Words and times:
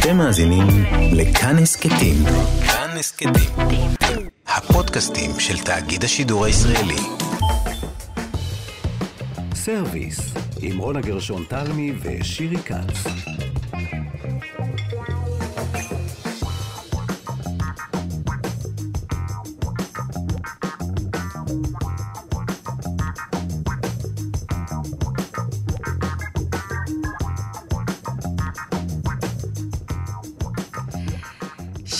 אתם 0.00 0.16
מאזינים 0.16 0.66
לכאן 1.12 1.58
הסכתים. 1.58 2.14
כאן 2.66 2.96
הסכתים. 2.98 3.50
הפודקאסטים 4.46 5.30
של 5.40 5.58
תאגיד 5.58 6.04
השידור 6.04 6.44
הישראלי. 6.44 6.96
סרוויס, 9.54 10.34
עם 10.62 10.78
רונה 10.78 11.00
גרשון 11.00 11.44
תלמי 11.48 11.92
ושירי 12.02 12.56
כץ. 12.56 13.49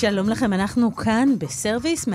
שלום 0.01 0.29
לכם, 0.29 0.53
אנחנו 0.53 0.97
כאן 0.97 1.29
בסרוויס 1.39 2.09
104.9 2.09 2.11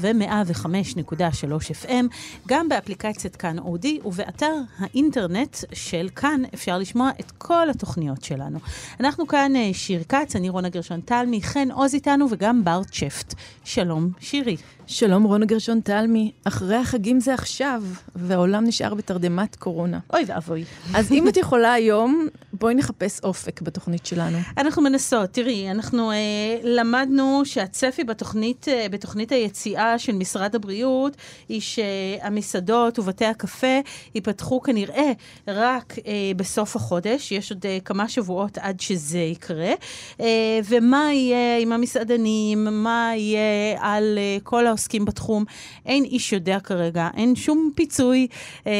ו-105.3 0.00 1.86
FM, 1.86 2.04
גם 2.48 2.68
באפליקציית 2.68 3.36
כאן 3.36 3.58
אודי 3.58 3.98
ובאתר 4.04 4.54
האינטרנט 4.78 5.56
של 5.72 6.08
כאן 6.16 6.42
אפשר 6.54 6.78
לשמוע 6.78 7.10
את 7.20 7.30
כל 7.38 7.70
התוכניות 7.70 8.24
שלנו. 8.24 8.58
אנחנו 9.00 9.26
כאן 9.26 9.56
אה, 9.56 9.70
שיר 9.72 10.02
כץ, 10.08 10.36
אני 10.36 10.48
רונה 10.48 10.68
גרשון 10.68 11.00
תלמי, 11.00 11.42
חן 11.42 11.70
עוז 11.70 11.94
איתנו 11.94 12.26
וגם 12.30 12.64
בר 12.64 12.82
צ'פט. 12.84 13.34
שלום, 13.64 14.10
שירי. 14.20 14.56
שלום, 14.92 15.22
רונה 15.22 15.46
גרשון 15.46 15.80
תלמי. 15.80 16.32
אחרי 16.44 16.76
החגים 16.76 17.20
זה 17.20 17.34
עכשיו, 17.34 17.82
והעולם 18.14 18.64
נשאר 18.64 18.94
בתרדמת 18.94 19.56
קורונה. 19.56 19.98
אוי 20.12 20.24
ואבוי. 20.26 20.64
אז 20.94 21.12
אם 21.12 21.28
את 21.28 21.36
יכולה 21.36 21.72
היום, 21.72 22.26
בואי 22.52 22.74
נחפש 22.74 23.20
אופק 23.24 23.62
בתוכנית 23.62 24.06
שלנו. 24.06 24.38
אנחנו 24.58 24.82
מנסות. 24.82 25.30
תראי, 25.30 25.70
אנחנו 25.70 26.10
אה, 26.10 26.16
למדנו 26.62 27.42
שהצפי 27.44 28.04
בתוכנית, 28.04 28.68
אה, 28.68 28.86
בתוכנית 28.90 29.32
היציאה 29.32 29.98
של 29.98 30.12
משרד 30.12 30.54
הבריאות, 30.54 31.16
היא 31.48 31.60
שהמסעדות 31.60 32.98
ובתי 32.98 33.26
הקפה 33.26 33.80
ייפתחו 34.14 34.60
כנראה 34.60 35.12
רק 35.48 35.94
אה, 36.06 36.12
בסוף 36.36 36.76
החודש. 36.76 37.32
יש 37.32 37.52
עוד 37.52 37.66
אה, 37.66 37.78
כמה 37.84 38.08
שבועות 38.08 38.58
עד 38.58 38.80
שזה 38.80 39.18
יקרה. 39.18 39.72
אה, 40.20 40.60
ומה 40.68 41.12
יהיה 41.12 41.58
עם 41.58 41.72
המסעדנים, 41.72 42.64
מה 42.70 43.12
יהיה 43.16 43.76
על 43.78 44.18
אה, 44.18 44.38
כל 44.42 44.66
העושים. 44.66 44.79
העוסקים 44.80 45.04
בתחום. 45.04 45.44
אין 45.86 46.04
איש 46.04 46.32
יודע 46.32 46.60
כרגע, 46.60 47.08
אין 47.16 47.36
שום 47.36 47.70
פיצוי, 47.74 48.26
אה, 48.66 48.72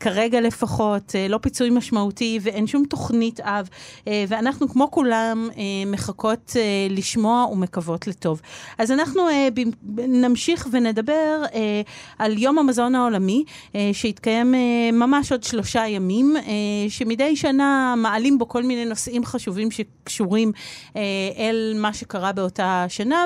כרגע 0.00 0.40
לפחות, 0.40 1.12
אה, 1.14 1.28
לא 1.28 1.38
פיצוי 1.38 1.70
משמעותי 1.70 2.38
ואין 2.42 2.66
שום 2.66 2.84
תוכנית 2.84 3.40
אב. 3.40 3.68
אה, 4.08 4.24
ואנחנו, 4.28 4.68
כמו 4.68 4.90
כולם, 4.90 5.48
אה, 5.56 5.62
מחכות 5.86 6.52
אה, 6.56 6.62
לשמוע 6.90 7.46
ומקוות 7.52 8.06
לטוב. 8.06 8.40
אז 8.78 8.92
אנחנו 8.92 9.28
אה, 9.28 9.48
ב- 9.54 10.00
נמשיך 10.00 10.68
ונדבר 10.72 11.42
אה, 11.54 11.80
על 12.18 12.38
יום 12.38 12.58
המזון 12.58 12.94
העולמי, 12.94 13.44
אה, 13.74 13.90
שיתקיים 13.92 14.54
אה, 14.54 14.60
ממש 14.92 15.32
עוד 15.32 15.42
שלושה 15.42 15.86
ימים, 15.88 16.36
אה, 16.36 16.42
שמדי 16.88 17.36
שנה 17.36 17.94
מעלים 17.96 18.38
בו 18.38 18.48
כל 18.48 18.62
מיני 18.62 18.84
נושאים 18.84 19.24
חשובים 19.24 19.68
שקשורים 19.70 20.52
אה, 20.96 21.02
אל 21.38 21.74
מה 21.76 21.92
שקרה 21.92 22.32
באותה 22.32 22.84
שנה, 22.88 23.24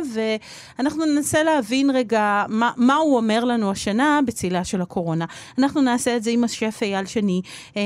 ואנחנו 0.79 1.05
ננסה 1.07 1.43
להבין 1.43 1.91
רגע 1.91 2.20
מה, 2.49 2.71
מה 2.77 2.95
הוא 2.95 3.17
אומר 3.17 3.45
לנו 3.45 3.71
השנה 3.71 4.21
בצילה 4.27 4.65
של 4.65 4.81
הקורונה. 4.81 5.25
אנחנו 5.59 5.81
נעשה 5.81 6.17
את 6.17 6.23
זה 6.23 6.31
עם 6.31 6.45
השף 6.45 6.79
אייל 6.83 7.07
שני, 7.07 7.43
אה, 7.77 7.83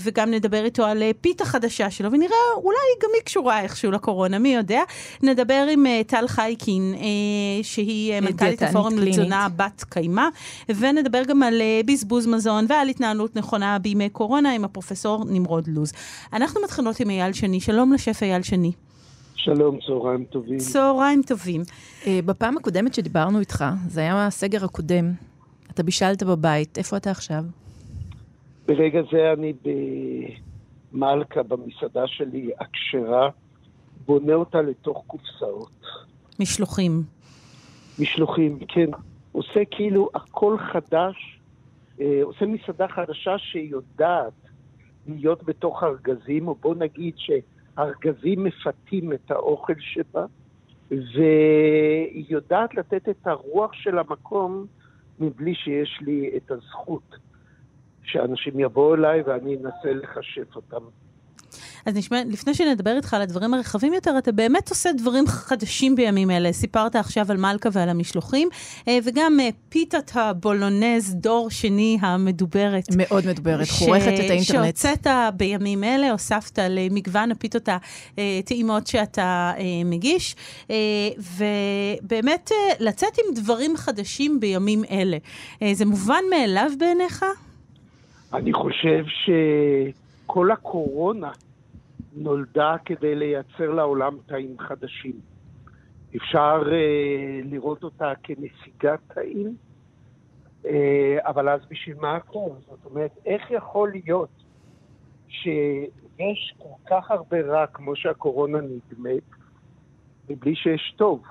וגם 0.00 0.30
נדבר 0.30 0.64
איתו 0.64 0.84
על 0.84 1.02
אה, 1.02 1.10
פיתה 1.20 1.44
חדשה 1.44 1.90
שלו, 1.90 2.12
ונראה, 2.12 2.36
אולי 2.56 2.76
גם 3.02 3.10
היא 3.14 3.22
קשורה 3.22 3.60
איכשהו 3.60 3.90
לקורונה, 3.90 4.38
מי 4.38 4.54
יודע. 4.54 4.82
נדבר 5.22 5.66
עם 5.70 5.86
אה, 5.86 6.00
טל 6.06 6.28
חייקין, 6.28 6.94
אה, 6.94 7.62
שהיא 7.62 8.12
אה, 8.12 8.20
מנכ"לית 8.20 8.62
הפורום 8.62 8.98
לתזונה 8.98 9.48
בת 9.56 9.84
קיימא, 9.88 10.28
ונדבר 10.68 11.22
גם 11.24 11.42
על 11.42 11.60
אה, 11.60 11.80
בזבוז 11.86 12.26
מזון 12.26 12.66
ועל 12.68 12.88
התנהלות 12.88 13.36
נכונה 13.36 13.78
בימי 13.78 14.08
קורונה 14.08 14.52
עם 14.52 14.64
הפרופסור 14.64 15.24
נמרוד 15.28 15.68
לוז. 15.68 15.92
אנחנו 16.32 16.60
מתחילות 16.64 17.00
עם 17.00 17.10
אייל 17.10 17.32
שני. 17.32 17.60
שלום 17.60 17.92
לשף 17.92 18.22
אייל 18.22 18.42
שני. 18.42 18.72
שלום, 19.34 19.78
צהריים 19.86 20.24
טובים. 20.24 20.58
צהריים 20.58 21.22
טובים. 21.26 21.62
Uh, 22.02 22.06
בפעם 22.26 22.56
הקודמת 22.56 22.94
שדיברנו 22.94 23.40
איתך, 23.40 23.64
זה 23.88 24.00
היה 24.00 24.26
הסגר 24.26 24.64
הקודם. 24.64 25.12
אתה 25.70 25.82
בישלת 25.82 26.22
בבית, 26.22 26.78
איפה 26.78 26.96
אתה 26.96 27.10
עכשיו? 27.10 27.42
ברגע 28.66 29.00
זה 29.12 29.32
אני 29.32 29.52
במלכה, 30.92 31.42
במסעדה 31.42 32.06
שלי, 32.06 32.50
הכשרה, 32.60 33.30
בונה 34.06 34.34
אותה 34.34 34.62
לתוך 34.62 35.04
קופסאות. 35.06 35.80
משלוחים. 36.40 37.02
משלוחים, 37.98 38.58
כן. 38.68 38.90
עושה 39.32 39.60
כאילו 39.70 40.10
הכל 40.14 40.56
חדש, 40.72 41.40
אה, 42.00 42.20
עושה 42.22 42.46
מסעדה 42.46 42.88
חדשה 42.88 43.38
שיודעת 43.38 44.32
להיות 45.06 45.44
בתוך 45.44 45.82
ארגזים, 45.82 46.48
או 46.48 46.54
בוא 46.54 46.74
נגיד 46.74 47.14
שארגזים 47.80 48.44
מפתים 48.44 49.12
את 49.12 49.30
האוכל 49.30 49.72
שבה, 49.78 50.26
והיא 50.90 52.24
יודעת 52.28 52.74
לתת 52.74 53.08
את 53.08 53.26
הרוח 53.26 53.72
של 53.72 53.98
המקום 53.98 54.66
מבלי 55.20 55.54
שיש 55.54 55.98
לי 56.00 56.30
את 56.36 56.50
הזכות 56.50 57.16
שאנשים 58.02 58.60
יבואו 58.60 58.94
אליי 58.94 59.22
ואני 59.22 59.56
אנסה 59.56 59.92
לחשף 59.92 60.56
אותם. 60.56 60.82
אז 61.86 61.96
נשמע, 61.96 62.22
לפני 62.26 62.54
שנדבר 62.54 62.96
איתך 62.96 63.14
על 63.14 63.22
הדברים 63.22 63.54
הרחבים 63.54 63.94
יותר, 63.94 64.18
אתה 64.18 64.32
באמת 64.32 64.70
עושה 64.70 64.92
דברים 64.92 65.26
חדשים 65.26 65.96
בימים 65.96 66.30
אלה. 66.30 66.52
סיפרת 66.52 66.96
עכשיו 66.96 67.26
על 67.30 67.36
מלכה 67.36 67.68
ועל 67.72 67.88
המשלוחים, 67.88 68.48
אה, 68.88 68.98
וגם 69.04 69.40
אה, 69.40 69.48
פיתת 69.68 70.10
הבולונז, 70.14 71.14
דור 71.14 71.50
שני 71.50 71.98
המדוברת. 72.00 72.84
מאוד 72.96 73.26
מדוברת, 73.26 73.66
ש... 73.66 73.70
חורכת 73.70 74.12
את 74.24 74.30
האינטרנט. 74.30 74.76
שהוצאת 74.76 75.06
בימים 75.36 75.84
אלה, 75.84 76.10
הוספת 76.10 76.58
למגוון 76.70 77.30
הפיתות 77.30 77.68
הטעימות 78.18 78.86
שאתה 78.86 79.52
אה, 79.58 79.64
מגיש, 79.84 80.36
ובאמת 81.18 82.50
לצאת 82.80 83.18
עם 83.18 83.34
דברים 83.34 83.76
חדשים 83.76 84.40
בימים 84.40 84.84
אלה. 84.90 85.16
זה 85.72 85.84
מובן 85.84 86.22
מאליו 86.30 86.70
בעיניך? 86.78 87.24
אני 88.32 88.52
חושב 88.52 89.04
שכל 90.30 90.50
הקורונה 90.50 91.30
נולדה 92.12 92.76
כדי 92.84 93.14
לייצר 93.14 93.70
לעולם 93.70 94.16
תאים 94.26 94.58
חדשים. 94.58 95.20
אפשר 96.16 96.62
uh, 96.62 97.46
לראות 97.50 97.84
אותה 97.84 98.12
כנסיגת 98.22 99.00
תאים, 99.14 99.56
uh, 100.62 100.68
אבל 101.22 101.48
אז 101.48 101.60
בשביל 101.70 101.96
מה 102.00 102.16
הכל? 102.16 102.50
זאת 102.68 102.84
אומרת, 102.84 103.10
איך 103.26 103.50
יכול 103.50 103.90
להיות 103.90 104.42
שיש 105.28 106.54
כל 106.58 106.90
כך 106.90 107.10
הרבה 107.10 107.40
רע 107.40 107.66
כמו 107.66 107.96
שהקורונה 107.96 108.58
נדמת, 108.60 109.22
מבלי 110.30 110.54
שיש 110.54 110.94
טוב? 110.96 111.22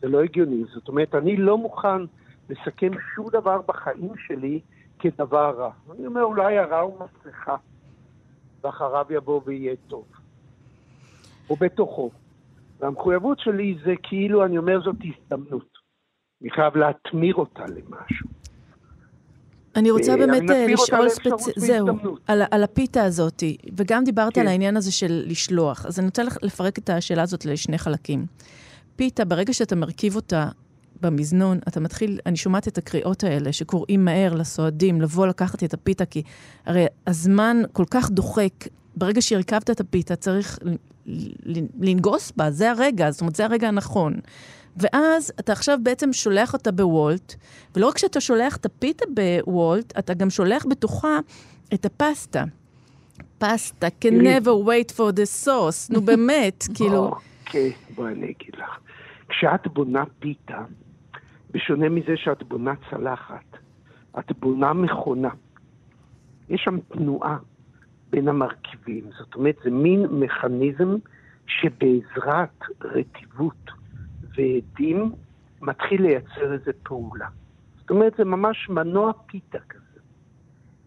זה 0.00 0.08
לא 0.08 0.22
הגיוני. 0.22 0.64
זאת 0.74 0.88
אומרת, 0.88 1.14
אני 1.14 1.36
לא 1.36 1.58
מוכן 1.58 2.02
לסכם 2.48 2.90
שום 3.14 3.28
דבר 3.30 3.60
בחיים 3.66 4.12
שלי 4.26 4.60
כדבר 4.98 5.50
רע. 5.58 5.70
אני 5.92 6.06
אומר, 6.06 6.22
אולי 6.22 6.58
הרע 6.58 6.80
הוא 6.80 6.94
מסכה. 7.00 7.56
ואחריו 8.64 9.06
יבוא 9.10 9.40
ויהיה 9.44 9.74
טוב. 9.88 10.04
הוא 11.46 11.58
בתוכו. 11.60 12.10
והמחויבות 12.80 13.38
שלי 13.40 13.78
זה 13.84 13.94
כאילו, 14.02 14.44
אני 14.44 14.58
אומר, 14.58 14.80
זאת 14.84 14.96
הזדמנות. 15.04 15.78
אני 16.42 16.50
חייב 16.50 16.76
להתמיר 16.76 17.34
אותה 17.34 17.62
למשהו. 17.62 18.28
אני 19.76 19.90
רוצה 19.90 20.16
באמת 20.16 20.42
לשאול 20.68 21.08
ספציפית, 21.08 21.54
זהו, 21.56 21.86
על, 22.26 22.42
על 22.50 22.64
הפיתה 22.64 23.04
הזאת, 23.04 23.42
וגם 23.76 24.04
דיברת 24.04 24.34
כן. 24.34 24.40
על 24.40 24.46
העניין 24.46 24.76
הזה 24.76 24.92
של 24.92 25.22
לשלוח. 25.26 25.86
אז 25.86 25.98
אני 25.98 26.06
רוצה 26.06 26.22
לפרק 26.42 26.78
את 26.78 26.90
השאלה 26.90 27.22
הזאת 27.22 27.44
לשני 27.44 27.78
חלקים. 27.78 28.26
פיתה, 28.96 29.24
ברגע 29.24 29.52
שאתה 29.52 29.76
מרכיב 29.76 30.16
אותה 30.16 30.48
במזנון, 31.00 31.58
אתה 31.68 31.80
מתחיל, 31.80 32.18
אני 32.26 32.36
שומעת 32.36 32.68
את 32.68 32.78
הקריאות 32.78 33.24
האלה 33.24 33.52
שקוראים 33.52 34.04
מהר 34.04 34.34
לסועדים 34.34 35.00
לבוא 35.00 35.26
לקחת 35.26 35.64
את 35.64 35.74
הפיתה, 35.74 36.04
כי 36.04 36.22
הרי 36.66 36.86
הזמן 37.06 37.56
כל 37.72 37.84
כך 37.90 38.10
דוחק. 38.10 38.52
ברגע 38.96 39.22
שהרכבת 39.22 39.70
את 39.70 39.80
הפיתה, 39.80 40.16
צריך 40.16 40.58
לנגוס 41.80 42.32
בה, 42.36 42.50
זה 42.50 42.70
הרגע, 42.70 43.10
זאת 43.10 43.20
אומרת, 43.20 43.36
זה 43.36 43.44
הרגע 43.44 43.68
הנכון. 43.68 44.14
ואז 44.76 45.32
אתה 45.40 45.52
עכשיו 45.52 45.78
בעצם 45.82 46.12
שולח 46.12 46.52
אותה 46.52 46.72
בוולט, 46.72 47.34
ולא 47.76 47.88
רק 47.88 47.98
שאתה 47.98 48.20
שולח 48.20 48.56
את 48.56 48.66
הפיתה 48.66 49.04
בוולט, 49.14 49.98
אתה 49.98 50.14
גם 50.14 50.30
שולח 50.30 50.66
בתוכה 50.70 51.18
את 51.74 51.84
הפסטה. 51.86 52.44
פסטה, 53.38 53.86
can 53.86 54.22
never 54.22 54.66
wait 54.66 54.92
for 54.96 55.12
the 55.12 55.46
sauce, 55.46 55.90
נו 55.90 56.00
באמת, 56.00 56.64
כאילו... 56.74 57.10
אוקיי, 57.46 57.72
בואי 57.94 58.12
אני 58.12 58.24
אגיד 58.24 58.54
לך. 58.58 58.78
כשאת 59.28 59.66
בונה 59.72 60.04
פיתה, 60.18 60.58
בשונה 61.50 61.88
מזה 61.88 62.16
שאת 62.16 62.42
בונה 62.42 62.72
צלחת, 62.90 63.56
את 64.18 64.32
בונה 64.38 64.72
מכונה. 64.72 65.30
יש 66.48 66.60
שם 66.64 66.78
תנועה 66.80 67.38
בין 68.10 68.28
המרכיבים, 68.28 69.04
זאת 69.18 69.34
אומרת, 69.34 69.56
זה 69.64 69.70
מין 69.70 70.06
מכניזם 70.10 70.96
שבעזרת 71.46 72.62
רטיבות 72.84 73.70
ועדים 74.36 75.12
מתחיל 75.62 76.02
לייצר 76.02 76.52
איזה 76.52 76.70
פעולה. 76.82 77.28
זאת 77.78 77.90
אומרת, 77.90 78.12
זה 78.18 78.24
ממש 78.24 78.68
מנוע 78.68 79.12
פיתה 79.26 79.58
כזה. 79.68 80.00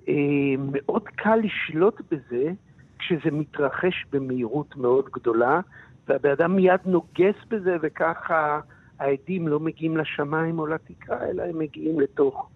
אה, 0.07 0.13
מאוד 0.57 1.07
קל 1.07 1.35
לשלוט 1.35 2.01
בזה 2.11 2.51
כשזה 2.99 3.31
מתרחש 3.31 4.05
במהירות 4.11 4.75
מאוד 4.75 5.05
גדולה, 5.13 5.59
והבן 6.07 6.31
אדם 6.31 6.55
מיד 6.55 6.79
נוגס 6.85 7.35
בזה, 7.47 7.77
וככה 7.81 8.59
העדים 9.01 9.47
לא 9.47 9.59
מגיעים 9.59 9.97
לשמיים 9.97 10.59
או 10.59 10.67
לתקרה, 10.67 11.29
אלא 11.29 11.43
הם 11.43 11.59
מגיעים 11.59 11.99
לתוך 11.99 12.49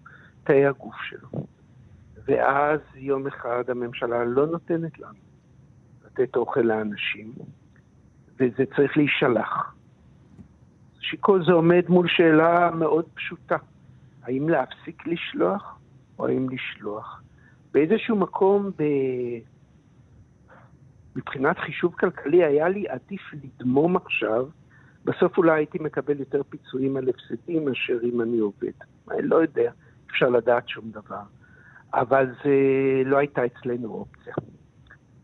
תאי 0.44 0.66
הגוף 0.66 0.94
שלו. 1.02 1.28
ואז 2.24 2.80
יום 2.94 3.26
אחד 3.26 3.70
הממשלה 3.70 4.24
לא 4.24 4.46
נותנת 4.46 4.98
לנו 4.98 5.18
לתת 6.06 6.36
אוכל 6.36 6.60
לאנשים, 6.60 7.32
וזה 8.34 8.64
צריך 8.76 8.96
להישלח. 8.96 9.74
שכל 11.00 11.44
זה 11.44 11.52
עומד 11.52 11.84
מול 11.88 12.08
שאלה 12.08 12.70
מאוד 12.70 13.04
פשוטה, 13.14 13.56
האם 14.22 14.48
להפסיק 14.48 15.06
לשלוח 15.06 15.78
או 16.18 16.28
האם 16.28 16.46
לשלוח? 16.50 17.22
באיזשהו 17.72 18.16
מקום, 18.16 18.70
ב... 18.78 18.82
מבחינת 21.16 21.58
חישוב 21.58 21.94
כלכלי, 21.94 22.44
היה 22.44 22.68
לי 22.68 22.88
עדיף 22.88 23.20
לדמום 23.32 23.96
עכשיו, 23.96 24.46
בסוף 25.06 25.38
אולי 25.38 25.52
הייתי 25.52 25.78
מקבל 25.78 26.18
יותר 26.20 26.42
פיצויים 26.42 26.96
על 26.96 27.08
הפסדים 27.08 27.64
מאשר 27.64 27.98
אם 28.02 28.20
אני 28.20 28.38
עובד. 28.38 28.72
אני 29.10 29.22
לא 29.22 29.36
יודע, 29.36 29.70
אפשר 30.10 30.28
לדעת 30.28 30.68
שום 30.68 30.90
דבר. 30.90 31.22
אבל 31.94 32.26
זה 32.44 32.54
לא 33.04 33.16
הייתה 33.16 33.46
אצלנו 33.46 33.88
אופציה. 33.88 34.34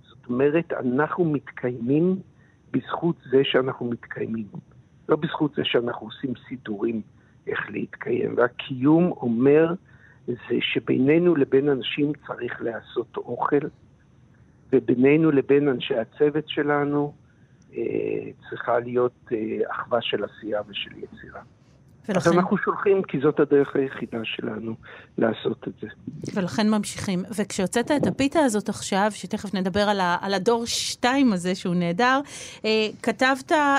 זאת 0.03 0.27
אומרת, 0.29 0.73
אנחנו 0.73 1.25
מתקיימים 1.25 2.17
בזכות 2.71 3.17
זה 3.31 3.41
שאנחנו 3.45 3.91
מתקיימים. 3.91 4.47
לא 5.09 5.17
בזכות 5.17 5.55
זה 5.55 5.65
שאנחנו 5.65 6.07
עושים 6.07 6.33
סידורים 6.49 7.03
איך 7.47 7.71
להתקיים. 7.71 8.35
והקיום 8.37 9.11
אומר 9.11 9.75
זה 10.27 10.57
שבינינו 10.61 11.37
לבין 11.37 11.69
אנשים 11.69 12.13
צריך 12.27 12.63
לעשות 12.63 13.17
אוכל, 13.17 13.67
ובינינו 14.73 15.31
לבין 15.31 15.69
אנשי 15.69 15.95
הצוות 15.95 16.49
שלנו 16.49 17.13
צריכה 18.51 18.79
להיות 18.79 19.15
אה, 19.33 19.71
אחווה 19.71 20.03
של 20.03 20.25
עשייה 20.25 20.61
ושל 20.69 20.91
יצירה. 20.97 21.43
ולכן... 22.09 22.31
אז 22.31 22.37
אנחנו 22.37 22.59
שולחים, 22.59 23.03
כי 23.03 23.19
זאת 23.21 23.41
הדרך 23.41 23.77
היחידה 23.77 24.19
שלנו 24.25 24.75
לעשות 25.19 25.69
את 25.69 25.73
זה. 25.83 25.87
ולכן 26.35 26.71
ממשיכים. 26.71 27.25
וכשהוצאת 27.39 27.91
את 27.91 28.07
הפיתה 28.07 28.41
הזאת 28.41 28.69
עכשיו, 28.69 29.11
שתכף 29.15 29.55
נדבר 29.55 29.81
על, 29.81 30.01
ה, 30.01 30.17
על 30.21 30.35
הדור 30.35 30.67
שתיים 30.67 31.33
הזה 31.33 31.55
שהוא 31.55 31.75
נהדר, 31.75 32.21
אה, 32.65 32.89
כתבת 33.03 33.53
אה, 33.53 33.79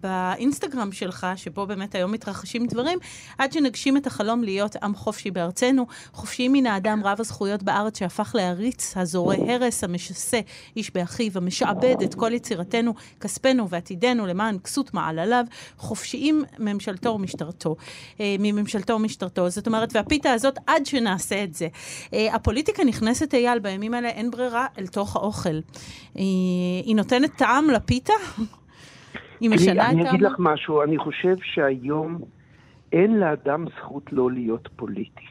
באינסטגרם 0.00 0.92
שלך, 0.92 1.26
שבו 1.36 1.66
באמת 1.66 1.94
היום 1.94 2.12
מתרחשים 2.12 2.66
דברים, 2.66 2.98
עד 3.38 3.52
שנגשים 3.52 3.96
את 3.96 4.06
החלום 4.06 4.44
להיות 4.44 4.76
עם 4.82 4.94
חופשי 4.94 5.30
בארצנו, 5.30 5.86
חופשי 6.12 6.48
מן 6.48 6.66
האדם 6.66 7.00
רב 7.04 7.20
הזכויות 7.20 7.62
בארץ 7.62 7.98
שהפך 7.98 8.34
להריץ, 8.34 8.96
הזורע 8.96 9.34
הרס, 9.34 9.84
המשסה 9.84 10.40
איש 10.76 10.90
באחיו, 10.94 11.32
המשעבד 11.34 11.96
את 12.04 12.14
כל 12.14 12.32
יצירתנו, 12.32 12.94
כספנו 13.20 13.68
ועתידנו 13.68 14.26
למען 14.26 14.58
כסות 14.58 14.94
מעלליו, 14.94 15.44
חופשיים 15.76 16.44
ממשלתו 16.58 17.10
ומשטרתו. 17.10 17.53
משטרתו, 17.54 17.76
אה, 18.20 18.36
מממשלתו 18.38 18.92
ומשטרתו. 18.92 19.48
זאת 19.48 19.66
אומרת, 19.66 19.96
והפיתה 19.96 20.32
הזאת, 20.32 20.58
עד 20.66 20.86
שנעשה 20.86 21.44
את 21.44 21.54
זה. 21.54 21.68
אה, 22.14 22.34
הפוליטיקה 22.34 22.84
נכנסת, 22.84 23.34
אייל, 23.34 23.58
בימים 23.58 23.94
האלה 23.94 24.08
אין 24.08 24.30
ברירה, 24.30 24.66
אל 24.78 24.86
תוך 24.86 25.16
האוכל. 25.16 25.58
היא, 26.14 26.84
היא 26.84 26.96
נותנת 26.96 27.30
טעם 27.36 27.70
לפיתה? 27.70 28.12
היא 29.40 29.50
משנה 29.50 29.72
את 29.72 29.90
טעם? 29.90 30.00
אני 30.00 30.10
אגיד 30.10 30.22
לך 30.22 30.32
משהו, 30.38 30.82
אני 30.82 30.98
חושב 30.98 31.36
שהיום 31.42 32.18
אין 32.92 33.20
לאדם 33.20 33.64
זכות 33.78 34.12
לא 34.12 34.30
להיות 34.30 34.68
פוליטי. 34.76 35.24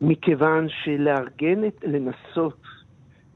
מכיוון 0.00 0.66
שלארגן 0.68 1.64
את, 1.66 1.84
לנסות 1.86 2.62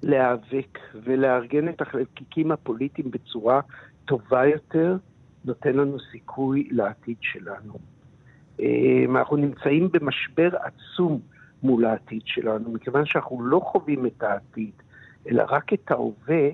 להיאבק 0.02 0.78
ולארגן 1.04 1.68
את 1.68 1.80
החלקיקים 1.80 2.52
הפוליטיים 2.52 3.10
בצורה 3.10 3.60
טובה 4.04 4.46
יותר, 4.46 4.96
נותן 5.44 5.72
לנו 5.72 5.96
סיכוי 6.12 6.68
לעתיד 6.70 7.16
שלנו. 7.20 7.74
אה, 8.60 9.04
אנחנו 9.10 9.36
נמצאים 9.36 9.88
במשבר 9.92 10.50
עצום 10.56 11.20
מול 11.62 11.84
העתיד 11.84 12.22
שלנו, 12.24 12.72
מכיוון 12.72 13.06
שאנחנו 13.06 13.42
לא 13.42 13.60
חווים 13.60 14.06
את 14.06 14.22
העתיד, 14.22 14.72
אלא 15.28 15.44
רק 15.48 15.72
את 15.72 15.90
ההווה, 15.90 16.48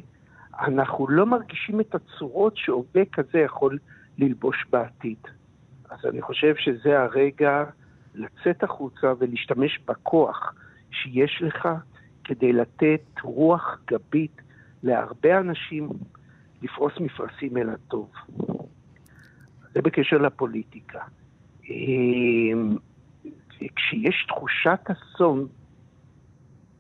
אנחנו 0.61 1.09
לא 1.09 1.27
מרגישים 1.27 1.81
את 1.81 1.95
הצורות 1.95 2.57
שהווה 2.57 3.03
כזה 3.13 3.39
יכול 3.39 3.79
ללבוש 4.19 4.65
בעתיד. 4.71 5.19
אז 5.91 5.99
אני 6.05 6.23
חושב 6.23 6.55
שזה 6.57 7.01
הרגע 7.01 7.65
לצאת 8.15 8.63
החוצה 8.63 9.13
ולהשתמש 9.19 9.79
בכוח 9.87 10.55
שיש 10.91 11.43
לך 11.43 11.69
כדי 12.25 12.53
לתת 12.53 13.01
רוח 13.23 13.79
גבית 13.91 14.41
להרבה 14.83 15.39
אנשים 15.39 15.89
לפרוס 16.63 16.93
מפרשים 17.01 17.57
אל 17.57 17.71
הטוב. 17.71 18.11
זה 19.75 19.83
בקשר 19.83 20.19
לפוליטיקה. 20.19 21.01
אמ, 21.65 22.77
כשיש 23.77 24.27
תחושת 24.29 24.81
אסון, 24.91 25.47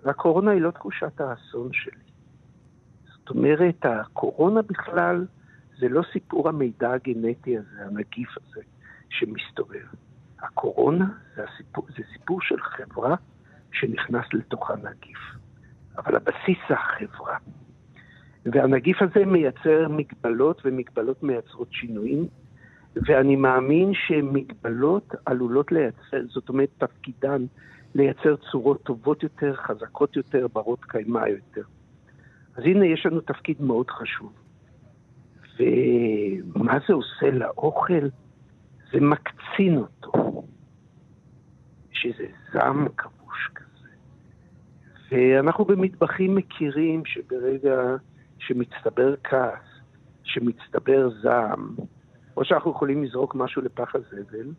והקורונה 0.03 0.51
היא 0.51 0.61
לא 0.61 0.71
תחושת 0.71 1.21
האסון 1.21 1.73
שלי. 1.73 2.11
זאת 3.05 3.31
אומרת, 3.31 3.85
הקורונה 3.85 4.63
בכלל 4.63 5.27
זה 5.79 5.89
לא 5.89 6.03
סיפור 6.13 6.49
המידע 6.49 6.93
הגנטי 6.93 7.59
הזה, 7.59 7.87
הנגיף 7.87 8.29
הזה 8.37 8.61
שמסתובב. 9.09 9.87
הקורונה 10.39 11.05
זה, 11.37 11.45
הסיפור, 11.45 11.87
זה 11.97 12.03
סיפור 12.13 12.41
של 12.43 12.61
חברה 12.61 13.15
שנכנס 13.73 14.25
לתוך 14.33 14.71
הנגיף. 14.71 15.19
אבל 15.99 16.17
הבסיס 16.17 16.59
זה 16.69 16.75
החברה. 16.75 17.37
והנגיף 18.47 19.03
הזה 19.03 19.27
מייצר 19.27 19.89
מגבלות, 19.89 20.63
ומגבלות 20.65 21.23
מייצרות 21.23 21.69
שינויים, 21.73 22.29
ואני 22.97 23.37
מאמין 23.37 23.93
שמגבלות 23.95 25.15
עלולות 25.27 25.73
לייצר, 25.73 26.27
זאת 26.29 26.49
אומרת, 26.49 26.69
תפקידן 26.79 27.45
לייצר 27.95 28.37
צורות 28.51 28.83
טובות 28.83 29.23
יותר, 29.23 29.55
חזקות 29.57 30.17
יותר, 30.17 30.47
ברות 30.53 30.85
קיימא 30.85 31.19
יותר. 31.19 31.63
אז 32.57 32.65
הנה, 32.65 32.87
יש 32.87 33.07
לנו 33.07 33.21
תפקיד 33.21 33.63
מאוד 33.63 33.91
חשוב. 33.91 34.33
ומה 35.59 36.79
זה 36.89 36.95
עושה 36.95 37.31
לאוכל? 37.31 38.09
זה 38.93 39.01
מקצין 39.01 39.79
אותו. 39.79 40.43
יש 41.93 42.07
איזה 42.07 42.33
זעם 42.53 42.89
כבוש 42.97 43.51
כזה. 43.55 43.89
ואנחנו 45.11 45.65
במטבחים 45.65 46.35
מכירים 46.35 47.05
שברגע 47.05 47.97
שמצטבר 48.39 49.15
כעס, 49.25 49.63
שמצטבר 50.25 51.11
זעם, 51.23 51.75
או 52.37 52.45
שאנחנו 52.45 52.71
יכולים 52.71 53.05
לזרוק 53.05 53.35
משהו 53.35 53.63
לפח 53.63 53.95
הזבל, 53.95 54.53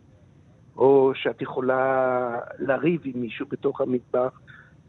או 0.76 1.12
שאת 1.14 1.42
יכולה 1.42 2.38
לריב 2.58 3.00
עם 3.04 3.20
מישהו 3.20 3.46
בתוך 3.50 3.80
המטבח, 3.80 4.40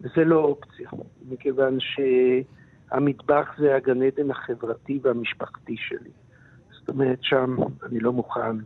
וזה 0.02 0.24
לא 0.26 0.40
אופציה, 0.40 0.90
מכיוון 1.30 1.78
שהמטבח 1.80 3.56
זה 3.58 3.76
הגן 3.76 4.02
עדן 4.02 4.32
החברתי 4.32 5.00
והמשפחתי 5.04 5.76
שלי. 5.78 6.10
זאת 6.72 6.90
אומרת, 6.90 7.20
שם 7.22 7.56
אני 7.84 8.00
לא 8.00 8.14
מוכן. 8.14 8.58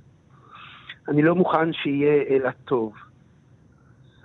אני 1.08 1.22
לא 1.22 1.36
מוכן 1.36 1.74
שיהיה 1.74 2.24
אלא 2.24 2.50
טוב. 2.66 2.94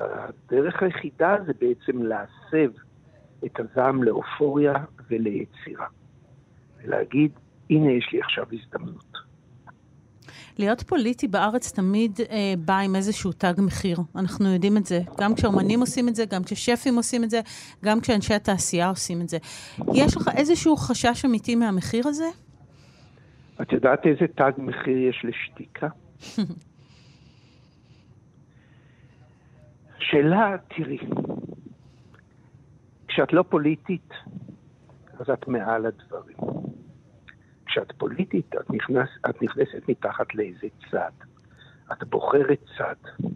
הדרך 0.01 0.83
היחידה 0.83 1.37
זה 1.47 1.53
בעצם 1.61 2.03
להסב 2.03 2.71
את 3.45 3.61
הזעם 3.61 4.03
לאופוריה 4.03 4.75
וליצירה. 5.11 5.87
ולהגיד, 6.83 7.33
הנה 7.71 7.93
יש 7.93 8.13
לי 8.13 8.21
עכשיו 8.21 8.47
הזדמנות. 8.53 9.22
להיות 10.59 10.83
פוליטי 10.83 11.29
בארץ 11.29 11.73
תמיד 11.73 12.21
אה, 12.31 12.55
בא 12.59 12.79
עם 12.79 12.97
איזשהו 12.97 13.33
תג 13.33 13.55
מחיר. 13.59 13.99
אנחנו 14.17 14.53
יודעים 14.53 14.77
את 14.77 14.87
זה. 14.87 15.01
גם 15.19 15.35
כשאומנים 15.35 15.81
עושים 15.81 16.09
את 16.09 16.15
זה, 16.15 16.25
גם 16.25 16.45
כששפים 16.45 16.97
עושים 16.97 17.25
את 17.25 17.31
זה, 17.31 17.41
גם 17.85 18.01
כשאנשי 18.01 18.35
התעשייה 18.35 18.89
עושים 18.89 19.21
את 19.21 19.29
זה. 19.29 19.39
יש 19.95 20.17
לך 20.17 20.31
איזשהו 20.37 20.77
חשש 20.77 21.25
אמיתי 21.25 21.55
מהמחיר 21.55 22.09
הזה? 22.09 22.29
את 23.63 23.73
יודעת 23.73 24.07
איזה 24.07 24.27
תג 24.37 24.53
מחיר 24.59 24.99
יש 24.99 25.25
לשתיקה? 25.25 25.89
שאלה, 29.99 30.57
תראי, 30.77 30.99
כשאת 33.09 33.33
לא 33.33 33.45
פוליטית, 33.49 34.11
אז 35.19 35.31
את 35.31 35.49
מעל 35.49 35.87
הדברים. 35.87 36.37
כשאת 37.73 37.93
פוליטית, 37.93 38.55
את, 38.55 38.71
נכנס, 38.71 39.09
את 39.31 39.43
נכנסת 39.43 39.89
מתחת 39.89 40.35
לאיזה 40.35 40.67
צד. 40.91 41.11
את 41.93 42.05
בוחרת 42.05 42.61
צד. 42.79 43.27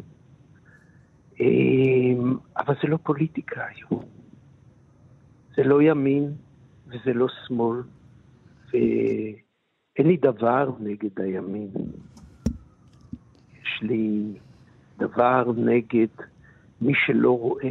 אמ, 1.41 2.37
אבל 2.57 2.75
זה 2.83 2.89
לא 2.89 2.99
פוליטיקה 3.03 3.65
היום. 3.67 4.05
זה 5.57 5.63
לא 5.63 5.83
ימין 5.83 6.33
וזה 6.87 7.13
לא 7.15 7.27
שמאל, 7.47 7.83
אין 9.97 10.07
לי 10.07 10.17
דבר 10.17 10.71
נגד 10.81 11.21
הימין. 11.21 11.71
יש 13.63 13.83
לי 13.83 14.39
דבר 14.99 15.53
נגד 15.57 16.15
מי 16.81 16.93
שלא 17.07 17.39
רואה 17.39 17.71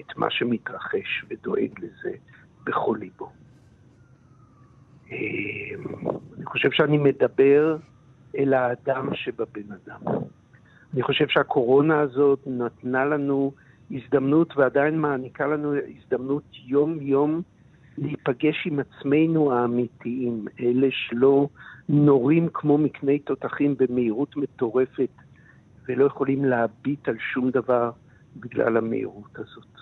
את 0.00 0.16
מה 0.16 0.30
שמתרחש 0.30 1.24
ודואג 1.28 1.78
לזה 1.78 2.16
בכל 2.64 2.96
ליבו. 3.00 3.43
אמ, 5.14 6.08
אני 6.36 6.44
חושב 6.46 6.68
שאני 6.72 6.98
מדבר 6.98 7.76
אל 8.38 8.54
האדם 8.54 9.14
שבבן 9.14 9.72
אדם. 9.72 10.00
אני 10.94 11.02
חושב 11.02 11.28
שהקורונה 11.28 12.00
הזאת 12.00 12.38
נתנה 12.46 13.04
לנו 13.04 13.52
הזדמנות 13.90 14.56
ועדיין 14.56 14.98
מעניקה 14.98 15.46
לנו 15.46 15.74
הזדמנות 15.74 16.42
יום-יום 16.66 17.42
להיפגש 17.98 18.66
עם 18.66 18.78
עצמנו 18.78 19.52
האמיתיים, 19.52 20.44
אלה 20.60 20.86
שלא 20.90 21.48
נורים 21.88 22.48
כמו 22.52 22.78
מקני 22.78 23.18
תותחים 23.18 23.74
במהירות 23.78 24.36
מטורפת 24.36 25.10
ולא 25.88 26.04
יכולים 26.04 26.44
להביט 26.44 27.08
על 27.08 27.16
שום 27.32 27.50
דבר 27.50 27.90
בגלל 28.36 28.76
המהירות 28.76 29.38
הזאת. 29.38 29.74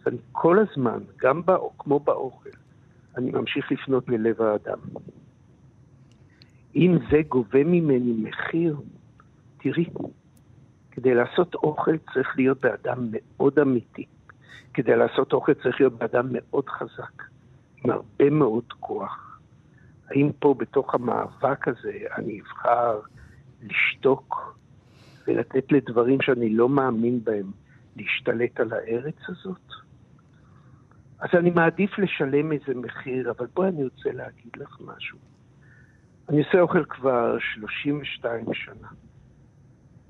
אז 0.00 0.06
אני 0.06 0.18
כל 0.32 0.58
הזמן, 0.58 0.98
גם 1.16 1.42
בא, 1.44 1.56
כמו 1.78 2.00
באוכל, 2.00 2.50
אני 3.16 3.30
ממשיך 3.30 3.72
לפנות 3.72 4.08
ללב 4.08 4.42
האדם. 4.42 4.78
אם 6.76 6.98
זה 7.10 7.22
גובה 7.28 7.64
ממני 7.64 8.12
מחיר, 8.28 8.76
תראי, 9.58 9.84
כדי 10.90 11.14
לעשות 11.14 11.54
אוכל 11.54 11.96
צריך 12.14 12.28
להיות 12.36 12.60
באדם 12.60 13.08
מאוד 13.10 13.58
אמיתי. 13.58 14.04
כדי 14.74 14.96
לעשות 14.96 15.32
אוכל 15.32 15.54
צריך 15.54 15.80
להיות 15.80 15.92
באדם 15.92 16.26
מאוד 16.30 16.68
חזק, 16.68 17.22
עם 17.84 17.90
הרבה 17.90 18.30
מאוד 18.30 18.72
כוח. 18.80 19.40
האם 20.08 20.30
פה 20.38 20.54
בתוך 20.58 20.94
המאבק 20.94 21.68
הזה 21.68 21.92
אני 22.16 22.40
אבחר 22.40 23.00
לשתוק 23.62 24.56
ולתת 25.26 25.72
לדברים 25.72 26.20
שאני 26.20 26.50
לא 26.50 26.68
מאמין 26.68 27.24
בהם 27.24 27.50
להשתלט 27.96 28.60
על 28.60 28.72
הארץ 28.72 29.16
הזאת? 29.28 29.83
אז 31.24 31.30
אני 31.38 31.50
מעדיף 31.50 31.98
לשלם 31.98 32.52
איזה 32.52 32.74
מחיר, 32.74 33.30
אבל 33.30 33.46
בואי 33.54 33.68
אני 33.68 33.84
רוצה 33.84 34.12
להגיד 34.12 34.52
לך 34.56 34.78
משהו. 34.80 35.18
אני 36.28 36.42
עושה 36.44 36.60
אוכל 36.60 36.84
כבר 36.84 37.36
32 37.38 38.44
שנה. 38.54 38.88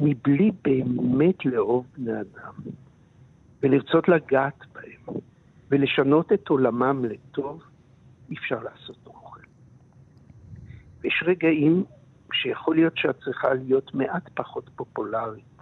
מבלי 0.01 0.51
באמת 0.63 1.45
לאהוב 1.45 1.87
בני 1.97 2.21
אדם, 2.21 2.53
ולרצות 3.63 4.09
לגעת 4.09 4.59
בהם, 4.73 5.17
ולשנות 5.71 6.33
את 6.33 6.49
עולמם 6.49 7.05
לטוב, 7.05 7.63
אי 8.31 8.35
אפשר 8.37 8.63
לעשות 8.63 9.07
אוכל. 9.07 9.41
ויש 11.01 11.25
רגעים 11.27 11.85
שיכול 12.33 12.75
להיות 12.77 12.97
שאת 12.97 13.17
צריכה 13.25 13.55
להיות 13.55 13.95
מעט 13.95 14.29
פחות 14.35 14.71
פופולרית. 14.77 15.61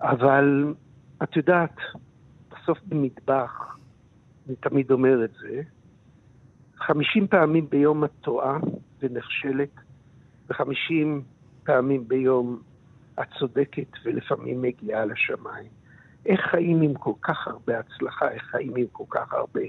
אבל 0.00 0.74
את 1.22 1.36
יודעת, 1.36 1.76
בסוף 2.50 2.78
במטבח, 2.86 3.75
אני 4.46 4.56
תמיד 4.56 4.90
אומר 4.90 5.24
את 5.24 5.30
זה, 5.40 5.62
חמישים 6.76 7.26
פעמים 7.26 7.70
ביום 7.70 8.04
את 8.04 8.10
טועה 8.20 8.58
ונכשלת, 9.00 9.74
וחמישים 10.48 11.22
פעמים 11.64 12.08
ביום 12.08 12.62
את 13.20 13.26
צודקת 13.38 13.88
ולפעמים 14.04 14.62
מגיעה 14.62 15.04
לשמיים. 15.04 15.70
איך 16.26 16.40
חיים 16.40 16.82
עם 16.82 16.94
כל 16.94 17.12
כך 17.22 17.48
הרבה 17.48 17.78
הצלחה, 17.78 18.30
איך 18.30 18.42
חיים 18.42 18.76
עם 18.76 18.86
כל 18.92 19.04
כך 19.10 19.32
הרבה 19.32 19.60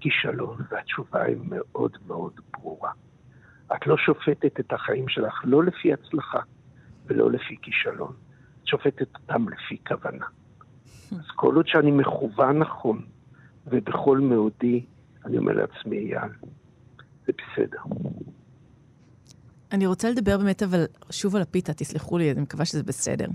כישלון? 0.00 0.56
והתשובה 0.70 1.22
היא 1.22 1.36
מאוד 1.42 1.96
מאוד 2.06 2.40
ברורה. 2.52 2.90
את 3.76 3.86
לא 3.86 3.96
שופטת 3.96 4.60
את 4.60 4.72
החיים 4.72 5.08
שלך 5.08 5.42
לא 5.44 5.64
לפי 5.64 5.92
הצלחה 5.92 6.40
ולא 7.06 7.30
לפי 7.30 7.56
כישלון. 7.62 8.12
את 8.62 8.66
שופטת 8.66 9.08
אותם 9.14 9.48
לפי 9.48 9.76
כוונה. 9.86 10.26
אז 11.12 11.30
כל 11.36 11.54
עוד 11.54 11.66
שאני 11.66 11.90
מכוון 11.90 12.58
נכון, 12.58 13.02
ובכל 13.70 14.18
מאודי 14.18 14.84
אני 15.24 15.38
אומר 15.38 15.52
לעצמי, 15.52 15.96
אייל, 15.96 16.32
זה 17.26 17.32
בסדר. 17.38 17.78
אני 19.72 19.86
רוצה 19.86 20.10
לדבר 20.10 20.38
באמת, 20.38 20.62
אבל 20.62 20.84
שוב 21.10 21.36
על 21.36 21.42
הפיתה, 21.42 21.72
תסלחו 21.72 22.18
לי, 22.18 22.30
אני 22.30 22.40
מקווה 22.40 22.64
שזה 22.64 22.82
בסדר. 22.82 23.26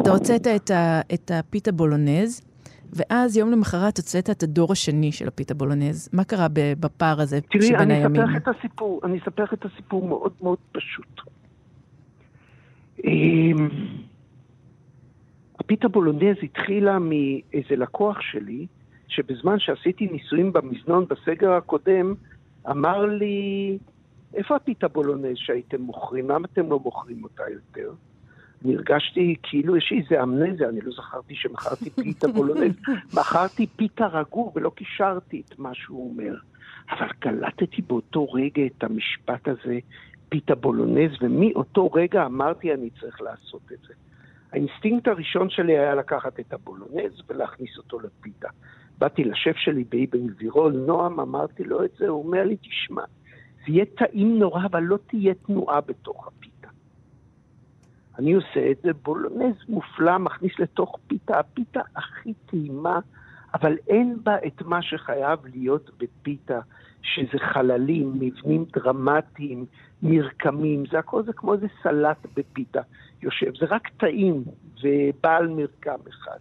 אתה 0.00 0.10
הוצאת 0.10 0.46
את, 0.46 0.70
ה, 0.70 1.00
את 1.14 1.30
הפיתה 1.34 1.72
בולונז, 1.72 2.42
ואז 2.92 3.36
יום 3.36 3.50
למחרת 3.50 3.96
הוצאת 3.96 4.30
את 4.30 4.42
הדור 4.42 4.72
השני 4.72 5.12
של 5.12 5.28
הפיתה 5.28 5.54
בולונז. 5.54 6.08
מה 6.12 6.24
קרה 6.24 6.46
בפער 6.52 7.20
הזה 7.20 7.40
תראי, 7.40 7.66
שבין 7.66 7.90
הימים? 7.90 8.14
תראי, 8.14 8.24
אני 8.24 8.38
אספר 8.38 8.50
לך 8.50 8.50
את 8.50 8.56
הסיפור, 8.58 9.00
אני 9.04 9.18
אספר 9.18 9.42
לך 9.42 9.52
את 9.52 9.64
הסיפור 9.64 10.08
מאוד 10.08 10.32
מאוד 10.42 10.58
פשוט. 10.72 11.20
אמ, 13.04 13.68
הפיתה 15.58 15.88
בולונז 15.88 16.36
התחילה 16.42 16.98
מאיזה 16.98 17.76
לקוח 17.76 18.20
שלי, 18.20 18.66
שבזמן 19.10 19.58
שעשיתי 19.58 20.06
ניסויים 20.06 20.52
במזנון 20.52 21.06
בסגר 21.08 21.52
הקודם, 21.52 22.14
אמר 22.70 23.06
לי, 23.06 23.78
איפה 24.34 24.56
הפיתה 24.56 24.88
בולונז 24.88 25.36
שהייתם 25.36 25.82
מוכרים? 25.82 26.30
למה 26.30 26.48
אתם 26.52 26.70
לא 26.70 26.78
מוכרים 26.78 27.24
אותה 27.24 27.42
יותר? 27.52 27.92
אני 28.64 28.76
הרגשתי 28.76 29.36
כאילו 29.42 29.76
יש 29.76 29.92
איזה 29.96 30.22
אמנזיה, 30.22 30.68
אני 30.68 30.80
לא 30.80 30.92
זכרתי 30.92 31.34
שמכרתי 31.34 31.90
פיתה 31.90 32.28
בולונז. 32.36 32.72
מכרתי 33.14 33.66
פיתה 33.66 34.06
רגור 34.06 34.52
ולא 34.54 34.70
קישרתי 34.76 35.42
את 35.46 35.58
מה 35.58 35.74
שהוא 35.74 36.10
אומר. 36.10 36.34
אבל 36.90 37.08
קלטתי 37.18 37.82
באותו 37.82 38.32
רגע 38.32 38.66
את 38.66 38.84
המשפט 38.84 39.48
הזה, 39.48 39.78
פיתה 40.28 40.54
בולונז, 40.54 41.10
ומאותו 41.20 41.92
רגע 41.92 42.26
אמרתי 42.26 42.74
אני 42.74 42.90
צריך 43.00 43.20
לעשות 43.20 43.72
את 43.72 43.78
זה. 43.88 43.94
האינסטינקט 44.52 45.08
הראשון 45.08 45.50
שלי 45.50 45.78
היה 45.78 45.94
לקחת 45.94 46.40
את 46.40 46.52
הבולונז 46.52 47.22
ולהכניס 47.28 47.78
אותו 47.78 48.00
לפיתה. 48.00 48.48
באתי 49.00 49.24
לשף 49.24 49.56
שלי 49.56 49.84
באבן 49.84 50.26
גבירול, 50.26 50.72
נועם, 50.72 51.20
אמרתי 51.20 51.64
לו 51.64 51.84
את 51.84 51.90
זה, 51.98 52.08
הוא 52.08 52.24
אומר 52.24 52.44
לי, 52.44 52.56
תשמע, 52.56 53.02
זה 53.56 53.64
יהיה 53.72 53.84
טעים 53.84 54.38
נורא, 54.38 54.66
אבל 54.66 54.82
לא 54.82 54.98
תהיה 55.06 55.34
תנועה 55.34 55.80
בתוך 55.80 56.28
הפיתה. 56.28 56.68
אני 58.18 58.32
עושה 58.32 58.70
את 58.70 58.76
זה, 58.82 58.90
בולונז 59.02 59.54
מופלא, 59.68 60.18
מכניס 60.18 60.52
לתוך 60.58 60.98
פיתה, 61.06 61.38
הפיתה 61.38 61.80
הכי 61.96 62.34
טעימה, 62.46 62.98
אבל 63.54 63.76
אין 63.88 64.16
בה 64.22 64.36
את 64.46 64.62
מה 64.62 64.82
שחייב 64.82 65.38
להיות 65.52 65.90
בפיתה, 65.98 66.60
שזה 67.02 67.38
חללים, 67.38 68.12
מבנים 68.14 68.64
דרמטיים, 68.72 69.66
מרקמים, 70.02 70.82
זה 70.90 70.98
הכל 70.98 71.22
זה 71.22 71.32
כמו 71.32 71.54
איזה 71.54 71.66
סלט 71.82 72.26
בפיתה 72.36 72.80
יושב, 73.22 73.52
זה 73.60 73.66
רק 73.68 73.88
טעים 73.88 74.44
ובעל 74.82 75.48
מרקם 75.48 75.98
אחד. 76.08 76.38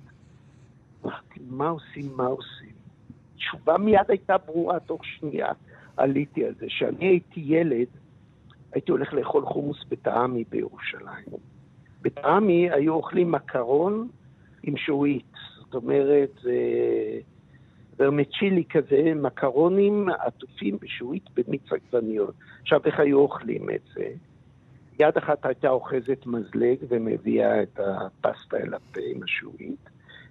מה 1.49 1.69
עושים, 1.69 2.11
מה 2.15 2.25
עושים? 2.25 2.73
תשובה 3.35 3.77
מיד 3.77 4.05
הייתה 4.07 4.37
ברורה 4.37 4.79
תוך 4.79 5.05
שנייה. 5.05 5.51
עליתי 5.97 6.45
על 6.45 6.53
זה. 6.59 6.65
כשאני 6.67 7.05
הייתי 7.07 7.41
ילד, 7.43 7.87
הייתי 8.71 8.91
הולך 8.91 9.13
לאכול 9.13 9.45
חומוס 9.45 9.85
בטעמי 9.89 10.43
בירושלים. 10.49 11.25
בטעמי 12.01 12.71
היו 12.71 12.93
אוכלים 12.93 13.31
מקרון 13.31 14.07
עם 14.63 14.77
שועית. 14.77 15.33
זאת 15.59 15.75
אומרת, 15.75 16.31
זה 16.41 16.53
ורמצ'ילי 17.99 18.63
כזה, 18.69 19.13
מקרונים 19.15 20.09
עטופים 20.09 20.77
בשעועית 20.81 21.23
במיץ 21.35 21.71
עגבניות. 21.71 22.33
עכשיו, 22.61 22.81
איך 22.85 22.99
היו 22.99 23.19
אוכלים 23.19 23.69
את 23.69 23.81
זה? 23.95 24.09
יד 24.99 25.17
אחת 25.17 25.45
הייתה 25.45 25.69
אוחזת 25.69 26.25
מזלג 26.25 26.77
ומביאה 26.87 27.63
את 27.63 27.79
הפסטה 27.79 28.57
אל 28.57 28.73
הפה 28.73 29.01
עם 29.15 29.23
השעועית, 29.23 29.89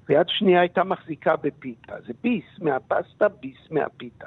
ויד 0.08 0.28
שנייה 0.28 0.60
הייתה 0.60 0.84
מחזיקה 0.84 1.36
בפיתה. 1.36 1.94
זה 2.06 2.12
ביס 2.22 2.44
מהפסטה, 2.58 3.28
ביס 3.28 3.70
מהפיתה. 3.70 4.26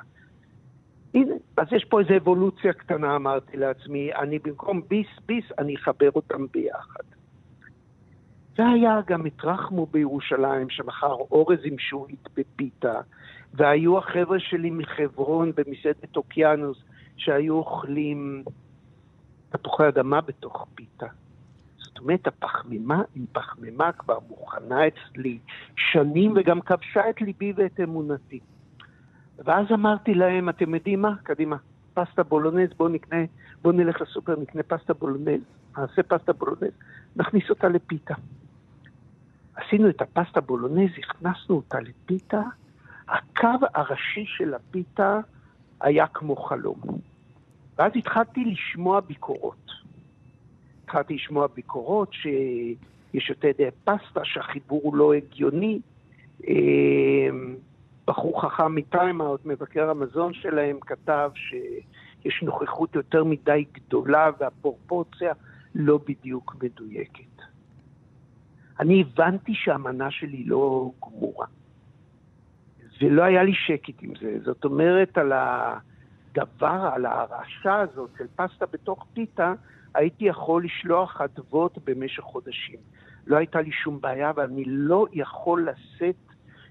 הנה, 1.13 1.33
אז 1.57 1.67
יש 1.71 1.85
פה 1.85 1.99
איזו 1.99 2.17
אבולוציה 2.17 2.73
קטנה, 2.73 3.15
אמרתי 3.15 3.57
לעצמי, 3.57 4.13
אני 4.13 4.39
במקום 4.39 4.81
ביס 4.87 5.07
ביס, 5.25 5.45
אני 5.57 5.75
אחבר 5.75 6.09
אותם 6.15 6.45
ביחד. 6.53 7.03
והיה 8.57 8.99
גם 9.07 9.27
את 9.27 9.45
רחמו 9.45 9.85
בירושלים, 9.85 10.69
שמכר 10.69 11.11
אורז 11.11 11.59
עם 11.63 11.79
שועית 11.79 12.27
בפיתה, 12.37 13.01
והיו 13.53 13.97
החבר'ה 13.97 14.39
שלי 14.39 14.69
מחברון 14.69 15.51
במסעדת 15.55 16.15
אוקיינוס, 16.15 16.77
שהיו 17.17 17.55
אוכלים 17.55 18.43
תפוחי 19.49 19.87
אדמה 19.87 20.21
בתוך 20.21 20.67
פיתה. 20.75 21.07
זאת 21.83 21.99
אומרת, 21.99 22.27
הפחמימה 22.27 23.01
עם 23.15 23.25
פחמימה 23.31 23.91
כבר 23.91 24.19
מוכנה 24.29 24.87
אצלי 24.87 25.39
שנים, 25.75 26.33
וגם 26.35 26.61
כבשה 26.61 27.09
את 27.09 27.21
ליבי 27.21 27.53
ואת 27.55 27.79
אמונתי. 27.83 28.39
ואז 29.45 29.65
אמרתי 29.73 30.13
להם, 30.13 30.49
אתם 30.49 30.75
יודעים 30.75 31.01
מה? 31.01 31.15
קדימה, 31.23 31.55
פסטה 31.93 32.23
בולונז, 32.23 32.69
בואו 32.77 32.89
נקנה, 32.89 33.17
בואו 33.61 33.73
נלך 33.73 34.01
לסופר, 34.01 34.35
נקנה 34.39 34.63
פסטה 34.63 34.93
בולונז, 34.93 35.41
נעשה 35.77 36.03
פסטה 36.03 36.33
בולונז, 36.33 36.71
נכניס 37.15 37.49
אותה 37.49 37.67
לפיתה. 37.67 38.13
עשינו 39.55 39.89
את 39.89 40.01
הפסטה 40.01 40.41
בולונז, 40.41 40.89
הכנסנו 40.97 41.55
אותה 41.55 41.79
לפיתה, 41.79 42.41
הקו 43.07 43.67
הראשי 43.73 44.25
של 44.27 44.53
הפיתה 44.53 45.19
היה 45.81 46.07
כמו 46.07 46.35
חלום. 46.35 46.79
ואז 47.77 47.91
התחלתי 47.95 48.45
לשמוע 48.45 48.99
ביקורות. 48.99 49.80
התחלתי 50.91 51.13
לשמוע 51.13 51.47
ביקורות 51.47 52.13
שיש 52.13 53.29
יותר 53.29 53.69
פסטה, 53.83 54.21
שהחיבור 54.23 54.81
הוא 54.83 54.95
לא 54.95 55.13
הגיוני. 55.13 55.79
אמ, 56.47 57.55
בחור 58.07 58.41
חכם 58.41 58.75
מטיימאוט, 58.75 59.45
מבקר 59.45 59.89
המזון 59.89 60.33
שלהם, 60.33 60.79
כתב 60.79 61.31
שיש 61.35 62.43
נוכחות 62.43 62.95
יותר 62.95 63.23
מדי 63.23 63.65
גדולה 63.71 64.29
והפרופורציה 64.39 65.33
לא 65.75 65.99
בדיוק 66.07 66.55
מדויקת. 66.63 67.41
אני 68.79 69.01
הבנתי 69.01 69.53
שהמנה 69.55 70.11
שלי 70.11 70.43
לא 70.43 70.91
גמורה. 71.01 71.45
ולא 73.01 73.23
היה 73.23 73.43
לי 73.43 73.53
שקט 73.53 74.03
עם 74.03 74.13
זה. 74.21 74.37
זאת 74.43 74.65
אומרת, 74.65 75.17
על 75.17 75.31
הדבר, 75.35 76.89
על 76.93 77.05
ההרעשה 77.05 77.79
הזאת 77.79 78.09
של 78.17 78.25
פסטה 78.35 78.65
בתוך 78.73 79.05
פיתה, 79.13 79.53
הייתי 79.95 80.25
יכול 80.25 80.65
לשלוח 80.65 81.21
אדוות 81.21 81.77
במשך 81.83 82.23
חודשים. 82.23 82.79
לא 83.27 83.37
הייתה 83.37 83.61
לי 83.61 83.71
שום 83.71 84.01
בעיה, 84.01 84.31
ואני 84.35 84.63
לא 84.67 85.05
יכול 85.13 85.69
לשאת 85.69 86.15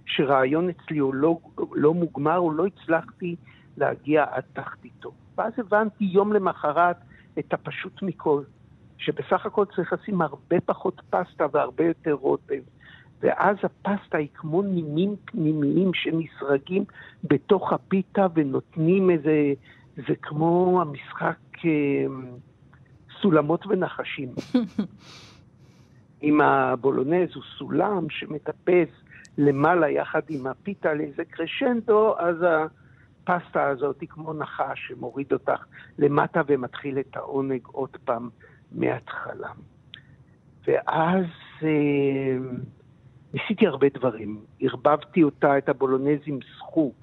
שרעיון 0.07 0.69
אצלי 0.69 0.99
הוא 0.99 1.15
לא, 1.15 1.39
לא 1.73 1.95
מוגמר, 1.95 2.39
או 2.39 2.53
לא 2.53 2.67
הצלחתי 2.67 3.37
להגיע 3.77 4.25
עד 4.31 4.43
תחתיתו. 4.53 5.13
ואז 5.39 5.53
הבנתי 5.59 6.05
יום 6.05 6.33
למחרת 6.33 6.97
את 7.39 7.53
הפשוט 7.53 8.03
מכל, 8.03 8.43
שבסך 8.99 9.47
הכל 9.47 9.65
צריך 9.77 9.93
לשים 9.93 10.23
הרבה 10.23 10.61
פחות 10.61 11.01
פסטה 11.11 11.47
והרבה 11.53 11.85
יותר 11.85 12.13
רוטב. 12.13 12.63
ואז 13.21 13.57
הפסטה 13.63 14.19
היא 14.19 14.29
כמו 14.35 14.63
נימים 14.63 15.17
פנימיים 15.25 15.95
שנסרגים 15.95 16.85
בתוך 17.25 17.73
הפיתה 17.73 18.27
ונותנים 18.35 19.11
איזה, 19.11 19.53
זה 19.97 20.15
כמו 20.23 20.81
המשחק 20.81 21.37
אה, 21.65 22.07
סולמות 23.23 23.67
ונחשים. 23.67 24.29
עם 26.21 26.41
הבולונז 26.41 27.29
הוא 27.35 27.43
סולם 27.59 28.11
שמטפס 28.11 28.89
למעלה 29.39 29.91
יחד 29.91 30.23
עם 30.29 30.47
הפיתה 30.47 30.95
לאיזה 30.95 31.25
קרשנדו, 31.25 32.19
אז 32.19 32.37
הפסטה 32.43 33.67
הזאת 33.69 34.01
היא 34.01 34.09
כמו 34.09 34.33
נחש 34.33 34.89
שמוריד 34.89 35.33
אותך 35.33 35.65
למטה 35.99 36.41
ומתחיל 36.47 36.99
את 36.99 37.17
העונג 37.17 37.61
עוד 37.67 37.97
פעם 38.05 38.29
מההתחלה. 38.73 39.51
ואז 40.67 41.25
אה, 41.63 42.39
ניסיתי 43.35 43.67
הרבה 43.67 43.87
דברים. 43.95 44.41
ערבבתי 44.61 45.23
אותה, 45.23 45.59
את 45.59 45.69
הבולונז 45.69 46.21
עם 46.27 46.39
סחוג. 46.59 46.95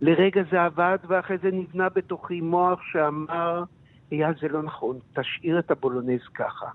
לרגע 0.00 0.42
זה 0.50 0.64
עבד, 0.64 0.98
ואחרי 1.08 1.38
זה 1.42 1.50
נבנה 1.52 1.88
בתוכי 1.88 2.40
מוח 2.40 2.80
שאמר, 2.92 3.64
אייל, 4.12 4.34
זה 4.40 4.48
לא 4.48 4.62
נכון, 4.62 4.98
תשאיר 5.12 5.58
את 5.58 5.70
הבולונז 5.70 6.20
ככה. 6.34 6.66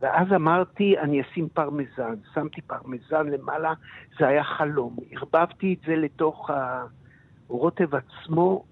ואז 0.00 0.32
אמרתי, 0.34 0.98
אני 0.98 1.22
אשים 1.22 1.48
פרמזן. 1.48 2.14
שמתי 2.34 2.60
פרמזן 2.60 3.26
למעלה, 3.26 3.72
זה 4.18 4.28
היה 4.28 4.44
חלום. 4.44 4.96
ערבבתי 5.10 5.76
את 5.80 5.86
זה 5.86 5.96
לתוך 5.96 6.50
הרוטב 7.48 7.94
עצמו, 7.94 8.64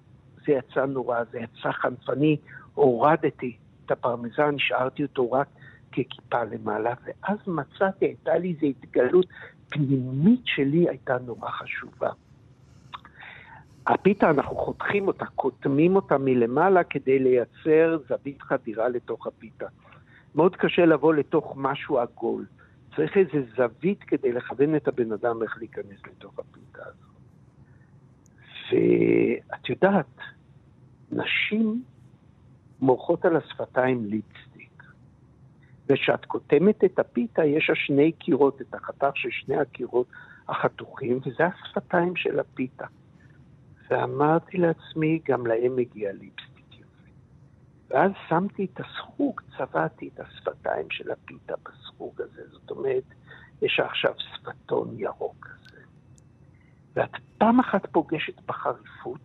זה 0.47 0.53
יצא 0.53 0.87
נורא, 0.87 1.19
זה 1.33 1.39
יצא 1.39 1.73
חנפני. 1.73 2.37
הורדתי 2.75 3.57
את 3.87 3.91
הפרמזן, 3.91 4.55
השארתי 4.55 5.03
אותו 5.03 5.33
רק 5.33 5.49
ככיפה 5.93 6.45
למעלה, 6.45 6.95
ואז 7.05 7.39
מצאתי, 7.47 8.05
הייתה 8.05 8.39
לי 8.39 8.55
איזו 8.55 8.67
התגלות 8.67 9.27
פנימית 9.69 10.41
שלי 10.45 10.89
הייתה 10.89 11.17
נורא 11.27 11.51
חשובה. 11.51 12.11
הפיתה, 13.87 14.31
אנחנו 14.31 14.57
חותכים 14.57 15.07
אותה, 15.07 15.27
קוטמים 15.27 15.97
אותה 15.97 16.19
מלמעלה 16.19 16.85
כדי 16.85 17.19
לייצר 17.19 17.99
זווית 18.09 18.43
חדירה 18.43 18.89
לתוך 18.89 19.27
הפיתה. 19.27 19.67
מאוד 20.35 20.57
קשה 20.57 20.87
לבוא 20.87 21.15
לתוך 21.15 21.55
משהו 21.57 21.99
עגול. 21.99 22.47
צריך 22.97 23.17
איזו 23.17 23.47
זווית 23.57 24.03
כדי 24.03 24.33
לכוון 24.33 24.77
את 24.77 24.89
הבן 24.89 25.13
אדם 25.13 25.43
איך 25.43 25.59
להיכנס 25.59 25.99
לתוך 26.07 26.39
הפיתה 26.39 26.83
הזו. 26.87 27.11
ואת 28.71 29.69
יודעת, 29.69 30.17
נשים 31.13 31.83
מורחות 32.81 33.25
על 33.25 33.37
השפתיים 33.37 34.05
ליפסטיק. 34.05 34.83
וכשאת 35.87 36.25
קוטמת 36.25 36.85
את 36.85 36.99
הפיתה, 36.99 37.45
יש 37.45 37.71
לה 37.71 37.77
שני 37.77 38.13
קירות, 38.13 38.61
את 38.61 38.75
החתך 38.75 39.11
של 39.15 39.29
שני 39.31 39.57
הקירות 39.57 40.07
החתוכים, 40.49 41.21
וזה 41.27 41.47
השפתיים 41.47 42.17
של 42.17 42.41
הפיתה. 42.41 42.87
ואמרתי 43.91 44.59
לעצמי, 44.59 45.21
גם 45.29 45.47
להם 45.47 45.77
מגיע 45.77 46.13
ליפסטיק 46.13 46.75
יופי. 46.81 47.11
ואז 47.91 48.11
שמתי 48.29 48.65
את 48.75 48.81
הסחוג, 48.81 49.41
צבעתי 49.59 50.11
את 50.15 50.21
השפתיים 50.21 50.87
של 50.91 51.11
הפיתה 51.11 51.55
בסחוג 51.65 52.23
הזה. 52.23 52.43
זאת 52.51 52.71
אומרת, 52.71 53.05
יש 53.63 53.81
עכשיו 53.81 54.15
שפתון 54.19 54.89
ירוק 54.99 55.47
כזה. 55.47 55.81
ואת 56.95 57.11
פעם 57.39 57.61
אחת 57.61 57.87
פוגשת 57.93 58.41
בחריפות, 58.47 59.21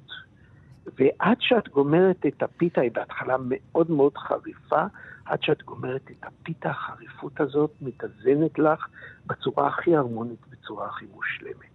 ועד 1.00 1.38
שאת 1.40 1.70
גומרת 1.70 2.26
את 2.26 2.44
הפיתה, 2.44 2.82
היא 2.82 2.92
בהתחלה 2.92 3.36
מאוד 3.40 3.92
מאוד 3.92 4.18
חריפה, 4.18 4.84
עד 5.26 5.44
שאת 5.44 5.64
גומרת 5.64 6.12
את 6.12 6.26
הפיתה, 6.26 6.70
החריפות 6.70 7.40
הזאת 7.40 7.72
מתאזנת 7.82 8.60
לך 8.60 8.88
בצורה 9.26 9.68
הכי 9.68 9.96
הרמונית, 9.96 10.48
בצורה 10.50 10.88
הכי 10.88 11.06
מושלמת. 11.14 11.75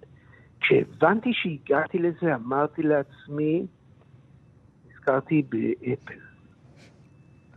כשהבנתי 0.61 1.31
שהגעתי 1.33 1.99
לזה, 1.99 2.35
אמרתי 2.35 2.83
לעצמי, 2.83 3.67
נזכרתי 4.91 5.43
באפל. 5.43 6.19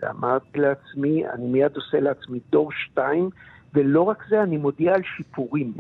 ואמרתי 0.02 0.60
לעצמי, 0.60 1.30
אני 1.30 1.48
מיד 1.48 1.76
עושה 1.76 2.00
לעצמי 2.00 2.40
דור 2.50 2.72
שתיים, 2.72 3.30
ולא 3.74 4.02
רק 4.02 4.24
זה, 4.30 4.44
אני 4.44 4.58
מודיע 4.58 4.94
על 4.94 5.02
שיפורים, 5.18 5.74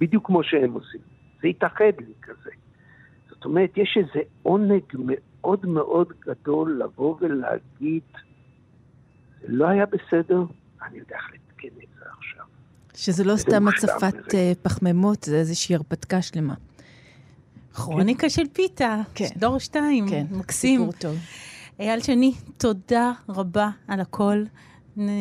בדיוק 0.00 0.26
כמו 0.26 0.42
שהם 0.42 0.72
עושים. 0.72 1.00
זה 1.42 1.48
התאחד 1.48 1.92
לי 1.98 2.12
כזה. 2.22 2.50
זאת 3.28 3.44
אומרת, 3.44 3.76
יש 3.76 3.96
איזה 3.96 4.20
עונג 4.42 4.82
מאוד 4.94 5.66
מאוד 5.66 6.12
גדול 6.20 6.82
לבוא 6.84 7.16
ולהגיד, 7.20 8.02
זה 9.40 9.46
לא 9.48 9.68
היה 9.68 9.86
בסדר, 9.86 10.42
אני 10.82 10.98
יודע 10.98 11.16
איך 11.16 11.30
לתקן 11.34 11.68
את. 11.78 11.91
שזה 12.94 13.24
לא 13.24 13.36
סתם 13.36 13.68
הצפת 13.68 14.34
אה, 14.34 14.52
פחמימות, 14.62 15.24
זה 15.24 15.36
איזושהי 15.36 15.74
הרפתקה 15.74 16.22
שלמה. 16.22 16.54
כרוניקה 17.74 18.30
של 18.30 18.42
פיתה, 18.52 19.00
כן. 19.14 19.28
דור 19.36 19.58
שתיים, 19.58 20.08
כן, 20.08 20.26
מקסים. 20.30 20.80
סיפור 20.80 20.92
טוב. 20.92 21.16
אייל 21.80 22.00
שני, 22.00 22.32
תודה 22.58 23.12
רבה 23.28 23.70
על 23.88 24.00
הכל. 24.00 24.44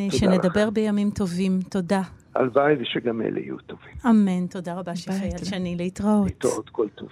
שנדבר 0.09 0.67
לך. 0.67 0.73
בימים 0.73 1.09
טובים. 1.09 1.59
תודה. 1.69 2.01
הלוואי 2.35 2.73
ושגם 2.81 3.21
אלה 3.21 3.39
יהיו 3.39 3.57
טובים. 3.57 3.93
אמן. 4.05 4.47
תודה 4.47 4.73
רבה, 4.73 4.95
שפי 4.95 5.11
אייל 5.11 5.43
שני. 5.43 5.75
להתראות. 5.75 6.25
להתראות, 6.25 6.69
כל 6.69 6.87
טוב. 6.95 7.09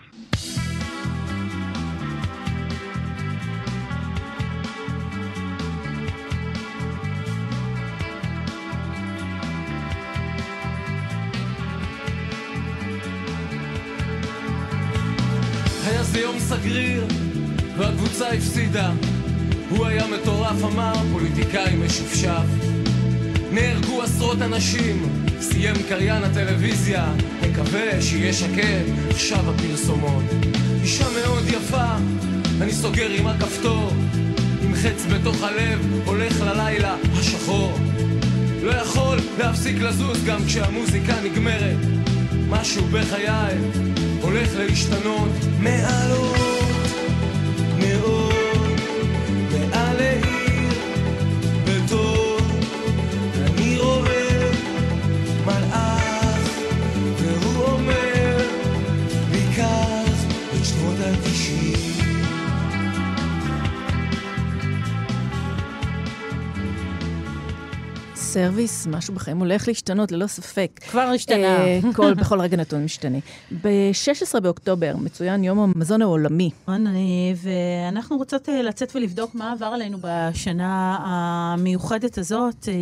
זה 16.11 16.19
יום 16.19 16.39
סגריר, 16.39 17.05
והקבוצה 17.77 18.29
הפסידה. 18.29 18.91
הוא 19.69 19.85
היה 19.85 20.03
מטורף, 20.07 20.63
אמר 20.63 20.93
פוליטיקאי 21.11 21.75
משופשף. 21.75 22.45
נהרגו 23.51 24.01
עשרות 24.01 24.41
אנשים, 24.41 25.25
סיים 25.39 25.75
קריין 25.89 26.23
הטלוויזיה, 26.23 27.13
מקווה 27.41 28.01
שיהיה 28.01 28.33
שקט, 28.33 28.85
עכשיו 29.09 29.49
הפרסומות. 29.49 30.23
אישה 30.81 31.05
מאוד 31.21 31.43
יפה, 31.47 31.95
אני 32.61 32.71
סוגר 32.71 33.09
עם 33.09 33.27
הכפתור, 33.27 33.91
עם 34.61 34.73
חץ 34.75 35.05
בתוך 35.13 35.43
הלב, 35.43 35.79
הולך 36.05 36.41
ללילה 36.41 36.95
השחור. 37.13 37.79
לא 38.63 38.71
יכול 38.71 39.17
להפסיק 39.39 39.81
לזוז 39.81 40.25
גם 40.25 40.45
כשהמוזיקה 40.45 41.13
נגמרת. 41.23 41.77
משהו 42.49 42.85
בחיי 42.91 43.27
הולך 44.21 44.49
להשתנות 44.55 45.29
מעלות 45.59 46.48
סרוויס, 68.33 68.87
משהו 68.87 69.13
בחיים 69.13 69.37
הולך 69.37 69.67
להשתנות, 69.67 70.11
ללא 70.11 70.27
ספק. 70.27 70.79
כבר 70.89 71.11
השתנה. 71.15 71.57
אה, 71.57 71.79
כל, 71.95 72.13
בכל 72.13 72.41
רגע 72.41 72.57
נתון 72.57 72.83
משתנה. 72.83 73.17
ב-16 73.63 74.39
באוקטובר 74.39 74.95
מצוין 74.97 75.43
יום 75.43 75.59
המזון 75.59 76.01
העולמי. 76.01 76.49
ואנחנו 77.35 78.17
רוצות 78.17 78.49
אה, 78.49 78.61
לצאת 78.61 78.95
ולבדוק 78.95 79.35
מה 79.35 79.51
עבר 79.51 79.65
עלינו 79.65 79.97
בשנה 80.01 80.97
המיוחדת 81.01 82.17
הזאת, 82.17 82.67
אה, 82.67 82.73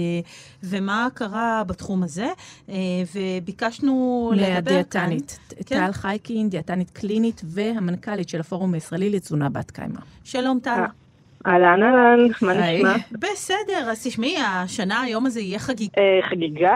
ומה 0.63 1.07
קרה 1.13 1.63
בתחום 1.67 2.03
הזה, 2.03 2.27
וביקשנו 3.15 4.31
לדבר 4.35 4.49
כאן. 4.49 4.53
מהדיאטנית, 4.53 5.39
כן. 5.65 5.85
טל 5.85 5.91
חייקין, 5.91 6.49
דיאטנית 6.49 6.89
קלינית 6.89 7.41
והמנכ"לית 7.45 8.29
של 8.29 8.39
הפורום 8.39 8.73
הישראלי 8.73 9.09
לתזונה 9.09 9.49
בת 9.49 9.71
קיימא. 9.71 9.99
שלום, 10.23 10.59
טל. 10.59 10.83
אהלן 11.47 11.83
אהלן, 11.83 12.27
מה 12.41 12.53
נשמע? 12.53 12.95
בסדר, 13.11 13.89
אז 13.91 14.07
תשמעי, 14.07 14.35
השנה, 14.37 15.01
היום 15.01 15.25
הזה 15.25 15.39
יהיה 15.39 15.59
חגיגה. 15.59 15.91
אה, 15.97 16.19
חגיגה? 16.29 16.75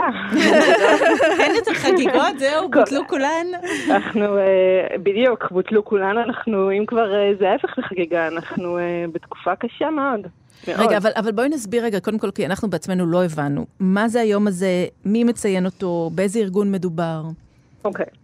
אין 1.42 1.56
יותר 1.56 1.74
חגיגות, 1.74 2.40
זהו, 2.40 2.70
בוטלו 2.70 3.08
כולן. 3.08 3.48
אנחנו, 3.90 4.38
אה, 4.38 4.98
בדיוק, 5.04 5.52
בוטלו 5.52 5.86
כולן, 5.86 6.18
אנחנו, 6.18 6.72
אם 6.72 6.86
כבר 6.86 7.16
אה, 7.16 7.32
זה 7.40 7.50
ההפך 7.50 7.78
לחגיגה, 7.78 8.28
אנחנו 8.28 8.78
בתקופה 9.12 9.56
קשה 9.56 9.90
מאוד. 9.90 10.28
רגע, 10.68 10.98
אבל, 10.98 11.12
אבל 11.16 11.32
בואי 11.32 11.50
נסביר 11.50 11.84
רגע, 11.84 12.00
קודם 12.00 12.20
כל, 12.20 12.32
כי 12.32 12.46
אנחנו 12.46 12.70
בעצמנו 12.70 13.06
לא 13.06 13.24
הבנו. 13.24 13.66
מה 13.80 14.08
זה 14.08 14.22
היום 14.22 14.48
הזה, 14.48 14.86
מי 15.06 15.24
מציין 15.24 15.66
אותו, 15.66 16.10
באיזה 16.16 16.40
ארגון 16.40 16.72
מדובר? 16.72 17.22
אוקיי. 17.86 18.06
Okay. 18.06 18.21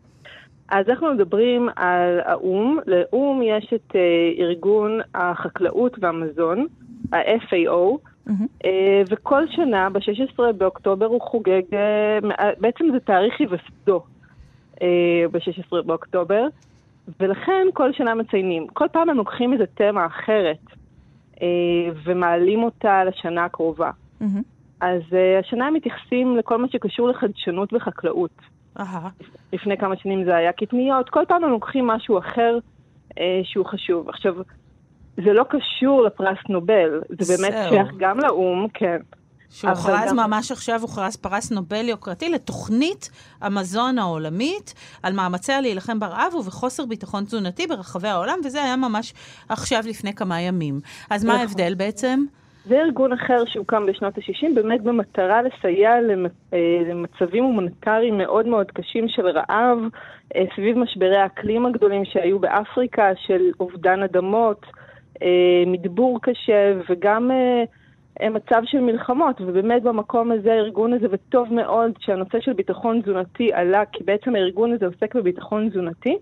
אז 0.70 0.90
אנחנו 0.90 1.14
מדברים 1.14 1.70
על 1.76 2.20
האו"ם. 2.26 2.80
לאו"ם 2.88 3.42
יש 3.44 3.74
את 3.76 3.92
uh, 3.92 4.40
ארגון 4.40 5.00
החקלאות 5.16 5.98
והמזון, 6.02 6.66
ה-FAO, 7.12 7.98
mm-hmm. 8.28 8.32
uh, 8.64 8.68
וכל 9.10 9.48
שנה, 9.48 9.90
ב-16 9.90 10.52
באוקטובר, 10.58 11.06
הוא 11.06 11.22
חוגג, 11.22 11.62
uh, 11.72 12.44
בעצם 12.60 12.86
זה 12.92 13.00
תאריך 13.00 13.40
היווסדו 13.40 14.04
uh, 14.76 14.80
ב-16 15.32 15.82
באוקטובר, 15.86 16.48
ולכן 17.20 17.68
כל 17.74 17.94
שנה 17.94 18.16
מציינים. 18.16 18.68
כל 18.68 18.88
פעם 18.92 19.10
הם 19.10 19.18
לוקחים 19.18 19.54
איזה 19.54 19.66
תמה 19.66 20.06
אחרת 20.06 20.66
ומעלים 22.04 22.64
אותה 22.64 23.04
לשנה 23.04 23.46
הקרובה. 23.46 23.92
Mm-hmm. 24.22 24.26
אז 24.82 25.02
השנה 25.40 25.68
הם 25.68 25.74
מתייחסים 25.74 26.38
לכל 26.38 26.58
מה 26.58 26.68
שקשור 26.70 27.10
לחדשנות 27.10 27.74
בחקלאות. 27.74 28.32
לפני 29.54 29.78
כמה 29.78 29.98
שנים 29.98 30.26
זה 30.26 30.36
היה 30.36 30.52
קטניות, 30.52 31.10
כל 31.10 31.24
פעם 31.28 31.44
הם 31.44 31.50
לוקחים 31.50 31.88
משהו 31.88 32.20
אחר 32.20 32.58
אה, 33.20 33.42
שהוא 33.44 33.66
חשוב. 33.66 34.10
עכשיו, 34.10 34.34
זה 35.18 35.34
לא 35.34 35.44
קשור 35.50 36.04
לפרס 36.04 36.38
נובל, 36.50 37.02
זה 37.20 37.38
באמת 37.38 37.70
שייך 37.70 37.88
גם 37.98 38.20
לאו"ם, 38.20 38.68
כן. 38.74 38.98
שהוכרז 39.50 40.10
גם... 40.10 40.16
ממש 40.16 40.52
עכשיו, 40.52 40.82
הוכרז 40.82 41.16
פרס 41.16 41.52
נובל 41.52 41.90
יוקרתי 41.90 42.30
לתוכנית 42.30 43.10
המזון 43.42 44.00
העולמית 44.00 44.74
על 45.04 45.14
מאמציה 45.14 45.62
להילחם 45.62 46.00
ברעב 46.00 46.36
ובחוסר 46.36 46.86
ביטחון 46.86 47.24
תזונתי 47.24 47.68
ברחבי 47.68 48.08
העולם, 48.08 48.40
וזה 48.46 48.64
היה 48.64 48.76
ממש 48.76 49.14
עכשיו 49.50 49.84
לפני 49.88 50.14
כמה 50.14 50.42
ימים. 50.42 50.80
אז 51.10 51.24
מה 51.26 51.34
נכון. 51.34 51.42
ההבדל 51.42 51.76
בעצם? 51.76 52.26
זה 52.68 52.82
ארגון 52.82 53.14
אחר 53.14 53.46
שהוקם 53.46 53.86
בשנות 53.86 54.18
ה-60, 54.18 54.56
באמת 54.56 54.82
במטרה 54.82 55.42
לסייע 55.42 55.92
אה, 55.94 56.00
למצבים 56.90 57.44
הומניטריים 57.44 58.18
מאוד 58.18 58.48
מאוד 58.48 58.72
קשים 58.72 59.08
של 59.08 59.28
רעב, 59.28 59.78
אה, 60.36 60.44
סביב 60.56 60.78
משברי 60.78 61.18
האקלים 61.18 61.66
הגדולים 61.66 62.06
שהיו 62.06 62.40
באפריקה, 62.40 63.12
של 63.16 63.42
אובדן 63.60 64.04
אדמות, 64.04 64.66
אה, 65.22 65.64
מדבור 65.68 66.20
קשה 66.22 66.74
וגם 66.90 67.32
מצב 68.22 68.62
של 68.66 68.80
מלחמות, 68.80 69.42
ובאמת 69.42 69.84
במקום 69.84 70.32
הזה, 70.32 70.54
הארגון 70.54 70.94
הזה, 70.94 71.08
וטוב 71.12 71.54
מאוד 71.54 71.92
שהנושא 72.00 72.40
של 72.40 72.54
ביטחון 72.54 73.02
תזונתי 73.02 73.54
עלה, 73.54 73.86
כי 73.86 74.04
בעצם 74.04 74.36
הארגון 74.36 74.72
הזה 74.72 74.86
עוסק 74.86 75.16
בביטחון 75.16 75.70
תזונתי. 75.70 76.18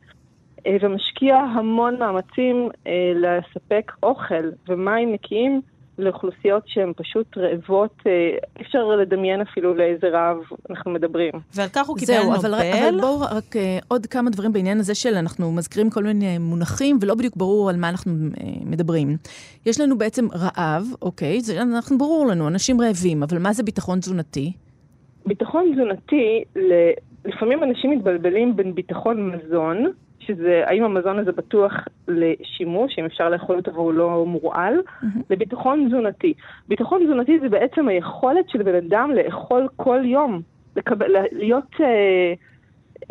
ומשקיע 0.81 1.35
המון 1.35 1.99
מאמצים 1.99 2.69
לספק 3.15 3.91
אוכל 4.03 4.49
ומים 4.67 5.13
נקיים 5.13 5.61
לאוכלוסיות 5.97 6.63
שהן 6.65 6.93
פשוט 6.95 7.37
רעבות, 7.37 7.93
אי 8.05 8.11
אה, 8.11 8.61
אפשר 8.61 8.85
לדמיין 8.85 9.41
אפילו 9.41 9.73
לאיזה 9.73 10.07
רעב 10.09 10.37
אנחנו 10.69 10.91
מדברים. 10.91 11.31
ועל 11.55 11.67
כך 11.73 11.87
הוא 11.87 11.97
קיבל 11.97 12.13
זהו, 12.13 12.33
נובל. 12.33 12.53
אבל, 12.53 12.53
אבל 12.53 13.01
בואו 13.01 13.19
רק 13.19 13.55
uh, 13.55 13.85
עוד 13.87 14.05
כמה 14.05 14.29
דברים 14.29 14.53
בעניין 14.53 14.79
הזה 14.79 14.95
של 14.95 15.15
אנחנו 15.15 15.51
מזכירים 15.51 15.89
כל 15.89 16.03
מיני 16.03 16.37
מונחים, 16.37 16.97
ולא 17.01 17.15
בדיוק 17.15 17.35
ברור 17.37 17.69
על 17.69 17.75
מה 17.75 17.89
אנחנו 17.89 18.11
uh, 18.11 18.39
מדברים. 18.65 19.17
יש 19.65 19.81
לנו 19.81 19.97
בעצם 19.97 20.27
רעב, 20.31 20.83
אוקיי, 21.01 21.41
זה, 21.41 21.61
אנחנו 21.61 21.97
ברור 21.97 22.25
לנו, 22.25 22.47
אנשים 22.47 22.81
רעבים, 22.81 23.23
אבל 23.23 23.37
מה 23.39 23.53
זה 23.53 23.63
ביטחון 23.63 23.99
תזונתי? 23.99 24.53
ביטחון 25.25 25.71
תזונתי, 25.73 26.43
לפעמים 27.25 27.63
אנשים 27.63 27.91
מתבלבלים 27.91 28.55
בין 28.55 28.75
ביטחון 28.75 29.31
מזון, 29.31 29.91
שזה 30.19 30.63
האם 30.65 30.83
המזון 30.83 31.19
הזה 31.19 31.31
בטוח 31.31 31.73
לשימוש, 32.07 32.99
אם 32.99 33.05
אפשר 33.05 33.29
לאכול 33.29 33.55
אותו 33.55 33.73
והוא 33.73 33.93
לא 33.93 34.25
מורעל, 34.25 34.73
mm-hmm. 34.73 35.05
לביטחון 35.29 35.85
תזונתי. 35.87 36.33
ביטחון 36.67 37.03
תזונתי 37.05 37.39
זה 37.39 37.49
בעצם 37.49 37.87
היכולת 37.87 38.49
של 38.49 38.63
בן 38.63 38.75
אדם 38.75 39.11
לאכול 39.11 39.67
כל 39.75 40.01
יום, 40.05 40.41
לקבל, 40.75 41.15
להיות, 41.31 41.71
אה, 41.79 42.33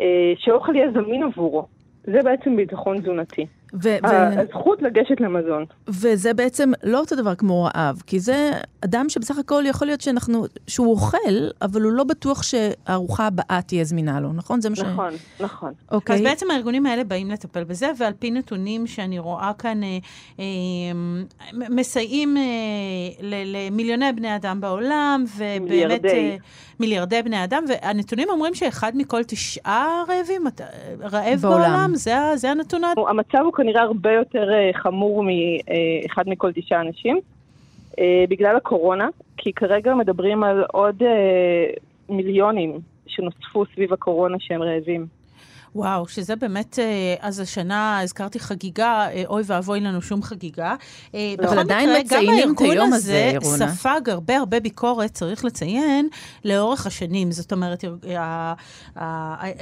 אה, 0.01 0.33
שאוכל 0.37 0.75
יהיה 0.75 0.91
זמין 0.91 1.23
עבורו. 1.23 1.65
זה 2.03 2.19
בעצם 2.23 2.55
ביטחון 2.55 3.01
תזונתי. 3.01 3.45
ו- 3.83 4.05
הזכות 4.39 4.81
לגשת 4.81 5.21
למזון. 5.21 5.65
וזה 5.87 6.33
בעצם 6.33 6.71
לא 6.83 6.99
אותו 6.99 7.15
דבר 7.15 7.35
כמו 7.35 7.63
רעב, 7.63 8.01
כי 8.07 8.19
זה 8.19 8.51
אדם 8.85 9.09
שבסך 9.09 9.37
הכל 9.37 9.63
יכול 9.67 9.87
להיות 9.87 10.01
שאנחנו, 10.01 10.45
שהוא 10.67 10.91
אוכל, 10.91 11.17
אבל 11.61 11.81
הוא 11.81 11.91
לא 11.91 12.03
בטוח 12.03 12.43
שהארוחה 12.43 13.27
הבאה 13.27 13.59
תהיה 13.67 13.83
זמינה 13.83 14.19
לו, 14.19 14.33
נכון? 14.33 14.61
זה 14.61 14.69
מה 14.69 14.75
נכון, 14.79 15.11
ש... 15.11 15.41
נכון, 15.41 15.45
נכון. 15.45 15.73
אוקיי. 15.91 16.15
אז 16.15 16.21
בעצם 16.21 16.51
הארגונים 16.51 16.85
האלה 16.85 17.03
באים 17.03 17.31
לטפל 17.31 17.63
בזה, 17.63 17.91
ועל 17.97 18.13
פי 18.19 18.31
נתונים 18.31 18.87
שאני 18.87 19.19
רואה 19.19 19.51
כאן, 19.57 19.83
אה, 19.83 19.97
אה, 20.39 20.45
מסייעים 21.53 22.37
אה, 22.37 22.43
למיליוני 23.21 24.13
בני 24.13 24.35
אדם 24.35 24.61
בעולם, 24.61 25.23
ובאמת... 25.35 25.61
מיליארדי. 25.61 26.37
מיליארדי 26.79 27.21
בני 27.21 27.43
אדם, 27.43 27.63
והנתונים 27.67 28.29
אומרים 28.29 28.53
שאחד 28.53 28.91
מכל 28.95 29.23
תשעה 29.23 30.03
רעבים, 30.07 30.43
רעב 31.01 31.39
בעולם, 31.39 31.61
בעולם 31.61 31.95
זה, 31.95 32.15
זה 32.35 32.51
הנתון. 32.51 32.81
המצב 33.09 33.37
הוא 33.43 33.53
כנראה 33.65 33.81
הרבה 33.81 34.11
יותר 34.11 34.49
uh, 34.49 34.77
חמור 34.77 35.23
מאחד 35.23 36.27
uh, 36.27 36.29
מכל 36.29 36.51
תשעה 36.51 36.81
אנשים, 36.81 37.19
uh, 37.91 37.97
בגלל 38.29 38.55
הקורונה, 38.55 39.07
כי 39.37 39.53
כרגע 39.53 39.93
מדברים 39.93 40.43
על 40.43 40.63
עוד 40.73 41.03
מיליונים 42.09 42.79
שנוספו 43.07 43.65
סביב 43.73 43.93
הקורונה 43.93 44.37
שהם 44.39 44.61
רעבים. 44.61 45.05
וואו, 45.75 46.07
שזה 46.07 46.35
באמת, 46.35 46.79
אה, 46.79 47.15
אז 47.19 47.39
השנה, 47.39 47.99
הזכרתי 48.01 48.39
חגיגה, 48.39 49.07
אה, 49.11 49.23
אוי 49.27 49.43
ואבוי 49.45 49.79
לנו 49.79 50.01
שום 50.01 50.23
חגיגה. 50.23 50.75
אה, 51.15 51.35
אבל 51.39 51.59
עדיין 51.59 51.89
מציינים 51.99 52.53
את 52.53 52.61
היום 52.61 52.93
הזה, 52.93 53.13
רונה. 53.13 53.25
הארגון 53.25 53.61
הזה 53.61 53.67
ספג 53.77 54.09
הרבה 54.09 54.37
הרבה 54.37 54.59
ביקורת, 54.59 55.11
צריך 55.13 55.45
לציין, 55.45 56.09
לאורך 56.45 56.87
השנים. 56.87 57.31
זאת 57.31 57.51
אומרת, 57.51 57.83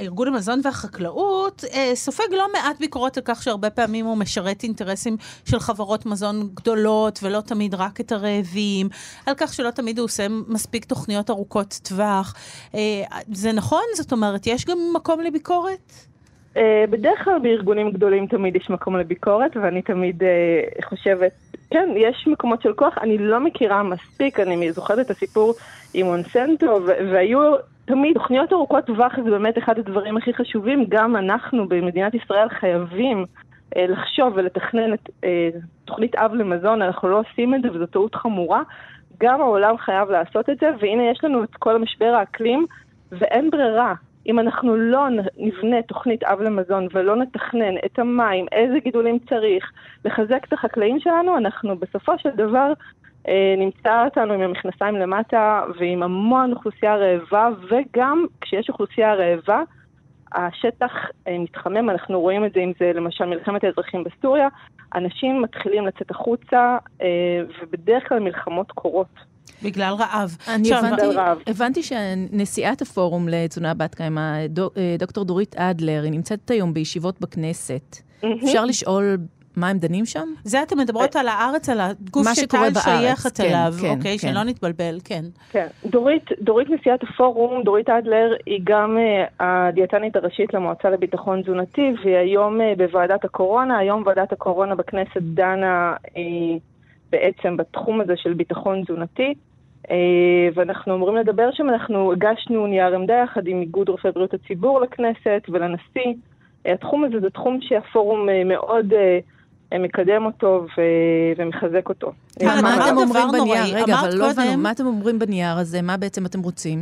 ארגון 0.00 0.28
המזון 0.28 0.60
והחקלאות 0.64 1.64
סופג 1.94 2.32
לא 2.32 2.46
מעט 2.52 2.78
ביקורות 2.80 3.16
על 3.16 3.22
כך 3.26 3.42
שהרבה 3.42 3.70
פעמים 3.70 4.06
הוא 4.06 4.16
משרת 4.16 4.62
אינטרסים 4.62 5.16
של 5.44 5.60
חברות 5.60 6.06
מזון 6.06 6.48
גדולות, 6.54 7.18
ולא 7.22 7.40
תמיד 7.40 7.74
רק 7.74 8.00
את 8.00 8.12
הרעבים, 8.12 8.88
על 9.26 9.34
כך 9.36 9.54
שלא 9.54 9.70
תמיד 9.70 9.98
הוא 9.98 10.04
עושה 10.04 10.26
מספיק 10.28 10.84
תוכניות 10.84 11.30
ארוכות 11.30 11.80
טווח. 11.82 12.34
זה 13.32 13.52
נכון? 13.52 13.84
זאת 13.96 14.12
אומרת, 14.12 14.46
יש 14.46 14.64
גם 14.64 14.78
מקום 14.94 15.20
לביקורת? 15.20 16.03
Uh, 16.54 16.60
בדרך 16.90 17.24
כלל 17.24 17.38
בארגונים 17.42 17.90
גדולים 17.90 18.26
תמיד 18.26 18.56
יש 18.56 18.70
מקום 18.70 18.96
לביקורת, 18.96 19.56
ואני 19.56 19.82
תמיד 19.82 20.22
uh, 20.22 20.84
חושבת, 20.84 21.32
כן, 21.70 21.88
יש 21.96 22.26
מקומות 22.26 22.62
של 22.62 22.72
כוח, 22.72 22.98
אני 22.98 23.18
לא 23.18 23.40
מכירה 23.40 23.82
מספיק, 23.82 24.40
אני 24.40 24.72
זוכרת 24.72 24.98
את 24.98 25.10
הסיפור 25.10 25.54
עם 25.94 26.06
מונסנטו, 26.06 26.80
והיו 26.86 27.54
תמיד 27.84 28.14
תוכניות 28.14 28.52
ארוכות 28.52 28.84
טווח 28.84 29.12
זה 29.24 29.30
באמת 29.30 29.58
אחד 29.58 29.78
הדברים 29.78 30.16
הכי 30.16 30.34
חשובים, 30.34 30.84
גם 30.88 31.16
אנחנו 31.16 31.68
במדינת 31.68 32.14
ישראל 32.14 32.48
חייבים 32.48 33.24
uh, 33.24 33.78
לחשוב 33.78 34.32
ולתכנן 34.36 34.94
את 34.94 35.08
uh, 35.08 35.24
תוכנית 35.84 36.14
אב 36.14 36.34
למזון, 36.34 36.82
אנחנו 36.82 37.08
לא 37.08 37.20
עושים 37.20 37.54
את 37.54 37.62
זה 37.62 37.68
וזו 37.72 37.86
טעות 37.86 38.14
חמורה, 38.14 38.62
גם 39.20 39.40
העולם 39.40 39.78
חייב 39.78 40.10
לעשות 40.10 40.50
את 40.50 40.58
זה, 40.60 40.70
והנה 40.80 41.02
יש 41.10 41.24
לנו 41.24 41.44
את 41.44 41.54
כל 41.58 41.76
המשבר 41.76 42.14
האקלים, 42.14 42.66
ואין 43.12 43.50
ברירה. 43.50 43.94
אם 44.26 44.38
אנחנו 44.38 44.76
לא 44.76 45.06
נבנה 45.38 45.82
תוכנית 45.82 46.24
אב 46.24 46.40
למזון 46.40 46.88
ולא 46.92 47.16
נתכנן 47.16 47.76
את 47.84 47.98
המים, 47.98 48.46
איזה 48.52 48.78
גידולים 48.78 49.18
צריך, 49.28 49.72
לחזק 50.04 50.44
את 50.48 50.52
החקלאים 50.52 51.00
שלנו, 51.00 51.36
אנחנו 51.36 51.76
בסופו 51.78 52.12
של 52.18 52.30
דבר 52.30 52.72
אה, 53.28 53.54
נמצא 53.58 54.04
אותנו 54.04 54.34
עם 54.34 54.40
המכנסיים 54.40 54.96
למטה 54.96 55.64
ועם 55.78 56.02
המון 56.02 56.52
אוכלוסייה 56.52 56.96
רעבה, 56.96 57.48
וגם 57.70 58.26
כשיש 58.40 58.70
אוכלוסייה 58.70 59.14
רעבה, 59.14 59.62
השטח 60.32 60.92
אה, 61.28 61.38
מתחמם, 61.38 61.90
אנחנו 61.90 62.20
רואים 62.20 62.44
את 62.44 62.52
זה 62.52 62.60
אם 62.60 62.72
זה 62.78 62.92
למשל 62.94 63.24
מלחמת 63.24 63.64
האזרחים 63.64 64.04
בסוריה, 64.04 64.48
אנשים 64.94 65.42
מתחילים 65.42 65.86
לצאת 65.86 66.10
החוצה, 66.10 66.78
אה, 67.02 67.40
ובדרך 67.62 68.08
כלל 68.08 68.18
מלחמות 68.18 68.72
קורות. 68.72 69.33
בגלל 69.64 69.94
רעב. 69.98 70.36
אני 70.48 70.74
הבנתי, 70.74 71.06
רעב. 71.06 71.38
הבנתי 71.46 71.82
שנשיאת 71.82 72.82
הפורום 72.82 73.28
לתזונה 73.28 73.74
בת 73.74 73.94
קיימא, 73.94 74.46
דוק, 74.46 74.74
דוקטור 74.98 75.24
דורית 75.24 75.56
אדלר, 75.56 76.02
היא 76.02 76.12
נמצאת 76.12 76.50
היום 76.50 76.74
בישיבות 76.74 77.20
בכנסת. 77.20 77.96
אפשר 78.44 78.64
לשאול 78.64 79.16
מה 79.56 79.68
הם 79.68 79.78
דנים 79.78 80.04
שם? 80.04 80.28
זה 80.44 80.62
אתם 80.62 80.78
מדברות 80.78 81.16
על 81.16 81.28
הארץ, 81.28 81.68
על 81.68 81.80
הגוף 81.80 82.26
שטל 82.34 82.80
שייכת 82.84 83.36
כן, 83.36 83.44
אליו, 83.44 83.72
כן, 83.80 83.88
אוקיי? 83.96 84.18
כן. 84.18 84.32
שלא 84.32 84.44
נתבלבל, 84.44 84.98
כן. 85.04 85.24
כן. 85.50 85.66
דורית, 85.86 86.30
דורית 86.40 86.70
נשיאת 86.70 87.02
הפורום, 87.02 87.62
דורית 87.62 87.90
אדלר, 87.90 88.34
היא 88.46 88.60
גם 88.64 88.96
uh, 88.96 89.32
הדיאטנית 89.40 90.16
הראשית 90.16 90.54
למועצה 90.54 90.90
לביטחון 90.90 91.42
תזונתי, 91.42 91.92
והיא 92.04 92.16
היום 92.16 92.60
uh, 92.60 92.78
בוועדת 92.78 93.24
הקורונה. 93.24 93.78
היום 93.78 94.02
ועדת 94.06 94.32
הקורונה 94.32 94.74
בכנסת 94.74 95.22
דנה 95.22 95.94
uh, 96.06 96.10
בעצם 97.12 97.56
בתחום 97.56 98.00
הזה 98.00 98.14
של 98.16 98.34
ביטחון 98.34 98.82
תזונתי. 98.84 99.34
Uh, 99.84 99.88
ואנחנו 100.54 100.94
אמורים 100.94 101.16
לדבר 101.16 101.50
שם, 101.52 101.68
אנחנו 101.68 102.12
הגשנו 102.12 102.66
נייר 102.66 102.94
עמדה 102.94 103.14
יחד 103.14 103.46
עם 103.46 103.60
איגוד 103.60 103.88
רופאי 103.88 104.10
בריאות 104.12 104.34
הציבור 104.34 104.80
לכנסת 104.80 105.42
ולנשיא. 105.48 106.14
התחום 106.66 107.04
הזה 107.04 107.20
זה 107.20 107.30
תחום 107.30 107.58
שהפורום 107.60 108.28
מאוד 108.44 108.92
מקדם 109.74 110.24
אותו. 110.24 110.66
ומחזק 111.36 111.88
אותו. 111.88 112.12
מה 112.42 112.86
אתם 112.88 112.96
אומרים 112.98 113.26
בנייר? 113.32 113.82
רגע, 113.82 113.94
אבל 114.00 114.18
לא 114.18 114.30
הבנו, 114.30 114.58
מה 114.58 114.70
אתם 114.70 114.86
אומרים 114.86 115.18
בנייר 115.18 115.56
הזה? 115.58 115.82
מה 115.82 115.96
בעצם 115.96 116.26
אתם 116.26 116.40
רוצים? 116.40 116.78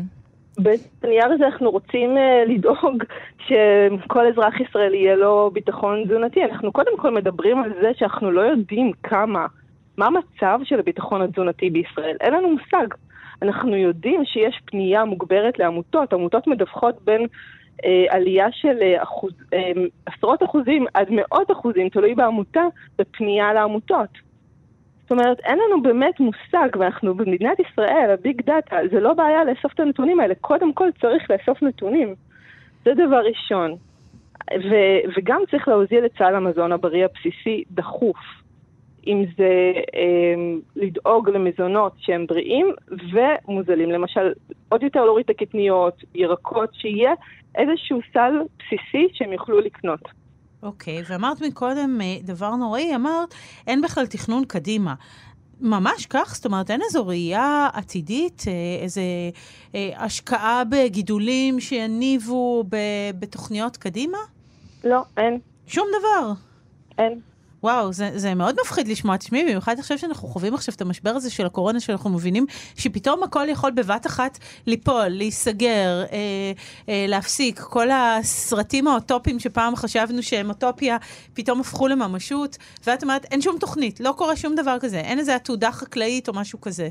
בנייר 1.03 1.27
הזה 1.35 1.47
אנחנו 1.47 1.71
רוצים 1.71 2.17
לדאוג 2.47 3.03
שכל 3.47 4.27
אזרח 4.27 4.61
ישראלי 4.61 4.97
יהיה 4.97 5.17
לו 5.17 5.51
ביטחון 5.53 6.05
תזונתי. 6.05 6.45
אנחנו 6.45 6.73
קודם 6.73 6.99
כל 6.99 7.15
מדברים 7.15 7.63
על 7.63 7.73
זה 7.81 7.91
שאנחנו 7.95 8.31
לא 8.31 8.41
יודעים 8.41 8.93
כמה, 9.03 9.47
מה 9.97 10.07
המצב 10.07 10.61
של 10.65 10.79
הביטחון 10.79 11.23
התזונתי 11.23 11.71
בישראל. 11.71 12.17
אין 12.21 12.33
לנו 12.35 12.49
מושג. 12.51 12.87
אנחנו 13.43 13.77
יודעים 13.77 14.25
שיש 14.25 14.61
פנייה 14.65 15.05
מוגברת 15.05 15.59
לעמותות. 15.59 16.13
עמותות 16.13 16.47
מדווחות 16.47 17.03
בין 17.05 17.27
אה, 17.85 18.05
עלייה 18.09 18.47
של 18.53 18.79
אה, 18.83 19.03
אחוז, 19.03 19.33
אה, 19.53 19.73
עשרות 20.07 20.43
אחוזים 20.43 20.87
עד 20.95 21.09
מאות 21.11 21.51
אחוזים, 21.51 21.89
תלוי 21.89 22.15
בעמותה, 22.15 22.63
בפנייה 22.99 23.53
לעמותות. 23.53 24.09
זאת 25.03 25.11
אומרת, 25.11 25.41
אין 25.41 25.59
לנו 25.59 25.83
באמת 25.83 26.21
מושג, 26.21 26.69
ואנחנו 26.79 27.15
במדינת 27.15 27.61
ישראל, 27.61 28.11
הביג 28.11 28.43
דאטה, 28.43 28.77
זה 28.91 29.01
לא 29.01 29.15
בעיה 29.15 29.45
לאסוף 29.45 29.73
את 29.75 29.81
הנתונים 29.81 30.21
האלה, 30.21 30.35
קודם 30.35 30.73
כל 30.73 30.89
צריך 31.01 31.31
לאסוף 31.31 31.63
נתונים. 31.63 32.15
זה 32.85 32.91
דבר 32.95 33.21
ראשון. 33.25 33.77
ו- 34.55 35.01
וגם 35.17 35.41
צריך 35.51 35.69
להוזיל 35.69 36.05
את 36.05 36.11
סל 36.19 36.35
המזון 36.35 36.73
הבריא 36.73 37.05
הבסיסי 37.05 37.65
דחוף. 37.71 38.17
אם 39.07 39.25
זה 39.37 39.73
אה, 39.95 40.35
לדאוג 40.77 41.29
למזונות 41.31 41.93
שהם 41.99 42.27
בריאים 42.27 42.67
ומוזלים. 42.89 43.91
למשל, 43.91 44.33
עוד 44.69 44.83
יותר 44.83 45.05
להוריד 45.05 45.25
את 45.31 45.31
הקטניות, 45.31 46.03
ירקות, 46.15 46.71
שיהיה 46.73 47.13
איזשהו 47.55 48.01
סל 48.13 48.33
בסיסי 48.59 49.09
שהם 49.13 49.33
יוכלו 49.33 49.61
לקנות. 49.61 50.01
אוקיי, 50.63 51.01
okay, 51.01 51.05
ואמרת 51.09 51.43
מקודם 51.43 52.01
אה, 52.03 52.17
דבר 52.23 52.57
נוראי, 52.57 52.95
אמרת, 52.95 53.35
אין 53.67 53.81
בכלל 53.83 54.07
תכנון 54.07 54.45
קדימה. 54.45 54.95
ממש 55.61 56.07
כך? 56.07 56.35
זאת 56.35 56.47
אומרת, 56.47 56.71
אין 56.71 56.81
איזו 56.83 57.07
ראייה 57.07 57.69
עתידית, 57.73 58.45
אה, 58.49 58.83
איזו 58.83 59.01
אה, 59.75 59.91
השקעה 59.97 60.63
בגידולים 60.71 61.61
שיניבו 61.61 62.65
בתוכניות 63.19 63.77
קדימה? 63.77 64.19
לא, 64.85 65.03
אין. 65.17 65.39
שום 65.67 65.89
דבר? 65.99 66.33
אין. 66.99 67.32
וואו, 67.63 67.93
זה, 67.93 68.11
זה 68.15 68.35
מאוד 68.35 68.57
מפחיד 68.65 68.89
לשמוע. 68.89 69.17
תשמעי, 69.17 69.45
במיוחד 69.45 69.79
עכשיו 69.79 69.99
שאנחנו 69.99 70.29
חווים 70.29 70.55
עכשיו 70.55 70.75
את 70.75 70.81
המשבר 70.81 71.11
הזה 71.11 71.31
של 71.31 71.47
הקורונה, 71.47 71.81
שאנחנו 71.81 72.11
מבינים 72.11 72.47
שפתאום 72.77 73.23
הכל 73.23 73.47
יכול 73.49 73.71
בבת 73.71 74.07
אחת 74.07 74.39
ליפול, 74.67 75.09
להיסגר, 75.09 76.05
אה, 76.13 76.19
אה, 76.89 77.05
להפסיק. 77.09 77.61
כל 77.61 77.89
הסרטים 77.91 78.89
האוטופיים 78.89 79.41
שפעם 79.41 79.77
חשבנו 79.77 80.23
שהם 80.23 80.49
אוטופיה, 80.49 80.97
פתאום 81.35 81.61
הפכו 81.61 81.89
לממשות. 81.89 82.57
ואת 82.87 83.03
אומרת, 83.03 83.25
אין 83.25 83.43
שום 83.43 83.59
תוכנית, 83.59 84.01
לא 84.01 84.15
קורה 84.17 84.37
שום 84.37 84.55
דבר 84.55 84.77
כזה. 84.81 85.01
אין 85.01 85.19
איזה 85.19 85.35
עתודה 85.35 85.73
חקלאית 85.73 86.29
או 86.29 86.33
משהו 86.35 86.61
כזה. 86.61 86.89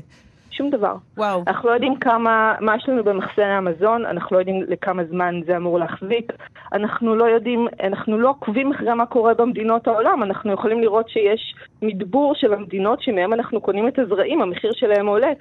שום 0.52 0.70
דבר. 0.70 0.94
וואו. 1.16 1.42
אנחנו 1.46 1.68
לא 1.68 1.74
יודעים 1.74 1.96
כמה, 1.96 2.54
מה 2.60 2.76
יש 2.76 2.88
לנו 2.88 3.04
במחסני 3.04 3.44
המזון, 3.44 4.06
אנחנו 4.06 4.36
לא 4.36 4.40
יודעים 4.40 4.62
לכמה 4.68 5.04
זמן 5.04 5.40
זה 5.46 5.56
אמור 5.56 5.78
להחזיק, 5.78 6.32
אנחנו 6.72 7.16
לא 7.16 7.24
יודעים, 7.24 7.68
אנחנו 7.82 8.18
לא 8.18 8.28
עוקבים 8.28 8.72
אחרי 8.72 8.94
מה 8.94 9.06
קורה 9.06 9.34
במדינות 9.34 9.86
העולם, 9.86 10.22
אנחנו 10.22 10.52
יכולים 10.52 10.80
לראות 10.80 11.08
שיש 11.08 11.54
מדבור 11.82 12.34
של 12.34 12.52
המדינות 12.54 13.02
שמהם 13.02 13.32
אנחנו 13.32 13.60
קונים 13.60 13.88
את 13.88 13.98
הזרעים, 13.98 14.42
המחיר 14.42 14.72
שלהם 14.72 15.06
עולה. 15.06 15.32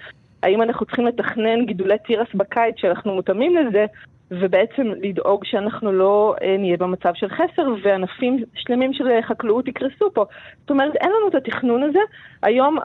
האם 0.44 0.62
אנחנו 0.62 0.86
צריכים 0.86 1.06
לתכנן 1.06 1.66
גידולי 1.66 1.98
תירס 1.98 2.28
בקיץ 2.36 2.76
שאנחנו 2.78 3.14
מותאמים 3.14 3.56
לזה, 3.56 3.86
ובעצם 4.32 4.88
לדאוג 5.02 5.46
שאנחנו 5.46 5.92
לא 5.92 6.36
אה, 6.42 6.56
נהיה 6.60 6.78
במצב 6.78 7.12
של 7.16 7.30
חסר 7.30 7.74
וענפים 7.84 8.44
שלמים 8.56 8.94
של 8.94 9.06
חקלאות 9.22 9.68
יקרסו 9.68 10.12
פה. 10.14 10.26
זאת 10.62 10.70
אומרת, 10.70 10.96
אין 10.96 11.12
לנו 11.12 11.28
את 11.28 11.36
התכנון 11.36 11.84
הזה. 11.84 12.00
היום 12.44 12.78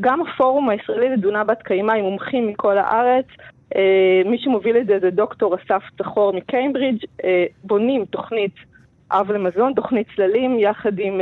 גם 0.00 0.20
הפורום 0.20 0.68
הישראלי 0.68 1.08
לתזונה 1.08 1.44
בת 1.44 1.62
קיימא 1.62 1.92
עם 1.92 2.04
מומחים 2.04 2.46
מכל 2.46 2.78
הארץ, 2.78 3.26
אה, 3.76 4.22
מי 4.24 4.38
שמוביל 4.38 4.76
את 4.76 4.86
זה 4.86 4.98
זה 5.00 5.10
דוקטור 5.10 5.54
אסף 5.54 5.82
צחור 5.98 6.32
מקיימברידג', 6.32 7.04
אה, 7.24 7.44
בונים 7.64 8.04
תוכנית 8.04 8.54
אב 9.10 9.32
למזון, 9.32 9.72
תוכנית 9.74 10.06
צללים, 10.16 10.58
יחד 10.58 10.98
עם 10.98 11.20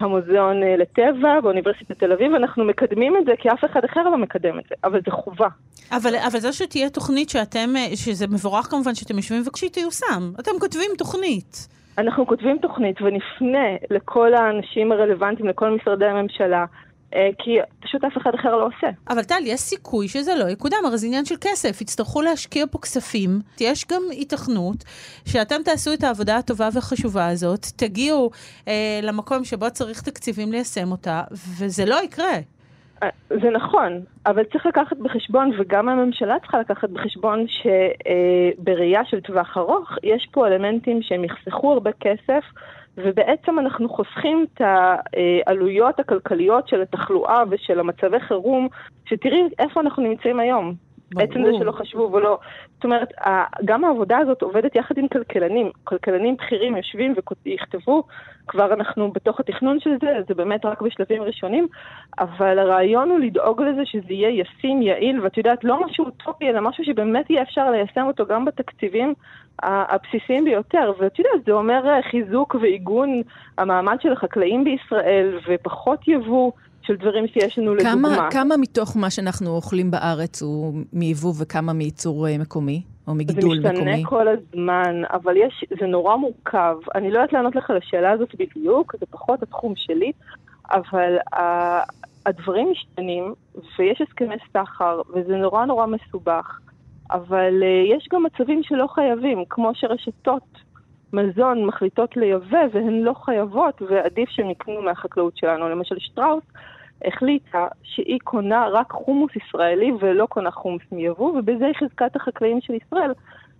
המוזיאון 0.00 0.62
אה, 0.62 0.76
לטבע 0.76 1.40
באוניברסיטת 1.42 1.98
תל 1.98 2.12
אביב, 2.12 2.34
אנחנו 2.34 2.64
מקדמים 2.64 3.16
את 3.16 3.24
זה 3.26 3.32
כי 3.38 3.48
אף 3.48 3.64
אחד 3.64 3.84
אחר 3.84 4.02
לא 4.02 4.18
מקדם 4.18 4.58
את 4.58 4.64
זה, 4.68 4.74
אבל 4.84 5.00
זה 5.04 5.10
חובה. 5.10 5.48
אבל, 5.92 6.14
אבל 6.16 6.38
זו 6.38 6.52
שתהיה 6.52 6.90
תוכנית 6.90 7.30
שאתם, 7.30 7.76
אה, 7.76 7.96
שזה 7.96 8.26
מבורך 8.26 8.66
כמובן 8.66 8.94
שאתם 8.94 9.16
יושבים 9.16 9.42
וכשהיא 9.46 9.70
תיושם. 9.70 10.32
אתם 10.40 10.50
כותבים 10.60 10.90
תוכנית. 10.98 11.68
אנחנו 11.98 12.26
כותבים 12.26 12.58
תוכנית 12.58 13.02
ונפנה 13.02 13.68
לכל 13.90 14.34
האנשים 14.34 14.92
הרלוונטיים, 14.92 15.48
לכל 15.48 15.70
משרדי 15.70 16.06
הממשלה, 16.06 16.64
כי 17.38 17.58
פשוט 17.80 18.04
אף 18.04 18.16
אחד 18.16 18.30
אחר 18.34 18.56
לא 18.56 18.66
עושה. 18.66 18.86
אבל 19.08 19.22
טל, 19.22 19.42
יש 19.42 19.60
סיכוי 19.60 20.08
שזה 20.08 20.34
לא 20.34 20.48
יקודם, 20.48 20.76
הרי 20.86 20.98
זה 20.98 21.06
עניין 21.06 21.24
של 21.24 21.34
כסף, 21.40 21.80
יצטרכו 21.80 22.22
להשקיע 22.22 22.64
פה 22.70 22.78
כספים. 22.78 23.40
יש 23.60 23.84
גם 23.92 24.02
היתכנות 24.10 24.84
שאתם 25.28 25.62
תעשו 25.64 25.92
את 25.92 26.04
העבודה 26.04 26.36
הטובה 26.36 26.68
והחשובה 26.74 27.28
הזאת, 27.28 27.66
תגיעו 27.76 28.30
אה, 28.68 29.00
למקום 29.02 29.44
שבו 29.44 29.70
צריך 29.70 30.02
תקציבים 30.02 30.52
ליישם 30.52 30.90
אותה, 30.90 31.22
וזה 31.58 31.84
לא 31.84 31.96
יקרה. 32.04 32.34
אה, 33.02 33.08
זה 33.28 33.50
נכון, 33.50 34.00
אבל 34.26 34.44
צריך 34.44 34.66
לקחת 34.66 34.96
בחשבון, 34.96 35.50
וגם 35.58 35.88
הממשלה 35.88 36.34
צריכה 36.40 36.60
לקחת 36.60 36.90
בחשבון, 36.90 37.46
שבראייה 37.48 39.00
אה, 39.00 39.04
של 39.04 39.20
טווח 39.20 39.56
ארוך, 39.56 39.90
יש 40.02 40.28
פה 40.32 40.46
אלמנטים 40.46 41.02
שהם 41.02 41.24
יחסכו 41.24 41.72
הרבה 41.72 41.90
כסף. 42.00 42.44
ובעצם 42.96 43.58
אנחנו 43.58 43.88
חוסכים 43.88 44.46
את 44.54 44.60
העלויות 45.46 46.00
הכלכליות 46.00 46.68
של 46.68 46.82
התחלואה 46.82 47.42
ושל 47.50 47.80
המצבי 47.80 48.20
חירום, 48.20 48.68
שתראי 49.04 49.42
איפה 49.58 49.80
אנחנו 49.80 50.02
נמצאים 50.02 50.40
היום. 50.40 50.74
בעצם 51.12 51.44
זה 51.44 51.50
שלא 51.58 51.72
חשבו 51.72 52.10
ולא... 52.12 52.38
זאת 52.74 52.84
אומרת, 52.84 53.12
גם 53.64 53.84
העבודה 53.84 54.18
הזאת 54.18 54.42
עובדת 54.42 54.76
יחד 54.76 54.98
עם 54.98 55.08
כלכלנים. 55.08 55.70
כלכלנים 55.84 56.36
בכירים 56.36 56.76
יושבים 56.76 57.14
ויכתבו, 57.46 58.02
כבר 58.48 58.72
אנחנו 58.72 59.12
בתוך 59.12 59.40
התכנון 59.40 59.80
של 59.80 59.90
זה, 60.00 60.08
זה 60.28 60.34
באמת 60.34 60.64
רק 60.64 60.82
בשלבים 60.82 61.22
ראשונים, 61.22 61.68
אבל 62.18 62.58
הרעיון 62.58 63.10
הוא 63.10 63.18
לדאוג 63.18 63.62
לזה 63.62 63.82
שזה 63.84 64.12
יהיה 64.12 64.28
ישים, 64.28 64.82
יעיל, 64.82 65.20
ואת 65.20 65.36
יודעת, 65.38 65.64
לא 65.64 65.84
משהו 65.84 66.04
אוטופי, 66.04 66.48
אלא 66.48 66.60
משהו 66.60 66.84
שבאמת 66.84 67.30
יהיה 67.30 67.42
אפשר 67.42 67.70
ליישם 67.70 68.06
אותו 68.06 68.26
גם 68.26 68.44
בתקציבים 68.44 69.14
הבסיסיים 69.62 70.44
ביותר. 70.44 70.92
ואת 70.98 71.18
יודעת, 71.18 71.44
זה 71.46 71.52
אומר 71.52 71.88
אה, 71.88 72.02
חיזוק 72.02 72.54
ועיגון 72.54 73.22
המעמד 73.58 73.96
של 74.00 74.12
החקלאים 74.12 74.64
בישראל, 74.64 75.38
ופחות 75.48 76.08
יבוא. 76.08 76.52
של 76.86 76.96
דברים 76.96 77.26
שיש 77.26 77.58
לנו 77.58 77.74
כמה, 77.82 78.08
לדוגמה. 78.08 78.30
כמה 78.30 78.56
מתוך 78.56 78.96
מה 78.96 79.10
שאנחנו 79.10 79.50
אוכלים 79.50 79.90
בארץ 79.90 80.42
הוא 80.42 80.74
מייבוא 80.92 81.32
וכמה 81.40 81.72
מייצור 81.72 82.28
אה, 82.28 82.38
מקומי? 82.38 82.82
או 83.08 83.14
מגידול 83.14 83.58
מקומי? 83.58 83.62
זה 83.62 83.68
משתנה 83.68 83.80
מקומי? 83.80 84.04
כל 84.04 84.28
הזמן, 84.28 85.02
אבל 85.12 85.36
יש, 85.36 85.64
זה 85.80 85.86
נורא 85.86 86.16
מורכב. 86.16 86.76
אני 86.94 87.10
לא 87.10 87.18
יודעת 87.18 87.32
לענות 87.32 87.56
לך 87.56 87.70
על 87.70 87.76
השאלה 87.76 88.10
הזאת 88.10 88.34
בדיוק, 88.38 88.94
זה 89.00 89.06
פחות 89.10 89.42
התחום 89.42 89.72
שלי, 89.76 90.12
אבל 90.70 91.16
uh, 91.34 91.38
הדברים 92.26 92.70
משתנים, 92.70 93.34
ויש 93.78 94.00
הסכמי 94.00 94.34
סחר, 94.52 95.00
וזה 95.14 95.36
נורא 95.36 95.64
נורא 95.64 95.86
מסובך. 95.86 96.60
אבל 97.10 97.62
uh, 97.62 97.96
יש 97.96 98.08
גם 98.12 98.22
מצבים 98.22 98.62
שלא 98.62 98.86
חייבים, 98.86 99.44
כמו 99.48 99.70
שרשתות 99.74 100.64
מזון 101.12 101.64
מחליטות 101.64 102.16
לייבא 102.16 102.66
והן 102.72 103.00
לא 103.00 103.14
חייבות, 103.24 103.82
ועדיף 103.82 104.28
שהן 104.28 104.50
יקנו 104.50 104.82
מהחקלאות 104.82 105.36
שלנו. 105.36 105.68
למשל 105.68 105.96
שטראוס 105.98 106.44
החליטה 107.04 107.66
שהיא 107.82 108.18
קונה 108.24 108.66
רק 108.72 108.92
חומוס 108.92 109.30
ישראלי 109.36 109.92
ולא 110.00 110.26
קונה 110.26 110.50
חומוס 110.50 110.82
מיבוא, 110.92 111.38
ובזה 111.38 111.66
היא 111.66 111.74
חיזקה 111.74 112.06
את 112.06 112.16
החקלאים 112.16 112.60
של 112.60 112.74
ישראל. 112.74 113.12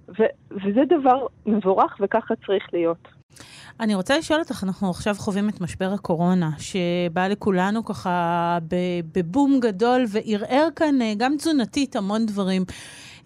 ו- 0.08 0.32
וזה 0.50 0.80
דבר 0.88 1.26
מבורך 1.46 1.96
וככה 2.00 2.34
צריך 2.46 2.64
להיות. 2.72 3.08
אני 3.80 3.94
רוצה 3.94 4.18
לשאול 4.18 4.40
אותך, 4.40 4.64
אנחנו 4.64 4.90
עכשיו 4.90 5.14
חווים 5.18 5.48
את 5.48 5.60
משבר 5.60 5.90
הקורונה, 5.94 6.50
שבא 6.58 7.26
לכולנו 7.26 7.84
ככה 7.84 8.58
בבום 9.14 9.60
גדול 9.60 10.04
וערער 10.08 10.68
כאן 10.76 11.02
אה, 11.02 11.12
גם 11.16 11.36
תזונתית 11.36 11.96
המון 11.96 12.26
דברים. 12.26 12.62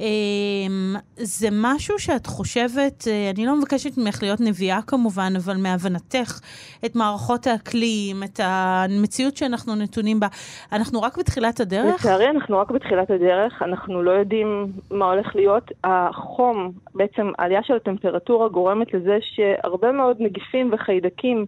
אמ, 0.01 0.97
זה 1.17 1.49
משהו 1.53 1.99
שאת 1.99 2.27
חושבת, 2.27 3.05
אה, 3.09 3.31
אני 3.35 3.47
לא 3.47 3.59
מבקשת 3.59 3.99
ממך 3.99 4.23
להיות 4.23 4.41
נביאה 4.41 4.83
כמובן, 4.87 5.33
אבל 5.37 5.57
מהבנתך 5.57 6.41
את 6.85 6.97
מערכות 6.97 7.47
האקלים, 7.47 8.23
את 8.23 8.41
המציאות 8.43 9.37
שאנחנו 9.37 9.75
נתונים 9.75 10.21
בה, 10.21 10.27
אנחנו 10.73 11.03
רק 11.03 11.19
בתחילת 11.19 11.61
הדרך? 11.61 11.95
לצערי 11.95 12.29
אנחנו 12.29 12.59
רק 12.59 12.71
בתחילת 12.71 13.11
הדרך, 13.11 13.63
אנחנו 13.63 14.03
לא 14.03 14.11
יודעים 14.11 14.67
מה 14.91 15.05
הולך 15.05 15.37
להיות. 15.37 15.73
החום, 15.85 16.73
בעצם 16.95 17.31
העלייה 17.39 17.63
של 17.63 17.75
הטמפרטורה 17.75 18.49
גורמת 18.49 18.95
לזה 18.95 19.19
שהרבה 19.21 19.93
מאוד 19.93 20.17
נגיפים 20.21 20.71
וחיידקים 20.73 21.47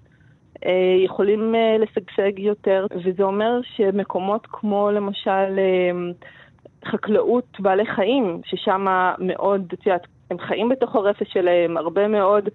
אה, 0.66 0.70
יכולים 1.04 1.54
אה, 1.54 1.76
לשגשג 1.78 2.38
יותר, 2.38 2.86
וזה 3.04 3.22
אומר 3.22 3.60
שמקומות 3.76 4.46
כמו 4.50 4.90
למשל 4.90 5.58
חקלאות 6.84 7.60
בעלי 7.60 7.86
חיים, 7.86 8.40
ששם 8.44 8.86
מאוד, 9.18 9.72
את 9.72 9.86
יודעת, 9.86 10.06
הם 10.30 10.38
חיים 10.38 10.68
בתוך 10.68 10.96
הרפש 10.96 11.32
שלהם, 11.32 11.76
הרבה 11.76 12.08
מאוד 12.08 12.48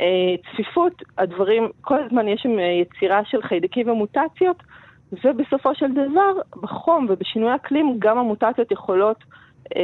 אה, 0.00 0.34
צפיפות, 0.50 1.02
הדברים, 1.18 1.68
כל 1.80 2.02
הזמן 2.04 2.28
יש 2.28 2.40
שם 2.42 2.58
יצירה 2.82 3.24
של 3.24 3.42
חיידקים 3.42 3.88
ומוטציות, 3.88 4.56
ובסופו 5.24 5.74
של 5.74 5.92
דבר, 5.92 6.32
בחום 6.56 7.06
ובשינוי 7.08 7.54
אקלים, 7.54 7.96
גם 7.98 8.18
המוטציות 8.18 8.72
יכולות 8.72 9.24
אה, 9.76 9.80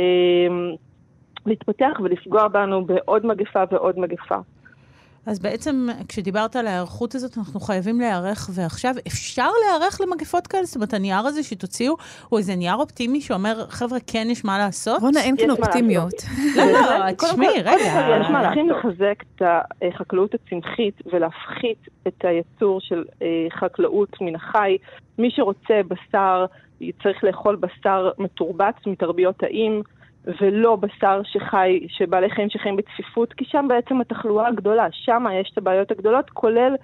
להתפתח 1.47 2.01
ולפגוע 2.03 2.49
בנו 2.49 2.85
בעוד 2.85 3.27
מגפה 3.27 3.63
ועוד 3.71 3.99
מגפה. 3.99 4.37
אז 5.27 5.39
בעצם, 5.39 5.87
כשדיברת 6.09 6.57
על 6.57 6.67
ההיערכות 6.67 7.15
הזאת, 7.15 7.39
אנחנו 7.39 7.61
חייבים 7.61 8.01
להיערך, 8.01 8.51
ועכשיו 8.55 8.95
אפשר 9.07 9.49
להיערך 9.65 10.01
למגפות 10.01 10.47
כאלה? 10.47 10.65
זאת 10.65 10.77
אומרת, 10.77 10.95
הנייר 10.95 11.27
הזה 11.27 11.43
שתוציאו, 11.43 11.97
הוא 12.29 12.39
איזה 12.39 12.57
נייר 12.57 12.75
אופטימי 12.75 13.21
שאומר, 13.21 13.67
חבר'ה, 13.69 13.99
כן, 14.07 14.27
יש 14.31 14.45
מה 14.45 14.59
לעשות? 14.59 15.01
רונה, 15.01 15.21
אין 15.21 15.37
כאן 15.37 15.51
אופטימיות. 15.51 16.13
לא, 16.57 16.65
לא, 16.65 17.13
תשמעי, 17.19 17.63
רגע. 17.63 18.19
יש 18.21 18.27
מהלכים 18.31 18.71
לחזק 18.71 19.23
את 19.37 19.43
החקלאות 19.83 20.35
הצמחית 20.35 21.03
ולהפחית 21.13 21.89
את 22.07 22.25
הייצור 22.25 22.81
של 22.81 23.05
אה, 23.23 23.47
חקלאות 23.61 24.17
מן 24.21 24.35
החי. 24.35 24.77
מי 25.19 25.31
שרוצה 25.31 25.81
בשר, 25.89 26.47
צריך 27.03 27.25
לאכול 27.25 27.57
בשר 27.57 28.11
מתורבץ 28.19 28.75
מתרביות 28.87 29.39
תאים. 29.39 29.83
ולא 30.41 30.77
בשר 30.77 31.21
שחי, 31.25 31.87
שבעלי 31.89 32.31
חיים 32.31 32.51
שחיים 32.51 32.77
בצפיפות, 32.77 33.33
כי 33.33 33.45
שם 33.45 33.67
בעצם 33.69 34.01
התחלואה 34.01 34.49
הגדולה, 34.49 34.87
שם 34.93 35.25
יש 35.41 35.51
את 35.53 35.59
הבעיות 35.59 35.91
הגדולות, 35.91 36.31
כולל 36.31 36.75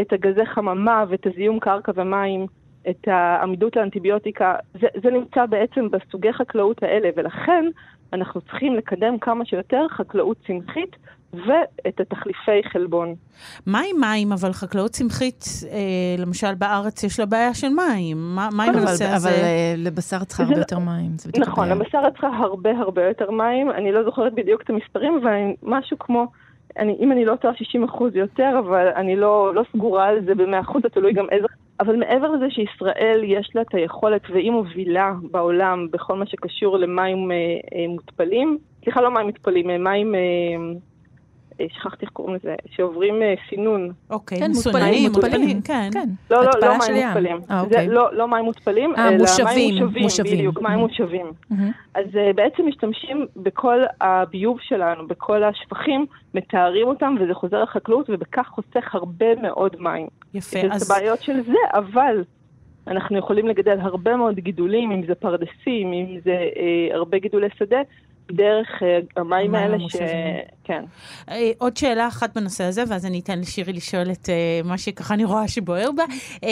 את 0.00 0.12
הגזי 0.12 0.46
חממה 0.46 1.04
ואת 1.08 1.26
הזיהום 1.26 1.60
קרקע 1.60 1.92
ומים, 1.94 2.46
את 2.90 3.08
העמידות 3.08 3.76
לאנטיביוטיקה, 3.76 4.54
זה, 4.80 4.86
זה 5.02 5.10
נמצא 5.10 5.46
בעצם 5.46 5.88
בסוגי 5.90 6.32
חקלאות 6.32 6.82
האלה, 6.82 7.08
ולכן 7.16 7.64
אנחנו 8.12 8.40
צריכים 8.40 8.74
לקדם 8.74 9.18
כמה 9.18 9.44
שיותר 9.44 9.88
חקלאות 9.88 10.36
צמחית 10.46 10.96
ואת 11.32 12.00
התחליפי 12.00 12.62
חלבון. 12.72 13.14
מה 13.66 13.80
עם 13.90 14.00
מים? 14.00 14.32
אבל 14.32 14.52
חקלאות 14.52 14.90
צמחית, 14.90 15.44
אה, 15.70 15.78
למשל 16.18 16.54
בארץ 16.54 17.04
יש 17.04 17.20
לה 17.20 17.26
בעיה 17.26 17.54
של 17.54 17.68
מים. 17.68 18.16
מה, 18.34 18.48
מה 18.52 18.64
עם 18.64 18.76
הנושא 18.76 19.04
הזה? 19.04 19.16
אבל 19.16 19.36
אה, 19.42 19.74
לבשר 19.76 20.24
צריכה 20.24 20.42
הרבה 20.42 20.58
יותר 20.58 20.78
מים. 20.78 21.10
נכון, 21.38 21.68
לבשר 21.68 22.00
צריכה 22.10 22.28
הרבה 22.28 22.70
הרבה 22.78 23.08
יותר 23.08 23.30
מים. 23.30 23.70
אני 23.70 23.92
לא 23.92 24.04
זוכרת 24.04 24.34
בדיוק 24.34 24.62
את 24.62 24.70
המספרים, 24.70 25.18
אבל 25.22 25.32
משהו 25.62 25.98
כמו... 25.98 26.26
אני, 26.78 26.96
אם 27.00 27.12
אני 27.12 27.24
לא 27.24 27.36
טועה 27.36 27.54
60 27.56 27.84
אחוז 27.84 28.16
יותר, 28.16 28.58
אבל 28.58 28.88
אני 28.96 29.16
לא, 29.16 29.54
לא 29.54 29.62
סגורה 29.72 30.08
על 30.08 30.24
זה 30.24 30.34
ב-100 30.34 30.60
אחוז, 30.60 30.82
זה 30.82 30.88
תלוי 30.88 31.12
גם 31.12 31.26
איזה... 31.30 31.46
אבל 31.80 31.96
מעבר 31.96 32.30
לזה 32.30 32.46
שישראל 32.50 33.20
יש 33.24 33.50
לה 33.54 33.62
את 33.62 33.74
היכולת 33.74 34.22
והיא 34.30 34.50
מובילה 34.50 35.12
בעולם 35.30 35.86
בכל 35.90 36.16
מה 36.16 36.26
שקשור 36.26 36.78
למים 36.78 37.32
אה, 37.32 37.36
אה, 37.36 37.88
מותפלים, 37.88 38.58
סליחה, 38.84 39.00
לא 39.00 39.10
מים 39.10 39.26
מותפלים, 39.26 39.70
אה, 39.70 39.78
מים... 39.78 40.14
אה, 40.14 40.20
שכחתי 41.68 42.04
איך 42.06 42.12
קוראים 42.12 42.34
לזה, 42.34 42.54
שעוברים 42.70 43.22
אה, 43.22 43.34
סינון. 43.48 43.92
אוקיי, 44.10 44.38
כן, 44.38 44.50
מותפלים, 44.54 45.12
מותפלים, 45.12 45.62
כן. 45.62 45.88
כן. 45.92 46.08
לא, 46.30 46.44
לא, 46.44 46.50
לא 46.62 46.78
מים 46.78 47.04
מותפלים. 47.04 47.40
אה, 47.50 47.60
אוקיי. 47.60 47.88
לא, 47.88 48.14
לא 48.14 48.28
מים 48.28 48.44
מותפלים, 48.44 48.94
אלא 48.96 49.08
מים 49.08 49.18
מושבים. 49.18 49.86
מושבים, 50.02 50.32
בדיוק, 50.32 50.60
מים 50.60 50.78
מושבים. 50.78 51.26
אז 51.94 52.04
בעצם 52.34 52.66
משתמשים 52.66 53.26
בכל 53.36 53.78
הביוב 54.00 54.58
שלנו, 54.60 55.06
בכל 55.06 55.44
השפכים, 55.44 56.06
מתארים 56.34 56.86
אותם, 56.86 57.14
וזה 57.20 57.34
חוזר 57.34 57.62
לחקלאות, 57.62 58.10
ובכך 58.10 58.46
חוסך 58.46 58.94
הרבה 58.94 59.34
מאוד 59.42 59.76
מים. 59.78 60.06
יפה, 60.34 60.58
אז... 60.70 60.82
זה 60.82 60.94
הבעיות 60.94 61.20
של 61.20 61.40
זה, 61.42 61.58
אבל... 61.74 62.22
אנחנו 62.88 63.18
יכולים 63.18 63.46
לגדל 63.46 63.80
הרבה 63.80 64.16
מאוד 64.16 64.34
גידולים, 64.34 64.90
אם 64.90 65.06
זה 65.06 65.14
פרדסים, 65.14 65.92
אם 65.92 66.18
זה 66.24 66.30
אה, 66.30 66.96
הרבה 66.96 67.18
גידולי 67.18 67.48
שדה, 67.58 67.80
דרך 68.32 68.82
אה, 68.82 68.98
המים 69.16 69.54
האלה 69.54 69.76
ש... 69.88 69.96
כן. 70.64 70.84
אה, 71.30 71.50
עוד 71.58 71.76
שאלה 71.76 72.08
אחת 72.08 72.36
בנושא 72.36 72.64
הזה, 72.64 72.84
ואז 72.88 73.06
אני 73.06 73.20
אתן 73.20 73.40
לשירי 73.40 73.72
לשאול 73.72 74.12
את 74.12 74.28
אה, 74.28 74.60
מה 74.64 74.78
שככה 74.78 75.14
אני 75.14 75.24
רואה 75.24 75.48
שבוער 75.48 75.90
בה. 75.92 76.04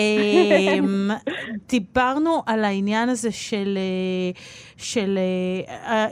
דיברנו 1.69 2.43
על 2.47 2.65
העניין 2.65 3.09
הזה 3.09 3.33
של, 3.33 3.79
של 4.77 5.19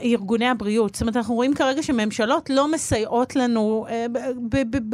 ארגוני 0.03 0.47
הבריאות. 0.47 0.95
זאת 0.95 1.01
אומרת, 1.01 1.17
אנחנו 1.17 1.35
רואים 1.35 1.53
כרגע 1.53 1.83
שממשלות 1.83 2.49
לא 2.49 2.71
מסייעות 2.71 3.35
לנו, 3.35 3.85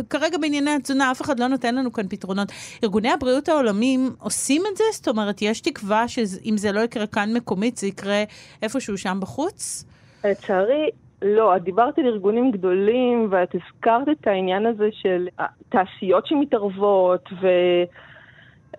כרגע 0.09 0.37
בענייני 0.37 0.71
התזונה, 0.71 1.11
אף 1.11 1.21
אחד 1.21 1.39
לא 1.39 1.47
נותן 1.47 1.75
לנו 1.75 1.93
כאן 1.93 2.07
פתרונות. 2.09 2.51
ארגוני 2.83 3.11
הבריאות 3.11 3.49
העולמיים 3.49 4.15
עושים 4.19 4.63
את 4.71 4.77
זה? 4.77 4.83
זאת 4.93 5.07
אומרת, 5.07 5.41
יש 5.41 5.61
תקווה 5.61 6.07
שאם 6.07 6.57
זה 6.57 6.71
לא 6.71 6.79
יקרה 6.79 7.07
כאן 7.07 7.33
מקומית, 7.33 7.77
זה 7.77 7.87
יקרה 7.87 8.23
איפשהו 8.61 8.97
שם 8.97 9.17
בחוץ? 9.21 9.85
לצערי, 10.25 10.89
לא, 11.21 11.55
את 11.55 11.63
דיברת 11.63 11.99
על 11.99 12.05
ארגונים 12.05 12.51
גדולים, 12.51 13.27
ואת 13.29 13.55
הזכרת 13.55 14.09
את 14.09 14.27
העניין 14.27 14.65
הזה 14.65 14.89
של 14.91 15.27
תעשיות 15.69 16.27
שמתערבות, 16.27 17.29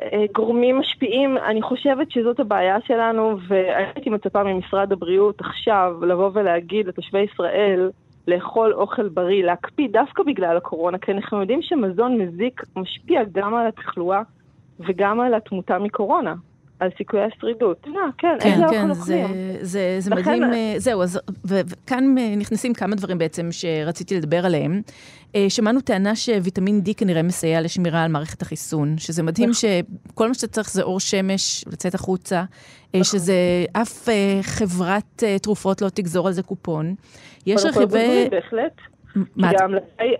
וגורמים 0.02 0.78
משפיעים. 0.78 1.36
אני 1.38 1.62
חושבת 1.62 2.10
שזאת 2.10 2.40
הבעיה 2.40 2.76
שלנו, 2.86 3.36
והייתי 3.48 4.10
מצפה 4.10 4.42
ממשרד 4.42 4.92
הבריאות 4.92 5.40
עכשיו 5.40 5.96
לבוא 6.02 6.30
ולהגיד 6.34 6.86
לתושבי 6.86 7.20
ישראל, 7.20 7.90
לאכול 8.28 8.72
אוכל 8.74 9.08
בריא, 9.08 9.44
להקפיד 9.44 9.92
דווקא 9.92 10.22
בגלל 10.22 10.56
הקורונה, 10.56 10.98
כי 10.98 11.12
אנחנו 11.12 11.40
יודעים 11.40 11.62
שמזון 11.62 12.18
מזיק 12.18 12.62
משפיע 12.76 13.22
גם 13.32 13.54
על 13.54 13.66
התחלואה 13.66 14.22
וגם 14.80 15.20
על 15.20 15.34
התמותה 15.34 15.78
מקורונה. 15.78 16.34
על 16.80 16.90
סיכויי 16.98 17.22
השרידות. 17.24 17.86
אה, 17.86 17.92
כן, 18.18 18.36
כן, 18.40 18.52
איזה 18.52 18.64
כן, 18.70 18.92
זה, 18.92 19.26
זה, 19.60 19.96
זה 19.98 20.10
מדהים. 20.10 20.44
אה, 20.44 20.74
זהו, 20.76 21.02
אז, 21.02 21.20
וכאן 21.44 22.18
אה, 22.18 22.34
נכנסים 22.36 22.74
כמה 22.74 22.96
דברים 22.96 23.18
בעצם 23.18 23.48
שרציתי 23.50 24.16
לדבר 24.16 24.46
עליהם. 24.46 24.82
שמענו 25.48 25.80
טענה 25.80 26.16
שוויטמין 26.16 26.80
D 26.86 26.94
כנראה 26.96 27.22
מסייע 27.22 27.60
לשמירה 27.60 28.04
על 28.04 28.10
מערכת 28.10 28.42
החיסון, 28.42 28.98
שזה 28.98 29.22
מדהים 29.22 29.50
נכון. 29.50 29.70
שכל 30.12 30.28
מה 30.28 30.34
שאתה 30.34 30.46
צריך 30.46 30.70
זה 30.70 30.82
אור 30.82 31.00
שמש, 31.00 31.64
לצאת 31.72 31.94
החוצה, 31.94 32.44
נכון. 32.88 33.04
שזה 33.04 33.34
אף 33.72 34.08
חברת 34.42 35.24
תרופות 35.42 35.82
לא 35.82 35.88
תגזור 35.88 36.26
על 36.26 36.32
זה 36.32 36.42
קופון. 36.42 36.94
יש 37.46 37.64
רכיבי... 37.64 38.28
בהחלט. 38.30 38.72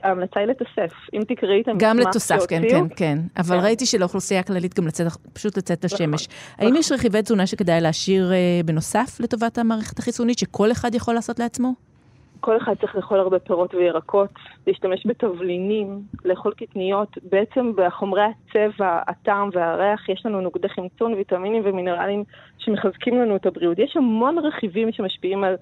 ההמלצה 0.02 0.40
היא 0.40 0.46
לתוסף. 0.46 0.92
אם 1.14 1.22
תקראי 1.28 1.60
את 1.60 1.68
המסמך 1.68 1.82
גם 1.82 1.98
לתוסף, 1.98 2.46
כן, 2.48 2.62
כן, 2.70 2.84
כן. 2.96 3.18
אבל 3.36 3.58
כן. 3.58 3.64
ראיתי 3.64 3.86
שלאוכלוסייה 3.86 4.40
הכללית 4.40 4.78
גם 4.78 4.86
לצאת, 4.86 5.06
פשוט 5.32 5.58
לצאת 5.58 5.84
נכון, 5.84 5.96
לשמש. 5.96 6.28
האם 6.58 6.68
נכון. 6.68 6.80
יש 6.80 6.92
רכיבי 6.92 7.22
תזונה 7.22 7.46
שכדאי 7.46 7.80
להשאיר 7.80 8.32
אה, 8.32 8.60
בנוסף 8.64 9.20
לטובת 9.20 9.58
המערכת 9.58 9.98
החיסונית, 9.98 10.38
שכל 10.38 10.72
אחד 10.72 10.94
יכול 10.94 11.14
לעשות 11.14 11.38
לעצמו? 11.38 11.74
כל 12.40 12.56
אחד 12.56 12.74
צריך 12.80 12.96
לאכול 12.96 13.18
הרבה 13.18 13.38
פירות 13.38 13.74
וירקות, 13.74 14.30
להשתמש 14.66 15.06
בתבלינים, 15.06 16.02
לאכול 16.24 16.52
קטניות. 16.56 17.18
בעצם 17.30 17.72
בחומרי 17.76 18.22
הצבע, 18.22 19.00
הטעם 19.06 19.48
והריח 19.52 20.08
יש 20.08 20.26
לנו 20.26 20.40
נוגדי 20.40 20.68
חמצון, 20.68 21.14
ויטמינים 21.14 21.62
ומינרלים 21.64 22.24
שמחזקים 22.58 23.18
לנו 23.18 23.36
את 23.36 23.46
הבריאות. 23.46 23.78
יש 23.78 23.96
המון 23.96 24.38
רכיבים 24.38 24.92
שמשפיעים 24.92 25.44
על 25.44 25.54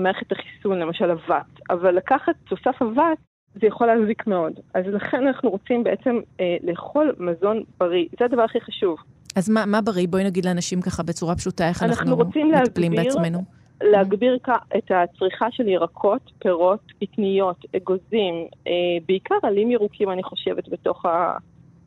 מערכת 0.00 0.32
החיסון, 0.32 0.78
למשל 0.78 1.10
אבט, 1.10 1.60
אבל 1.70 1.96
לקחת 1.96 2.34
תוסף 2.44 2.82
אבט 2.82 3.18
זה 3.54 3.66
יכול 3.66 3.86
להזיק 3.86 4.26
מאוד. 4.26 4.52
אז 4.74 4.84
לכן 4.86 5.26
אנחנו 5.26 5.50
רוצים 5.50 5.84
בעצם 5.84 6.20
אה, 6.40 6.56
לאכול 6.62 7.14
מזון 7.18 7.62
בריא. 7.78 8.06
זה 8.18 8.24
הדבר 8.24 8.42
הכי 8.42 8.60
חשוב. 8.60 8.96
אז 9.36 9.50
מה, 9.50 9.66
מה 9.66 9.80
בריא? 9.80 10.08
בואי 10.08 10.24
נגיד 10.24 10.44
לאנשים 10.44 10.80
ככה 10.80 11.02
בצורה 11.02 11.34
פשוטה, 11.34 11.68
איך 11.68 11.82
אנחנו, 11.82 12.10
אנחנו 12.10 12.24
מטפלים 12.24 12.50
להגביר, 12.50 12.90
בעצמנו. 12.96 13.44
להגביר 13.82 14.38
את 14.76 14.90
הצריכה 14.90 15.46
של 15.50 15.68
ירקות, 15.68 16.30
פירות, 16.38 16.92
קטניות, 17.00 17.64
אגוזים, 17.76 18.34
אה, 18.66 18.72
בעיקר 19.08 19.34
עלים 19.42 19.70
ירוקים, 19.70 20.10
אני 20.10 20.22
חושבת, 20.22 20.68
בתוך 20.68 21.06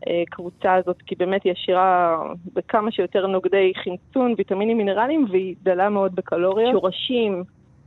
הקבוצה 0.07 0.74
הזאת, 0.74 1.01
כי 1.05 1.15
באמת 1.15 1.43
היא 1.43 1.53
עשירה 1.61 2.17
בכמה 2.53 2.91
שיותר 2.91 3.28
נוגדי 3.28 3.74
חמצון, 3.84 4.34
ויטמינים 4.38 4.78
מינרליים, 4.78 5.26
והיא 5.32 5.55
דלה 5.63 5.89
מאוד 5.89 6.15
בקלוריות. 6.15 6.72
שורשים, 6.72 7.43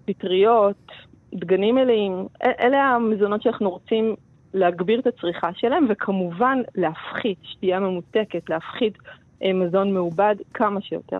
פטריות, 0.08 0.92
דגנים 1.34 1.74
מלאים, 1.74 2.26
אלה 2.42 2.84
המזונות 2.84 3.42
שאנחנו 3.42 3.70
רוצים 3.70 4.14
להגביר 4.54 5.00
את 5.00 5.06
הצריכה 5.06 5.50
שלהם, 5.54 5.86
וכמובן 5.88 6.58
להפחית 6.74 7.38
שתייה 7.42 7.80
ממותקת, 7.80 8.50
להפחית 8.50 8.98
אה, 9.42 9.52
מזון 9.52 9.94
מעובד 9.94 10.34
כמה 10.54 10.80
שיותר. 10.80 11.18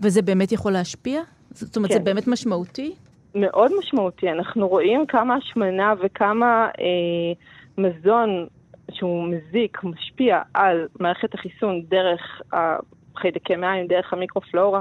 וזה 0.00 0.22
באמת 0.22 0.52
יכול 0.52 0.72
להשפיע? 0.72 1.22
זאת 1.50 1.76
אומרת, 1.76 1.90
כן. 1.90 1.98
זה 1.98 2.04
באמת 2.04 2.28
משמעותי? 2.28 2.94
מאוד 3.34 3.72
משמעותי. 3.78 4.30
אנחנו 4.30 4.68
רואים 4.68 5.06
כמה 5.06 5.34
השמנה 5.34 5.94
וכמה 6.02 6.68
אה, 6.80 7.32
מזון 7.78 8.46
שהוא 8.92 9.28
מזיק, 9.28 9.84
משפיע 9.84 10.40
על 10.54 10.86
מערכת 11.00 11.34
החיסון 11.34 11.82
דרך 11.88 12.42
חיידקי 13.18 13.56
מים, 13.56 13.86
דרך 13.86 14.12
המיקרופלורה, 14.12 14.80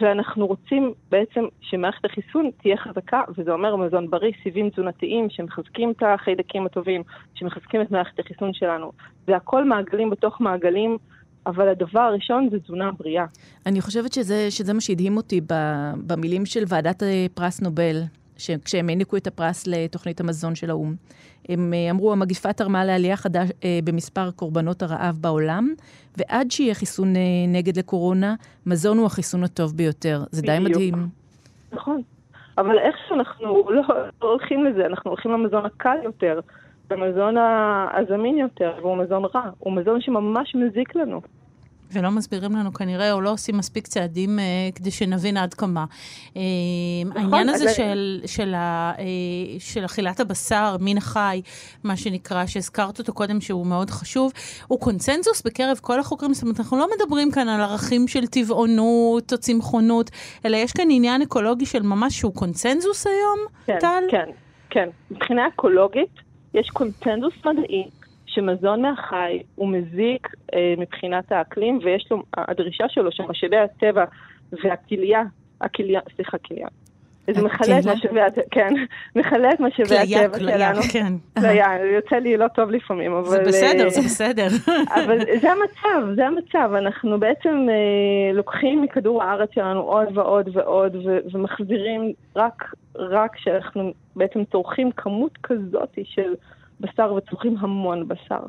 ואנחנו 0.00 0.46
רוצים 0.46 0.92
בעצם 1.10 1.40
שמערכת 1.60 2.04
החיסון 2.04 2.50
תהיה 2.62 2.76
חזקה, 2.76 3.20
וזה 3.38 3.52
אומר 3.52 3.76
מזון 3.76 4.10
בריא, 4.10 4.32
סיבים 4.42 4.70
תזונתיים 4.70 5.30
שמחזקים 5.30 5.90
את 5.96 6.02
החיידקים 6.06 6.66
הטובים, 6.66 7.02
שמחזקים 7.34 7.82
את 7.82 7.90
מערכת 7.90 8.18
החיסון 8.18 8.54
שלנו. 8.54 8.92
זה 9.26 9.36
הכל 9.36 9.64
מעגלים 9.64 10.10
בתוך 10.10 10.40
מעגלים. 10.40 10.98
אבל 11.46 11.68
הדבר 11.68 12.00
הראשון 12.00 12.48
זה 12.50 12.58
תזונה 12.60 12.92
בריאה. 12.92 13.24
אני 13.66 13.80
חושבת 13.80 14.12
שזה, 14.12 14.50
שזה 14.50 14.72
מה 14.72 14.80
שהדהים 14.80 15.16
אותי 15.16 15.40
במילים 16.06 16.46
של 16.46 16.64
ועדת 16.68 17.02
פרס 17.34 17.60
נובל, 17.60 18.02
כשהם 18.64 18.88
העניקו 18.88 19.16
את 19.16 19.26
הפרס 19.26 19.66
לתוכנית 19.66 20.20
המזון 20.20 20.54
של 20.54 20.70
האו"ם. 20.70 20.94
הם 21.48 21.72
אה, 21.74 21.90
אמרו, 21.90 22.12
המגיפה 22.12 22.52
תרמה 22.52 22.84
לעלייה 22.84 23.16
חדש 23.16 23.48
אה, 23.64 23.78
במספר 23.84 24.30
קורבנות 24.30 24.82
הרעב 24.82 25.18
בעולם, 25.20 25.74
ועד 26.16 26.50
שיהיה 26.50 26.74
חיסון 26.74 27.16
אה, 27.16 27.20
נגד 27.48 27.78
לקורונה, 27.78 28.34
מזון 28.66 28.98
הוא 28.98 29.06
החיסון 29.06 29.44
הטוב 29.44 29.76
ביותר. 29.76 30.22
זה 30.30 30.42
די 30.42 30.58
מדהים. 30.60 30.94
נכון. 31.72 32.02
אבל 32.58 32.78
איך 32.78 32.96
שאנחנו 33.08 33.70
לא, 33.70 33.82
לא 34.22 34.28
הולכים 34.28 34.64
לזה, 34.64 34.86
אנחנו 34.86 35.10
הולכים 35.10 35.32
למזון 35.32 35.66
הקל 35.66 35.96
יותר, 36.04 36.40
למזון 36.90 37.34
הזמין 37.92 38.38
יותר, 38.38 38.72
והוא 38.80 38.96
מזון 38.96 39.24
רע. 39.34 39.50
הוא 39.58 39.72
מזון 39.72 40.00
שממש 40.00 40.54
מזיק 40.54 40.96
לנו. 40.96 41.20
ולא 41.94 42.10
מסבירים 42.10 42.52
לנו 42.52 42.72
כנראה, 42.72 43.12
או 43.12 43.20
לא 43.20 43.30
עושים 43.30 43.56
מספיק 43.56 43.86
צעדים 43.86 44.38
אה, 44.38 44.44
כדי 44.74 44.90
שנבין 44.90 45.36
עד 45.36 45.54
כמה. 45.54 45.84
אה, 46.36 46.42
נכון, 47.06 47.22
העניין 47.22 47.48
הזה 47.48 47.68
של, 47.68 48.20
של, 48.26 48.54
ה, 48.54 48.92
אה, 48.98 49.04
של 49.58 49.84
אכילת 49.84 50.20
הבשר, 50.20 50.76
מין 50.80 50.96
החי, 50.96 51.42
מה 51.84 51.96
שנקרא, 51.96 52.46
שהזכרת 52.46 52.98
אותו 52.98 53.12
קודם, 53.12 53.40
שהוא 53.40 53.66
מאוד 53.66 53.90
חשוב, 53.90 54.32
הוא 54.68 54.80
קונצנזוס 54.80 55.42
בקרב 55.42 55.78
כל 55.80 56.00
החוקרים. 56.00 56.34
זאת 56.34 56.42
אומרת, 56.42 56.60
אנחנו 56.60 56.78
לא 56.78 56.88
מדברים 56.96 57.30
כאן 57.30 57.48
על 57.48 57.60
ערכים 57.60 58.08
של 58.08 58.26
טבעונות 58.26 59.32
או 59.32 59.38
צמחונות, 59.38 60.10
אלא 60.44 60.56
יש 60.56 60.72
כאן 60.72 60.88
עניין 60.90 61.22
אקולוגי 61.22 61.66
של 61.66 61.82
ממש 61.82 62.18
שהוא 62.18 62.34
קונצנזוס 62.34 63.06
היום, 63.06 63.38
כן, 63.66 63.78
טל? 63.80 64.04
כן, 64.10 64.30
כן. 64.70 64.88
מבחינה 65.10 65.48
אקולוגית, 65.48 66.20
יש 66.54 66.70
קונצנזוס 66.70 67.34
מדעי 67.46 67.84
שמזון 68.34 68.82
מהחי 68.82 69.42
הוא 69.54 69.68
מזיק 69.68 70.28
אה, 70.54 70.74
מבחינת 70.78 71.32
האקלים, 71.32 71.78
ויש 71.84 72.06
לו, 72.10 72.22
הדרישה 72.36 72.84
שלו 72.88 73.12
שמשאבי 73.12 73.56
הטבע 73.56 74.04
והכליה, 74.52 75.22
הכליה, 75.60 76.00
סליחה, 76.16 76.38
כליה. 76.38 76.68
זה 77.32 77.42
מכלה 77.42 77.78
את 77.78 77.86
משאבי 77.86 78.20
הטבע, 78.26 78.42
כן, 78.50 78.74
מכלה 79.16 79.52
את 79.52 79.60
משאבי 79.60 79.98
הטבע 79.98 80.38
שלנו. 80.38 80.80
כן. 80.92 81.12
כליה, 81.38 81.66
יוצא 81.94 82.16
לי 82.16 82.36
לא 82.36 82.48
טוב 82.48 82.70
לפעמים, 82.70 83.12
אבל... 83.12 83.28
זה 83.28 83.42
בסדר, 83.46 83.88
זה 83.88 84.00
אה, 84.00 84.04
בסדר. 84.04 84.46
אבל 84.94 85.18
זה 85.40 85.52
המצב, 85.52 86.14
זה 86.16 86.26
המצב. 86.26 86.74
אנחנו 86.74 87.20
בעצם 87.20 87.66
אה, 87.70 88.32
לוקחים 88.32 88.82
מכדור 88.82 89.22
הארץ 89.22 89.48
שלנו 89.54 89.80
עוד 89.80 90.18
ועוד 90.18 90.48
ועוד, 90.52 90.96
ומחזירים 91.32 92.12
רק, 92.36 92.74
רק 92.96 93.36
שאנחנו 93.36 93.92
בעצם 94.16 94.44
צורכים 94.44 94.90
כמות 94.92 95.38
כזאת 95.42 95.98
של... 96.04 96.34
בשר 96.84 97.14
וצורכים 97.14 97.56
המון 97.60 98.08
בשר. 98.08 98.40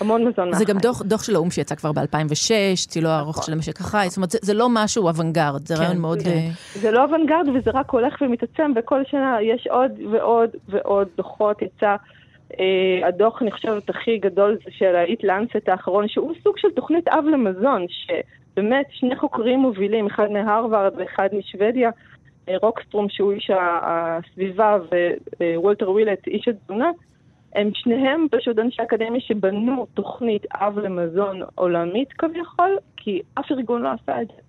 המון 0.00 0.24
מזון 0.24 0.50
מהחי. 0.50 0.58
זה 0.58 0.72
גם 0.72 0.78
דוח, 0.78 1.02
דוח 1.02 1.22
של 1.22 1.34
האו"ם 1.34 1.50
שיצא 1.50 1.74
כבר 1.74 1.92
ב-2006, 1.92 2.88
צילו 2.88 3.08
הארוך 3.08 3.36
נכון. 3.36 3.46
של 3.46 3.52
המשק 3.52 3.80
החי, 3.80 4.06
זאת 4.08 4.16
אומרת, 4.16 4.30
זה, 4.30 4.38
זה 4.42 4.54
לא 4.54 4.68
משהו 4.70 5.08
אוונגרד, 5.08 5.66
זה 5.66 5.76
כן, 5.76 5.82
רעיון 5.82 5.98
מאוד... 5.98 6.18
כן. 6.22 6.30
Uh... 6.30 6.78
זה 6.78 6.90
לא 6.90 7.04
אוונגרד 7.04 7.48
וזה 7.54 7.70
רק 7.74 7.90
הולך 7.90 8.14
ומתעצם, 8.20 8.72
וכל 8.76 9.02
שנה 9.04 9.36
יש 9.42 9.66
עוד 9.66 9.90
ועוד 10.12 10.50
ועוד 10.68 11.08
דוחות. 11.16 11.62
יצא 11.62 11.96
אה, 12.60 13.08
הדוח, 13.08 13.42
אני 13.42 13.50
חושבת, 13.50 13.90
הכי 13.90 14.18
גדול 14.18 14.58
זה 14.64 14.70
של 14.70 14.96
ה-Eat 14.96 15.24
Lancet 15.24 15.72
האחרון, 15.72 16.08
שהוא 16.08 16.32
סוג 16.42 16.58
של 16.58 16.68
תוכנית 16.70 17.08
אב 17.08 17.24
למזון, 17.32 17.86
שבאמת 17.88 18.86
שני 18.90 19.16
חוקרים 19.16 19.58
מובילים, 19.58 20.06
אחד 20.06 20.30
מהרווארד 20.30 20.92
ואחד 20.96 21.28
משוודיה, 21.32 21.90
אה, 22.48 22.54
רוקסטרום 22.62 23.08
שהוא 23.08 23.32
איש 23.32 23.50
הסביבה 23.82 24.76
ווולטר 25.56 25.90
ווילט 25.90 26.26
איש 26.26 26.48
התזונה, 26.48 26.90
הם 27.54 27.70
שניהם 27.74 28.26
פשוט 28.30 28.58
אנשי 28.58 28.82
אקדמיה 28.82 29.20
שבנו 29.20 29.86
תוכנית 29.94 30.42
אב 30.54 30.78
למזון 30.78 31.40
עולמית 31.54 32.12
כביכול, 32.12 32.78
כי 32.96 33.20
אף 33.34 33.44
ארגון 33.50 33.82
לא 33.82 33.88
עשה 33.88 34.22
את 34.22 34.26
זה. 34.26 34.42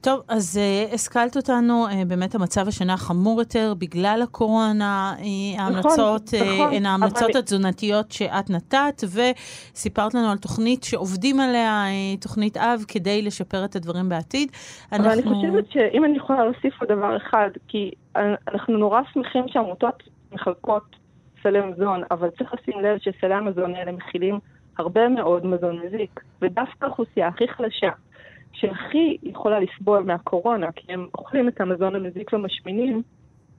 טוב, 0.00 0.22
אז 0.28 0.60
uh, 0.60 0.94
השכלת 0.94 1.36
אותנו, 1.36 1.86
uh, 1.86 2.04
באמת 2.08 2.34
המצב 2.34 2.68
השנה 2.68 2.96
חמור 2.96 3.40
יותר 3.40 3.72
בגלל 3.78 4.20
הקורונה, 4.22 5.14
uh, 5.18 5.60
ההמלצות 5.60 6.34
נכון, 6.34 6.54
נכון, 6.54 6.74
הן 6.74 6.86
ההמלצות 6.86 7.30
אבל... 7.30 7.38
התזונתיות 7.38 8.12
שאת 8.12 8.50
נתת, 8.50 9.02
וסיפרת 9.04 10.14
לנו 10.14 10.30
על 10.30 10.38
תוכנית 10.38 10.84
שעובדים 10.84 11.40
עליה, 11.40 11.84
uh, 11.86 12.22
תוכנית 12.22 12.56
אב, 12.56 12.84
כדי 12.88 13.22
לשפר 13.22 13.64
את 13.64 13.76
הדברים 13.76 14.08
בעתיד. 14.08 14.52
אבל 14.92 15.04
אנחנו... 15.04 15.42
אני 15.42 15.50
חושבת 15.50 15.72
שאם 15.72 16.04
אני 16.04 16.16
יכולה 16.16 16.44
להוסיף 16.44 16.80
עוד 16.80 16.92
דבר 16.92 17.16
אחד, 17.16 17.50
כי 17.68 17.90
אנחנו 18.16 18.78
נורא 18.78 19.00
שמחים 19.12 19.44
שעמותות 19.48 20.02
מחלקות 20.32 20.99
סלי 21.42 21.60
מזון, 21.60 22.02
אבל 22.10 22.30
צריך 22.30 22.54
לשים 22.54 22.80
לב 22.80 22.98
שסלי 22.98 23.34
המזון 23.34 23.74
האלה 23.74 23.92
מכילים 23.92 24.38
הרבה 24.78 25.08
מאוד 25.08 25.46
מזון 25.46 25.80
מזיק, 25.86 26.20
ודווקא 26.42 26.86
האוכלוסייה 26.86 27.28
הכי 27.28 27.48
חלשה, 27.48 27.90
שהכי 28.52 29.16
יכולה 29.22 29.60
לסבול 29.60 30.02
מהקורונה, 30.02 30.72
כי 30.72 30.92
הם 30.92 31.06
אוכלים 31.18 31.48
את 31.48 31.60
המזון 31.60 31.94
המזיק 31.94 32.32
ומשמינים, 32.32 33.02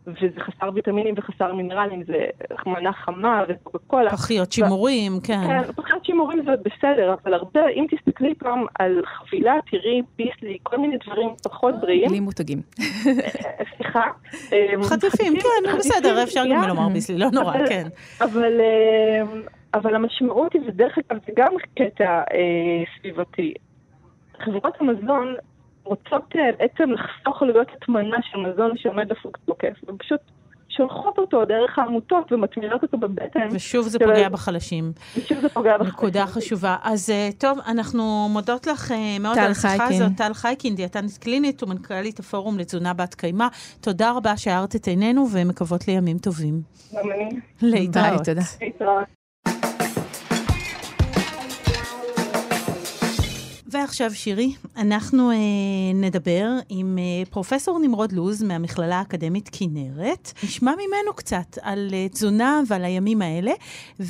וזה 0.07 0.39
חסר 0.39 0.69
ויטמינים 0.73 1.15
וחסר 1.17 1.53
מינרלים, 1.53 2.03
זה 2.03 2.25
מנה 2.65 2.93
חמה 2.93 3.43
וקוקה 3.49 3.77
קולה. 3.87 4.09
פחיות 4.09 4.51
שימורים, 4.51 5.17
ו... 5.17 5.23
כן. 5.23 5.47
כן, 5.47 5.73
פחיות 5.73 6.05
שימורים 6.05 6.43
זה 6.45 6.51
בסדר, 6.65 7.15
אבל 7.23 7.33
הרבה, 7.33 7.67
אם 7.69 7.85
תסתכלי 7.91 8.35
פעם 8.35 8.65
על 8.79 9.01
חבילה, 9.05 9.53
תראי 9.71 10.01
ביסלי, 10.17 10.57
כל 10.63 10.77
מיני 10.77 10.97
דברים 11.05 11.29
פחות 11.43 11.75
בריאים. 11.81 12.09
בלי 12.09 12.19
מותגים. 12.19 12.61
אה, 12.79 13.65
סליחה. 13.77 14.03
אמ, 14.51 14.83
חטיפים, 14.83 15.33
כן, 15.35 15.77
בסדר, 15.77 16.23
אפשר 16.23 16.43
גם 16.51 16.67
לומר 16.67 16.89
ביסלי, 16.89 17.17
לא 17.17 17.27
נורא, 17.31 17.57
כן. 17.67 17.87
אבל... 18.21 18.61
אמ, 18.61 19.41
אבל 19.73 19.95
המשמעות 19.95 20.53
היא, 20.53 20.61
ודרך 20.67 20.97
אגב 20.97 21.19
זה 21.27 21.33
גם 21.35 21.53
קטע 21.75 22.21
אה, 22.33 22.83
סביבתי. 22.99 23.53
חברות 24.45 24.73
המזון 24.79 25.35
רוצות 25.83 26.35
אה, 26.35 26.49
בעצם 26.59 26.91
לחסוך 26.91 27.41
עלויות 27.41 27.67
הטמנה 27.77 28.17
של 28.21 28.37
מזון 28.37 28.77
שעומד 28.77 29.11
לפוג 29.11 29.37
תוקף, 29.45 29.73
ופשוט 29.87 30.21
שולחות 30.77 31.17
אותו 31.17 31.45
דרך 31.45 31.79
העמותות 31.79 32.31
ומטמינות 32.31 32.83
אותו 32.83 32.97
בבטן. 32.97 33.47
ושוב 33.51 33.87
זה 33.87 33.99
פוגע 33.99 34.29
בחלשים. 34.29 34.91
ושוב 35.17 35.39
זה 35.39 35.49
פוגע 35.49 35.77
בחלשים. 35.77 35.93
נקודה 35.93 36.25
חשובה. 36.27 36.75
אז 36.83 37.09
אה, 37.09 37.29
טוב, 37.37 37.59
אנחנו 37.67 38.27
מודות 38.29 38.67
לך 38.67 38.91
אה, 38.91 39.17
מאוד 39.19 39.37
על 39.37 39.51
השיחה 39.51 39.87
הזאת. 39.87 40.11
טל 40.17 40.33
חייקין, 40.33 40.75
דיאטנית 40.75 41.17
קלינית 41.17 41.63
ומנכ"לית 41.63 42.19
הפורום 42.19 42.57
לתזונה 42.57 42.93
בת 42.93 43.15
קיימא. 43.15 43.47
תודה 43.81 44.11
רבה 44.11 44.37
שהארת 44.37 44.75
את 44.75 44.87
עינינו 44.87 45.25
ומקוות 45.33 45.87
לימים 45.87 46.17
טובים. 46.17 46.61
גם 46.93 47.11
אני. 47.11 47.29
להתראות. 47.61 48.07
ביי, 48.07 48.17
תודה. 48.17 48.41
להתראות. 48.61 49.20
ועכשיו, 53.71 54.11
שירי, 54.11 54.53
אנחנו 54.77 55.31
אה, 55.31 55.35
נדבר 55.93 56.47
עם 56.69 56.97
אה, 56.97 57.25
פרופסור 57.31 57.79
נמרוד 57.79 58.11
לוז 58.11 58.43
מהמכללה 58.43 58.95
האקדמית 58.95 59.49
כנרת. 59.51 60.31
נשמע 60.43 60.71
ממנו 60.71 61.13
קצת 61.15 61.57
על 61.61 61.89
אה, 61.93 62.09
תזונה 62.09 62.61
ועל 62.67 62.83
הימים 62.85 63.21
האלה, 63.21 63.51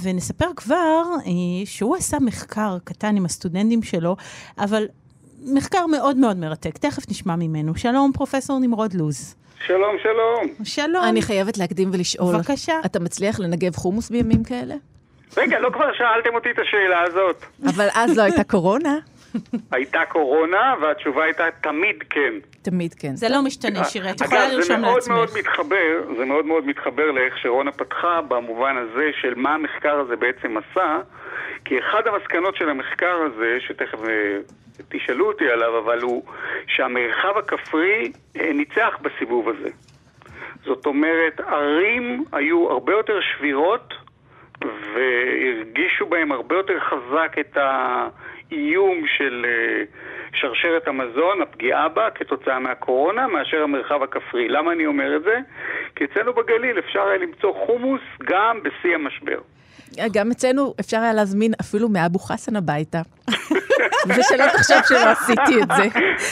ונספר 0.03 0.45
כבר 0.55 1.03
אה, 1.25 1.31
שהוא 1.65 1.95
עשה 1.95 2.17
מחקר 2.19 2.77
קטן 2.83 3.15
עם 3.17 3.25
הסטודנטים 3.25 3.83
שלו, 3.83 4.15
אבל 4.57 4.87
מחקר 5.45 5.85
מאוד 5.85 6.17
מאוד 6.17 6.37
מרתק. 6.37 6.77
תכף 6.77 7.09
נשמע 7.09 7.35
ממנו. 7.35 7.75
שלום, 7.75 8.11
פרופסור 8.13 8.59
נמרוד 8.59 8.93
לוז. 8.93 9.35
שלום, 9.67 9.95
שלום. 10.03 10.53
שלום. 10.63 11.03
אני 11.03 11.21
חייבת 11.21 11.57
להקדים 11.57 11.89
ולשאול. 11.93 12.37
בבקשה. 12.37 12.73
אתה 12.85 12.99
מצליח 12.99 13.39
לנגב 13.39 13.75
חומוס 13.75 14.09
בימים 14.09 14.43
כאלה? 14.43 14.75
רגע, 15.37 15.59
לא 15.59 15.69
כבר 15.69 15.93
שאלתם 15.93 16.35
אותי 16.35 16.49
את 16.51 16.59
השאלה 16.59 17.01
הזאת. 17.01 17.45
אבל 17.75 17.87
אז 17.93 18.17
לא 18.17 18.21
הייתה 18.21 18.43
קורונה. 18.43 18.97
הייתה 19.71 20.05
קורונה, 20.09 20.73
והתשובה 20.81 21.23
הייתה 21.23 21.43
תמיד 21.61 21.95
כן. 22.09 22.33
תמיד 22.61 22.93
כן. 22.93 23.15
זה 23.15 23.29
לא 23.29 23.41
משתנה, 23.41 23.83
שירי, 23.83 24.11
את 24.11 24.21
יכולה 24.21 24.47
לרשום 24.47 24.57
לעצמך. 24.57 24.75
זה 24.75 24.77
מאוד 24.77 25.03
מאוד 25.09 25.29
מתחבר, 25.39 26.15
זה 26.17 26.25
מאוד 26.25 26.45
מאוד 26.45 26.65
מתחבר 26.65 27.11
לאיך 27.11 27.37
שרונה 27.37 27.71
פתחה 27.71 28.21
במובן 28.21 28.77
הזה 28.77 29.09
של 29.21 29.33
מה 29.35 29.53
המחקר 29.53 29.99
הזה 29.99 30.15
בעצם 30.15 30.57
עשה, 30.57 30.99
כי 31.65 31.79
אחד 31.79 32.07
המסקנות 32.07 32.55
של 32.55 32.69
המחקר 32.69 33.15
הזה, 33.15 33.57
שתכף 33.67 34.03
אה, 34.03 34.37
תשאלו 34.89 35.27
אותי 35.27 35.49
עליו, 35.49 35.77
אבל 35.77 36.01
הוא 36.01 36.23
שהמרחב 36.67 37.37
הכפרי 37.37 38.11
אה, 38.39 38.53
ניצח 38.53 38.97
בסיבוב 39.01 39.49
הזה. 39.49 39.69
זאת 40.65 40.85
אומרת, 40.85 41.39
ערים 41.39 42.23
היו 42.31 42.71
הרבה 42.71 42.93
יותר 42.93 43.19
שבירות 43.21 43.93
והרגישו 44.61 46.05
בהם 46.05 46.31
הרבה 46.31 46.55
יותר 46.55 46.79
חזק 46.79 47.35
את 47.39 47.57
האיום 48.51 49.03
של 49.17 49.45
אה, 49.49 49.83
שרשרת 50.33 50.87
המזון, 50.87 51.41
הפגיעה 51.41 51.89
בה 51.89 52.09
כתוצאה 52.15 52.59
מהקורונה, 52.59 53.27
מאשר 53.27 53.63
המרחב 53.63 54.03
הכפרי. 54.03 54.47
למה 54.47 54.71
אני 54.71 54.85
אומר 54.85 55.15
את 55.15 55.23
זה? 55.23 55.39
כי 55.95 56.03
אצלנו 56.05 56.33
בגליל 56.33 56.79
אפשר 56.79 57.01
היה 57.01 57.17
למצוא 57.17 57.53
חומוס 57.65 58.01
גם 58.23 58.59
בשיא 58.63 58.95
המשבר. 58.95 59.39
גם 60.13 60.31
אצלנו 60.31 60.73
אפשר 60.79 60.97
היה 60.97 61.13
להזמין 61.13 61.51
אפילו 61.61 61.89
מאבו 61.89 62.19
חסן 62.19 62.55
הביתה. 62.55 63.01
ושלא 64.07 64.45
תחשוב 64.53 64.77
שלא 64.87 65.09
עשיתי 65.09 65.61
את 65.61 65.67
זה. 65.77 65.83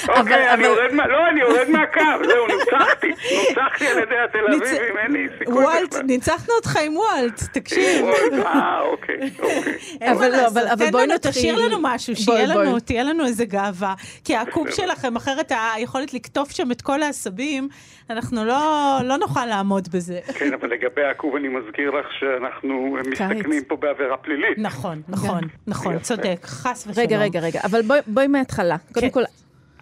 אוקיי, 0.10 0.54
אני 0.54 0.64
יורד 0.64 0.93
מה... 0.93 1.08
לא, 1.08 1.28
אני 1.30 1.39
יורד 1.39 1.70
מהקו, 1.70 2.26
זהו, 2.28 2.47
נוצחתי. 2.47 3.08
נוצחתי 3.50 3.88
על 3.88 3.97
ידי 3.97 4.16
התל 4.26 4.45
אביבים, 4.47 4.97
אין 4.97 5.12
לי 5.12 5.28
סיכוי. 5.39 5.64
וולט, 5.64 5.95
ניצחנו 6.04 6.54
אותך 6.56 6.78
עם 6.86 6.97
וולט, 6.97 7.43
תקשיב. 7.54 8.06
אה, 8.45 8.82
אוקיי, 8.82 9.30
אוקיי. 9.39 10.12
אבל 10.12 10.32
לא, 10.32 10.50
בואי 10.91 11.08
נתחיל. 11.08 11.32
תשאיר 11.32 11.56
לנו 11.66 11.78
משהו, 11.82 12.16
שיהיה 12.16 12.45
לנו, 12.45 12.80
תהיה 12.80 13.04
לנו 13.04 13.26
איזה 13.26 13.45
גאווה. 13.45 13.93
כי 14.26 14.36
הקוב 14.36 14.70
שלכם, 14.70 15.16
אחרת 15.16 15.52
היכולת 15.76 16.14
לקטוף 16.14 16.52
שם 16.52 16.72
את 16.72 16.82
כל 16.82 17.02
העשבים, 17.02 17.68
אנחנו 18.10 18.45
לא, 18.45 18.97
לא 19.04 19.18
נוכל 19.18 19.45
לעמוד 19.45 19.88
בזה. 19.93 20.20
כן, 20.34 20.54
אבל 20.54 20.70
לגבי 20.70 21.04
העקוב 21.04 21.36
אני 21.36 21.47
מזכיר 21.47 21.91
לך 21.91 22.06
שאנחנו 22.20 22.97
מסתכנים 23.10 23.64
פה 23.68 23.76
בעבירה 23.76 24.18
פלילית. 24.18 24.58
נכון, 24.58 25.02
נכון, 25.10 25.41
נכון, 25.68 26.00
צודק, 26.00 26.39
חס 26.43 26.88
ושלום. 26.88 27.06
רגע, 27.06 27.18
רגע, 27.18 27.39
רגע, 27.44 27.60
אבל 27.66 27.82
בואי, 27.88 28.00
בואי 28.08 28.28
מההתחלה. 28.28 28.76
קודם 28.94 29.08
כן. 29.08 29.14
כל, 29.14 29.22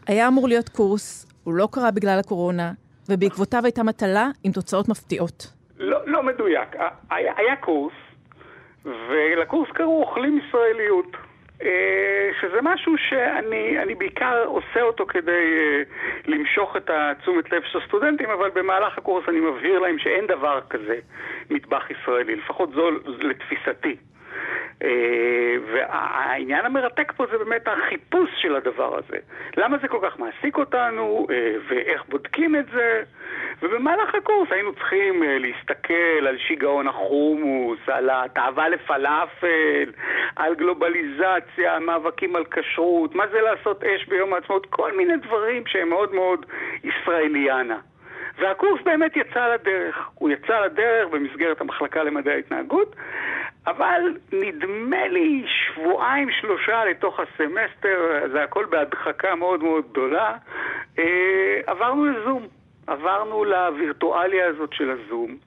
היה 0.07 0.27
אמור 0.27 0.47
להיות 0.47 0.69
קורס, 0.69 1.27
הוא 1.43 1.53
לא 1.53 1.67
קרה 1.71 1.91
בגלל 1.91 2.19
הקורונה, 2.19 2.71
ובעקבותיו 3.09 3.61
הייתה 3.63 3.83
מטלה 3.83 4.29
עם 4.43 4.51
תוצאות 4.51 4.89
מפתיעות. 4.89 5.47
לא, 5.79 5.99
לא 6.05 6.23
מדויק. 6.23 6.75
היה, 7.09 7.33
היה 7.37 7.55
קורס, 7.55 7.93
ולקורס 8.85 9.69
קראו 9.73 10.01
אוכלים 10.01 10.39
ישראליות. 10.39 11.17
אה, 11.61 12.29
שזה 12.41 12.59
משהו 12.61 12.93
שאני 12.97 13.95
בעיקר 13.95 14.43
עושה 14.45 14.81
אותו 14.81 15.05
כדי 15.05 15.31
אה, 15.31 15.81
למשוך 16.25 16.77
את 16.77 16.89
התשומת 16.93 17.51
לב 17.51 17.61
של 17.71 17.79
הסטודנטים, 17.79 18.29
אבל 18.29 18.49
במהלך 18.49 18.97
הקורס 18.97 19.29
אני 19.29 19.39
מבהיר 19.39 19.79
להם 19.79 19.99
שאין 19.99 20.27
דבר 20.27 20.59
כזה 20.69 20.99
מטבח 21.49 21.83
ישראלי, 21.91 22.35
לפחות 22.35 22.69
זו 22.73 22.91
לתפיסתי. 23.05 23.95
אה, 24.83 25.55
והעניין 25.71 26.65
המרתק 26.65 27.11
פה 27.11 27.25
זה 27.31 27.37
באמת 27.37 27.67
החיפוש 27.67 28.29
של 28.41 28.55
הדבר 28.55 28.97
הזה. 28.97 29.17
למה 29.57 29.77
זה 29.77 29.87
כל 29.87 29.99
כך 30.01 30.19
מעסיק 30.19 30.57
אותנו, 30.57 31.27
ואיך 31.69 32.05
בודקים 32.09 32.55
את 32.55 32.65
זה. 32.73 33.03
ובמהלך 33.61 34.15
הקורס 34.15 34.51
היינו 34.51 34.73
צריכים 34.73 35.23
uh, 35.23 35.25
להסתכל 35.25 36.27
על 36.27 36.37
שיגעון 36.37 36.87
החומוס, 36.87 37.79
על 37.87 38.09
התאווה 38.13 38.69
לפלאפל, 38.69 39.91
על 40.35 40.55
גלובליזציה, 40.55 41.79
מאבקים 41.79 42.35
על 42.35 42.43
כשרות, 42.51 43.15
מה 43.15 43.27
זה 43.27 43.41
לעשות 43.41 43.83
אש 43.83 44.05
ביום 44.05 44.33
העצמאות, 44.33 44.65
כל 44.69 44.97
מיני 44.97 45.17
דברים 45.17 45.63
שהם 45.67 45.89
מאוד 45.89 46.13
מאוד 46.13 46.45
ישראליאנה. 46.83 47.77
והקורס 48.39 48.81
באמת 48.81 49.17
יצא 49.17 49.47
לדרך. 49.47 50.09
הוא 50.13 50.29
יצא 50.29 50.59
לדרך 50.59 51.07
במסגרת 51.11 51.61
המחלקה 51.61 52.03
למדעי 52.03 52.33
ההתנהגות, 52.33 52.95
אבל 53.67 54.13
נדמה 54.31 55.07
לי 55.07 55.45
שבועיים 55.47 56.31
שלושה 56.31 56.85
לתוך 56.85 57.19
הסמסטר, 57.19 58.27
זה 58.31 58.43
הכל 58.43 58.65
בהדחקה 58.65 59.35
מאוד 59.35 59.63
מאוד 59.63 59.85
גדולה, 59.91 60.35
אה, 60.99 61.59
עברנו 61.65 62.05
לזום. 62.05 62.47
עברנו 62.87 63.43
לווירטואליה 63.43 64.47
הזאת 64.47 64.73
של 64.73 64.89
הזום, 64.89 65.37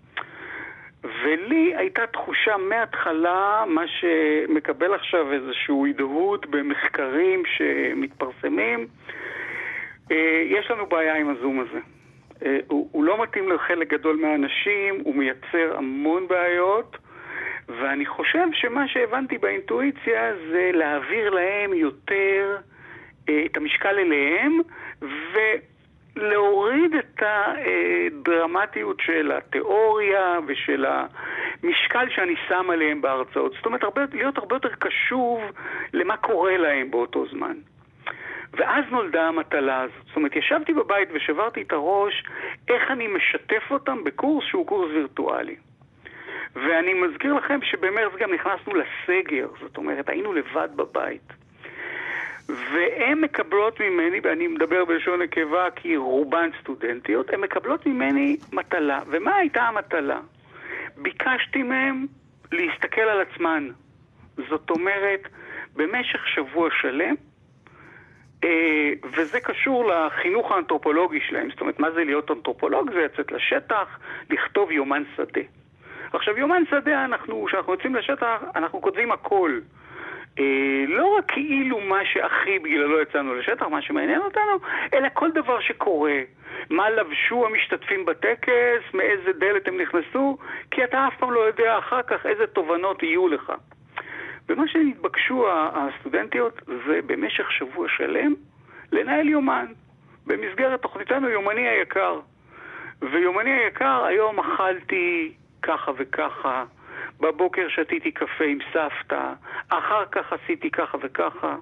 ולי 1.05 1.77
הייתה 1.77 2.07
תחושה 2.07 2.57
מההתחלה, 2.57 3.65
מה 3.67 3.83
שמקבל 3.87 4.95
עכשיו 4.95 5.33
איזשהו 5.33 5.87
הדהוד 5.87 6.47
במחקרים 6.51 7.43
שמתפרסמים, 7.47 8.87
אה, 10.11 10.43
יש 10.47 10.71
לנו 10.71 10.87
בעיה 10.87 11.17
עם 11.17 11.29
הזום 11.29 11.61
הזה. 11.61 11.81
אה, 12.45 12.59
הוא, 12.69 13.05
לא 13.05 13.23
מתאים 13.23 13.53
לחלק 13.53 13.89
גדול 13.89 14.17
מהאנשים, 14.17 15.01
הוא 15.05 15.15
מייצר 15.15 15.77
המון 15.77 16.29
בעיות, 16.29 16.97
ואני 17.79 18.07
חושב 18.07 18.47
שמה 18.53 18.89
שהבנתי 18.89 19.39
באינטואיציה 19.39 20.33
זה 20.51 20.71
להעביר 20.75 21.31
להם 21.31 21.75
יותר 21.75 22.57
אה, 23.29 23.43
את 23.47 23.57
המשקל 23.57 23.99
אליהם, 23.99 24.59
ו... 25.03 25.39
להוריד 26.17 26.95
את 26.95 27.23
הדרמטיות 27.23 28.97
של 29.01 29.33
התיאוריה 29.33 30.39
ושל 30.47 30.87
המשקל 30.87 32.09
שאני 32.11 32.35
שם 32.49 32.71
עליהם 32.71 33.01
בהרצאות. 33.01 33.53
זאת 33.53 33.67
אומרת, 33.67 33.83
הרבה, 33.83 34.03
להיות 34.13 34.39
הרבה 34.39 34.57
יותר 34.57 34.75
קשוב 34.79 35.41
למה 35.93 36.17
קורה 36.17 36.57
להם 36.57 36.91
באותו 36.91 37.27
זמן. 37.27 37.57
ואז 38.53 38.85
נולדה 38.91 39.29
המטלה 39.29 39.81
הזאת. 39.81 40.07
זאת 40.07 40.17
אומרת, 40.17 40.37
ישבתי 40.37 40.73
בבית 40.73 41.09
ושברתי 41.13 41.63
את 41.63 41.73
הראש 41.73 42.25
איך 42.69 42.91
אני 42.91 43.07
משתף 43.07 43.63
אותם 43.71 44.05
בקורס 44.05 44.45
שהוא 44.45 44.67
קורס 44.67 44.91
וירטואלי. 44.91 45.57
ואני 46.55 46.95
מזכיר 46.95 47.35
לכם 47.35 47.59
שבמרץ 47.63 48.13
גם 48.19 48.35
נכנסנו 48.35 48.73
לסגר, 48.75 49.49
זאת 49.61 49.77
אומרת, 49.77 50.09
היינו 50.09 50.33
לבד 50.33 50.69
בבית. 50.77 51.33
והן 52.49 53.21
מקבלות 53.21 53.81
ממני, 53.81 54.21
ואני 54.23 54.47
מדבר 54.47 54.85
בלשון 54.85 55.23
נקבה 55.23 55.71
כי 55.77 55.97
רובן 55.97 56.51
סטודנטיות, 56.61 57.31
הן 57.31 57.41
מקבלות 57.41 57.87
ממני 57.87 58.37
מטלה. 58.53 59.01
ומה 59.07 59.37
הייתה 59.37 59.63
המטלה? 59.63 60.21
ביקשתי 60.97 61.63
מהן 61.63 62.07
להסתכל 62.53 63.01
על 63.01 63.21
עצמן. 63.21 63.69
זאת 64.49 64.71
אומרת, 64.71 65.29
במשך 65.77 66.29
שבוע 66.29 66.69
שלם, 66.81 67.15
אה, 68.45 68.93
וזה 69.13 69.41
קשור 69.41 69.91
לחינוך 69.91 70.53
האנתרופולוגי 70.53 71.21
שלהם. 71.29 71.51
זאת 71.51 71.61
אומרת, 71.61 71.79
מה 71.79 71.91
זה 71.91 72.05
להיות 72.05 72.31
אנתרופולוג? 72.31 72.91
זה 72.93 73.05
לצאת 73.05 73.33
לשטח, 73.33 73.99
לכתוב 74.31 74.71
יומן 74.71 75.03
שדה. 75.17 75.41
עכשיו, 76.13 76.39
יומן 76.39 76.63
שדה, 76.71 77.05
אנחנו, 77.05 77.45
כשאנחנו 77.45 77.73
יוצאים 77.73 77.95
לשטח, 77.95 78.43
אנחנו 78.57 78.81
כותבים 78.81 79.13
הכל. 79.13 79.61
אה, 80.39 80.85
לא 80.89 81.07
רק 81.19 81.25
כאילו 81.29 81.81
מה 81.81 82.05
שהכי 82.05 82.59
בגללו 82.59 83.01
יצאנו 83.01 83.35
לשטח, 83.35 83.63
מה 83.63 83.83
שמעניין 83.83 84.21
אותנו, 84.21 84.53
אלא 84.95 85.09
כל 85.15 85.31
דבר 85.31 85.61
שקורה. 85.61 86.21
מה 86.71 86.91
לבשו 86.91 87.47
המשתתפים 87.47 88.05
בטקס, 88.05 88.95
מאיזה 88.95 89.33
דלת 89.33 89.69
הם 89.69 89.81
נכנסו, 89.81 90.39
כי 90.71 90.85
אתה 90.85 91.09
אף 91.09 91.17
פעם 91.19 91.33
לא 91.33 91.41
יודע 91.41 91.79
אחר 91.79 92.03
כך 92.03 92.27
איזה 92.27 92.47
תובנות 92.47 93.03
יהיו 93.03 93.29
לך. 93.29 93.53
ומה 94.49 94.69
שנתבקשו 94.69 95.47
הסטודנטיות 95.51 96.61
זה 96.87 97.01
במשך 97.07 97.53
שבוע 97.53 97.89
שלם 97.89 98.35
לנהל 98.93 99.29
יומן. 99.29 99.67
במסגרת 100.27 100.83
תוכניתנו 100.83 101.29
יומני 101.29 101.69
היקר. 101.69 102.21
ויומני 103.03 103.51
היקר, 103.51 104.05
היום 104.05 104.41
אכלתי 104.41 105.33
ככה 105.63 105.93
וככה, 105.99 106.65
בבוקר 107.21 107.67
שתיתי 107.69 108.11
קפה 108.11 108.45
עם 108.45 108.59
סבתא, 108.73 109.33
אחר 109.69 110.05
כך 110.13 110.33
עשיתי 110.33 110.71
ככה 110.71 110.99
וככה. 111.03 111.57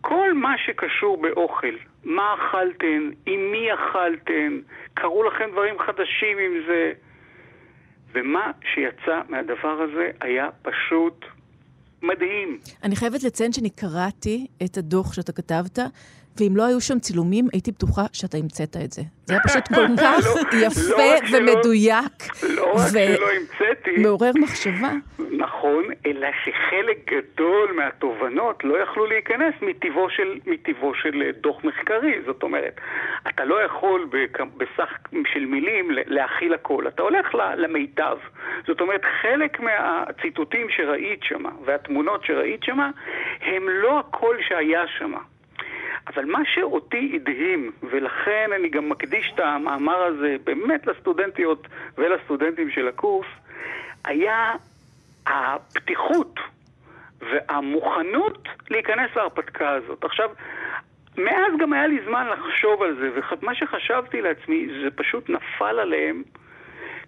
כל 0.00 0.34
מה 0.34 0.54
שקשור 0.66 1.22
באוכל, 1.22 1.74
מה 2.04 2.34
אכלתן, 2.34 3.10
עם 3.26 3.40
מי 3.52 3.68
אכלתן, 3.74 4.58
קרו 4.94 5.22
לכם 5.22 5.50
דברים 5.52 5.78
חדשים 5.78 6.38
עם 6.38 6.52
זה, 6.66 6.92
ומה 8.12 8.50
שיצא 8.74 9.20
מהדבר 9.28 9.76
הזה 9.82 10.10
היה 10.20 10.48
פשוט 10.62 11.24
מדהים. 12.02 12.58
אני 12.82 12.96
חייבת 12.96 13.22
לציין 13.22 13.52
שאני 13.52 13.70
קראתי 13.70 14.46
את 14.64 14.76
הדוח 14.76 15.12
שאתה 15.12 15.32
כתבת, 15.32 15.78
ואם 16.40 16.56
לא 16.56 16.66
היו 16.66 16.80
שם 16.80 16.98
צילומים, 16.98 17.48
הייתי 17.52 17.72
בטוחה 17.72 18.02
שאתה 18.12 18.36
המצאת 18.36 18.76
את 18.84 18.92
זה. 18.92 19.02
זה 19.24 19.34
היה 19.34 19.42
פשוט 19.42 19.68
כל 19.68 19.80
לא, 19.90 19.96
כך 19.96 20.24
לא 20.34 20.56
יפה 20.66 21.36
ומדויק. 21.36 22.12
לא 22.56 22.72
רק 22.74 22.88
שלא 22.92 23.26
המצאתי. 23.30 23.90
מעורר 24.02 24.30
מחשבה. 24.34 24.90
נכון, 25.38 25.84
אלא 26.06 26.28
שחלק 26.44 27.12
גדול 27.12 27.72
מהתובנות 27.76 28.64
לא 28.64 28.78
יכלו 28.82 29.06
להיכנס 29.06 29.54
מטבעו 29.62 30.10
של, 30.10 30.38
מטבעו 30.46 30.94
של 30.94 31.22
אה, 31.22 31.30
דוח 31.40 31.64
מחקרי. 31.64 32.14
זאת 32.26 32.42
אומרת, 32.42 32.80
אתה 33.28 33.44
לא 33.44 33.62
יכול 33.62 34.08
בסך 34.56 34.90
של 35.32 35.44
מילים 35.46 35.88
להכיל 35.90 36.54
הכל. 36.54 36.88
אתה 36.88 37.02
הולך 37.02 37.34
למיטב. 37.56 38.16
זאת 38.66 38.80
אומרת, 38.80 39.00
חלק 39.22 39.60
מהציטוטים 39.60 40.66
שראית 40.70 41.20
שמה, 41.22 41.50
והתמונות 41.64 42.24
שראית 42.24 42.62
שמה, 42.62 42.90
הם 43.40 43.68
לא 43.68 43.98
הכל 43.98 44.36
שהיה 44.48 44.82
שמה. 44.98 45.18
אבל 46.06 46.24
מה 46.24 46.38
שאותי 46.44 47.12
הדהים, 47.14 47.72
ולכן 47.82 48.50
אני 48.56 48.68
גם 48.68 48.88
מקדיש 48.88 49.32
את 49.34 49.40
המאמר 49.40 50.02
הזה 50.02 50.36
באמת 50.44 50.86
לסטודנטיות 50.86 51.66
ולסטודנטים 51.98 52.70
של 52.70 52.88
הקורס, 52.88 53.26
היה 54.04 54.52
הפתיחות 55.26 56.40
והמוכנות 57.20 58.48
להיכנס 58.70 59.10
להרפתקה 59.16 59.70
הזאת. 59.70 60.04
עכשיו, 60.04 60.30
מאז 61.18 61.52
גם 61.60 61.72
היה 61.72 61.86
לי 61.86 62.00
זמן 62.06 62.26
לחשוב 62.28 62.82
על 62.82 62.94
זה, 62.94 63.10
ומה 63.42 63.54
שחשבתי 63.54 64.20
לעצמי, 64.20 64.68
זה 64.82 64.90
פשוט 64.90 65.30
נפל 65.30 65.78
עליהם 65.78 66.22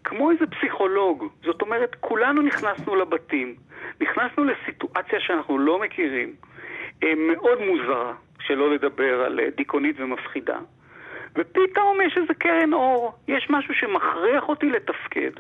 כמו 0.04 0.30
איזה 0.30 0.46
פסיכולוג. 0.46 1.24
זאת 1.44 1.62
אומרת, 1.62 1.96
כולנו 2.00 2.42
נכנסנו 2.42 2.96
לבתים, 2.96 3.54
נכנסנו 4.00 4.44
לסיטואציה 4.44 5.20
שאנחנו 5.20 5.58
לא 5.58 5.80
מכירים, 5.80 6.34
אה, 7.02 7.12
מאוד 7.14 7.58
מוזרה, 7.60 8.12
שלא 8.46 8.70
לדבר 8.74 9.22
על 9.24 9.40
אה, 9.40 9.48
דיכאונית 9.56 9.96
ומפחידה. 9.98 10.58
ופתאום 11.36 12.00
יש 12.06 12.16
איזה 12.16 12.34
קרן 12.34 12.72
אור, 12.72 13.12
יש 13.28 13.46
משהו 13.50 13.74
שמכריח 13.74 14.48
אותי 14.48 14.70
לתפקד. 14.70 15.30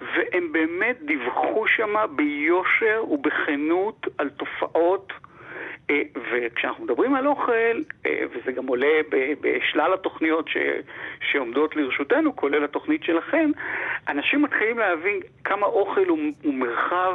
והם 0.00 0.52
באמת 0.52 0.96
דיווחו 1.02 1.66
שם 1.66 1.94
ביושר 2.16 3.04
ובכנות 3.10 4.06
על 4.18 4.28
תופעות 4.28 5.12
אה, 5.90 6.02
וכשאנחנו 6.32 6.84
מדברים 6.84 7.14
על 7.14 7.26
אוכל, 7.26 7.80
אה, 8.06 8.24
וזה 8.32 8.52
גם 8.52 8.66
עולה 8.66 9.00
בשלל 9.40 9.94
התוכניות 9.94 10.48
ש, 10.48 10.56
שעומדות 11.30 11.76
לרשותנו, 11.76 12.36
כולל 12.36 12.64
התוכנית 12.64 13.04
שלכם, 13.04 13.50
אנשים 14.08 14.42
מתחילים 14.42 14.78
להבין 14.78 15.20
כמה 15.44 15.66
אוכל 15.66 16.08
הוא, 16.08 16.18
הוא 16.42 16.54
מרחב 16.54 17.14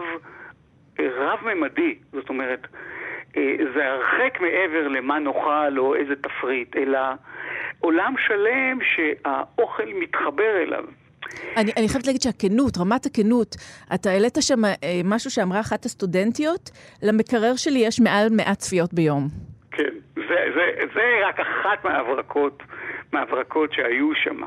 רב-ממדי. 0.99 1.95
זאת 2.11 2.29
אומרת, 2.29 2.67
זה 3.73 3.85
הרחק 3.85 4.41
מעבר 4.41 4.87
למה 4.87 5.19
נאכל 5.19 5.77
או 5.77 5.95
איזה 5.95 6.15
תפריט, 6.15 6.75
אלא 6.75 6.99
עולם 7.79 8.13
שלם 8.27 8.79
שהאוכל 8.81 9.83
מתחבר 9.99 10.63
אליו. 10.63 10.83
אני, 11.57 11.71
אני 11.77 11.89
חייבת 11.89 12.07
להגיד 12.07 12.21
שהכנות, 12.21 12.77
רמת 12.77 13.05
הכנות, 13.05 13.55
אתה 13.93 14.09
העלית 14.09 14.37
שם 14.39 14.65
אה, 14.65 14.71
משהו 15.03 15.31
שאמרה 15.31 15.59
אחת 15.59 15.85
הסטודנטיות, 15.85 16.69
למקרר 17.03 17.55
שלי 17.55 17.79
יש 17.79 17.99
מעל 17.99 18.27
100 18.31 18.55
צפיות 18.55 18.93
ביום. 18.93 19.27
כן, 19.71 19.93
זה, 20.15 20.35
זה, 20.55 20.85
זה 20.93 21.27
רק 21.27 21.39
אחת 21.39 21.85
מההברקות, 21.85 22.63
מההברקות 23.13 23.73
שהיו 23.73 24.15
שם. 24.15 24.41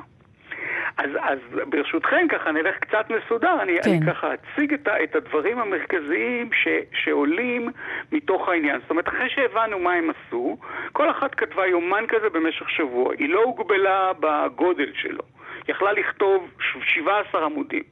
אז, 0.97 1.11
אז 1.21 1.39
ברשותכם, 1.69 2.27
ככה 2.29 2.53
נלך 2.53 2.79
קצת 2.79 3.07
מסודר, 3.11 3.63
אני, 3.63 3.73
כן. 3.83 3.91
אני 3.91 4.07
ככה 4.07 4.29
אציג 4.35 4.75
את, 4.75 4.89
את 5.05 5.17
הדברים 5.17 5.59
המרכזיים 5.59 6.51
ש, 6.53 6.69
שעולים 6.93 7.69
מתוך 8.13 8.49
העניין. 8.49 8.81
זאת 8.81 8.91
אומרת, 8.91 9.09
אחרי 9.09 9.31
שהבנו 9.31 9.79
מה 9.79 9.93
הם 9.93 10.11
עשו, 10.11 10.57
כל 10.93 11.11
אחת 11.11 11.35
כתבה 11.35 11.67
יומן 11.67 12.05
כזה 12.09 12.29
במשך 12.29 12.71
שבוע. 12.71 13.13
היא 13.19 13.29
לא 13.29 13.43
הוגבלה 13.43 14.13
בגודל 14.21 14.93
שלו. 14.95 15.23
יכלה 15.69 15.93
לכתוב 15.93 16.51
17 16.83 17.45
עמודים. 17.45 17.83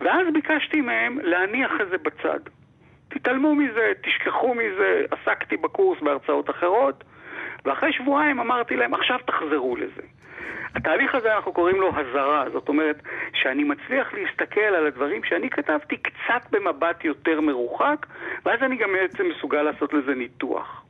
ואז 0.00 0.26
ביקשתי 0.32 0.80
מהם 0.80 1.18
להניח 1.22 1.72
את 1.80 1.88
זה 1.88 1.98
בצד. 1.98 2.40
תתעלמו 3.08 3.54
מזה, 3.54 3.92
תשכחו 4.02 4.54
מזה, 4.54 5.04
עסקתי 5.10 5.56
בקורס 5.56 6.00
בהרצאות 6.00 6.50
אחרות, 6.50 7.04
ואחרי 7.64 7.92
שבועיים 7.92 8.40
אמרתי 8.40 8.76
להם, 8.76 8.94
עכשיו 8.94 9.18
תחזרו 9.26 9.76
לזה. 9.76 10.02
התהליך 10.74 11.14
הזה 11.14 11.36
אנחנו 11.36 11.52
קוראים 11.52 11.80
לו 11.80 11.92
הזרה, 11.96 12.44
זאת 12.52 12.68
אומרת 12.68 13.02
שאני 13.34 13.64
מצליח 13.64 14.14
להסתכל 14.14 14.60
על 14.60 14.86
הדברים 14.86 15.24
שאני 15.24 15.50
כתבתי 15.50 15.96
קצת 15.96 16.50
במבט 16.50 17.04
יותר 17.04 17.40
מרוחק, 17.40 18.06
ואז 18.44 18.62
אני 18.62 18.76
גם 18.76 18.92
בעצם 18.92 19.28
מסוגל 19.28 19.62
לעשות 19.62 19.94
לזה 19.94 20.14
ניתוח. 20.14 20.84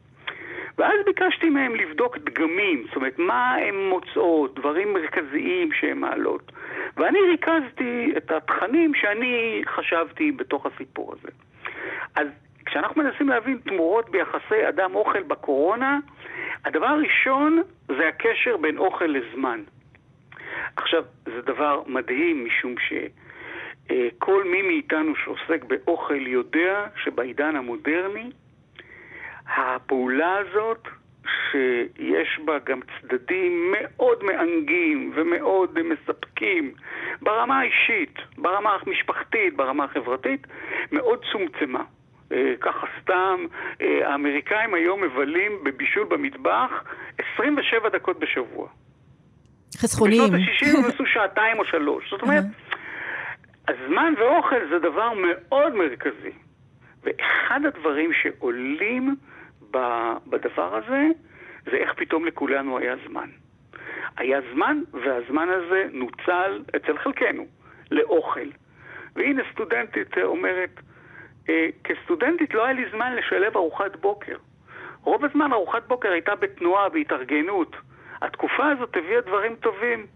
ואז 0.79 0.95
ביקשתי 1.07 1.51
מהם 1.51 1.75
לבדוק 1.75 2.19
דגמים, 2.19 2.85
זאת 2.87 2.97
אומרת, 2.97 3.19
מה 3.19 3.55
הן 3.55 3.75
מוצאות, 3.75 4.59
דברים 4.59 4.95
מרכזיים 4.95 5.73
שהן 5.73 5.99
מעלות. 5.99 6.53
ואני 6.97 7.19
ריכזתי 7.21 8.13
את 8.17 8.31
התכנים 8.31 8.95
שאני 8.95 9.63
חשבתי 9.67 10.33
בתוך 10.33 10.67
הסיפור 10.67 11.15
הזה. 11.19 11.29
אז 12.15 12.27
כשאנחנו 12.67 13.03
מנסים 13.03 13.29
להבין 13.29 13.59
תמורות 13.65 14.11
ביחסי 14.11 14.69
אדם-אוכל 14.69 15.23
בקורונה, 15.23 15.99
הדבר 16.69 16.87
הראשון 16.87 17.63
זה 17.89 18.09
הקשר 18.09 18.57
בין 18.57 18.79
אוכל 18.79 19.05
לזמן. 19.05 19.61
עכשיו, 20.77 21.05
זה 21.25 21.43
דבר 21.43 21.83
מדהים, 21.87 22.45
משום 22.45 22.75
שכל 22.79 24.45
מי 24.45 24.63
מאיתנו 24.63 25.17
שעוסק 25.17 25.65
באוכל 25.65 26.27
יודע 26.27 26.87
שבעידן 27.05 27.57
המודרני 27.57 28.31
הפעולה 29.57 30.37
הזאת, 30.37 30.89
שיש 31.51 32.39
בה 32.45 32.59
גם 32.59 32.81
צדדים 33.01 33.73
מאוד 33.73 34.25
מענגים 34.25 35.13
ומאוד 35.15 35.83
מספקים 35.83 36.73
ברמה 37.23 37.61
האישית, 37.61 38.19
ברמה 38.39 38.77
המשפחתית, 38.81 39.57
ברמה 39.57 39.85
החברתית, 39.85 40.47
מאוד 40.93 41.25
צומצמה. 41.33 41.85
אה, 42.33 42.55
ככה 42.61 42.87
סתם, 43.03 43.47
אה, 43.81 44.09
האמריקאים 44.11 44.75
היום 44.75 45.03
מבלים 45.03 45.65
בבישול 45.65 46.05
במטבח 46.05 46.71
27 47.35 47.89
דקות 47.89 48.19
בשבוע. 48.19 48.69
חסכוניים. 49.77 50.33
בשנות 50.33 50.75
ה-60 50.75 50.79
הם 50.79 50.85
עשו 50.95 51.07
שעתיים 51.07 51.59
או 51.59 51.65
שלוש. 51.65 52.11
זאת 52.11 52.23
אומרת, 52.23 52.45
הזמן 53.69 54.15
ואוכל 54.19 54.69
זה 54.71 54.79
דבר 54.79 55.13
מאוד 55.13 55.75
מרכזי. 55.75 56.33
ואחד 57.05 57.61
הדברים 57.65 58.11
שעולים 58.23 59.17
בדבר 60.27 60.77
הזה, 60.77 61.07
זה 61.65 61.77
איך 61.77 61.95
פתאום 61.97 62.25
לכולנו 62.25 62.79
היה 62.79 62.95
זמן. 63.09 63.29
היה 64.17 64.41
זמן, 64.55 64.81
והזמן 64.93 65.49
הזה 65.49 65.85
נוצל 65.93 66.63
אצל 66.77 66.99
חלקנו 66.99 67.47
לאוכל. 67.91 68.49
והנה 69.17 69.43
סטודנטית 69.53 70.19
אומרת, 70.23 70.81
כסטודנטית 71.85 72.55
לא 72.55 72.65
היה 72.65 72.73
לי 72.73 72.85
זמן 72.93 73.17
לשלב 73.17 73.57
ארוחת 73.57 73.97
בוקר. 73.97 74.37
רוב 75.05 75.25
הזמן 75.25 75.53
ארוחת 75.53 75.87
בוקר 75.87 76.13
הייתה 76.13 76.35
בתנועה, 76.35 76.89
בהתארגנות. 76.89 77.77
התקופה 78.23 78.69
הזאת 78.69 78.97
הביאה 78.97 79.21
דברים 79.21 79.57
טובים. 79.57 80.07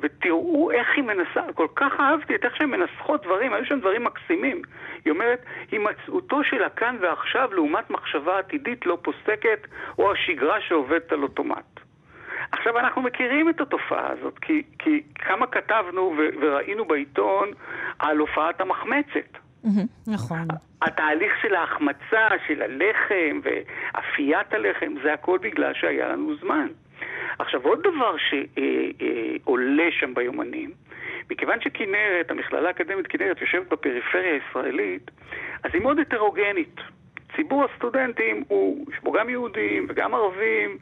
ותראו 0.00 0.70
איך 0.70 0.88
היא 0.96 1.04
מנסה, 1.04 1.52
כל 1.54 1.66
כך 1.76 2.00
אהבתי 2.00 2.34
את 2.34 2.44
איך 2.44 2.56
שהן 2.56 2.70
מנסחות 2.70 3.22
דברים, 3.22 3.52
היו 3.52 3.64
שם 3.64 3.80
דברים 3.80 4.04
מקסימים. 4.04 4.62
היא 5.04 5.12
אומרת, 5.12 5.44
הימצאותו 5.70 6.44
של 6.44 6.64
הכאן 6.64 6.96
ועכשיו 7.00 7.54
לעומת 7.54 7.90
מחשבה 7.90 8.38
עתידית 8.38 8.86
לא 8.86 8.98
פוסקת, 9.02 9.66
או 9.98 10.12
השגרה 10.12 10.60
שעובדת 10.60 11.12
על 11.12 11.22
אוטומט. 11.22 11.80
עכשיו, 12.52 12.78
אנחנו 12.78 13.02
מכירים 13.02 13.48
את 13.48 13.60
התופעה 13.60 14.10
הזאת, 14.10 14.38
כי, 14.38 14.62
כי 14.78 15.02
כמה 15.14 15.46
כתבנו 15.46 16.14
ו- 16.18 16.28
וראינו 16.40 16.84
בעיתון 16.84 17.50
על 17.98 18.18
הופעת 18.18 18.60
המחמצת. 18.60 19.41
נכון. 20.06 20.48
התהליך 20.82 21.32
של 21.42 21.54
ההחמצה, 21.54 22.28
של 22.46 22.62
הלחם 22.62 23.40
ואפיית 23.42 24.54
הלחם, 24.54 24.94
זה 25.02 25.12
הכל 25.12 25.38
בגלל 25.42 25.74
שהיה 25.74 26.08
לנו 26.08 26.36
זמן. 26.36 26.66
עכשיו, 27.38 27.60
עוד 27.62 27.80
דבר 27.82 28.16
שעולה 28.16 29.88
שם 29.90 30.14
ביומנים, 30.14 30.70
מכיוון 31.30 31.60
שכנרת, 31.60 32.30
המכללה 32.30 32.68
האקדמית 32.68 33.06
כנרת 33.06 33.40
יושבת 33.40 33.72
בפריפריה 33.72 34.32
הישראלית, 34.32 35.10
אז 35.64 35.70
היא 35.74 35.82
מאוד 35.82 35.98
הטרוגנית. 35.98 36.80
ציבור 37.36 37.64
הסטודנטים 37.64 38.44
הוא, 38.48 38.86
יש 38.92 39.00
בו 39.02 39.12
גם 39.12 39.28
יהודים 39.30 39.86
וגם 39.88 40.14
ערבים, 40.14 40.78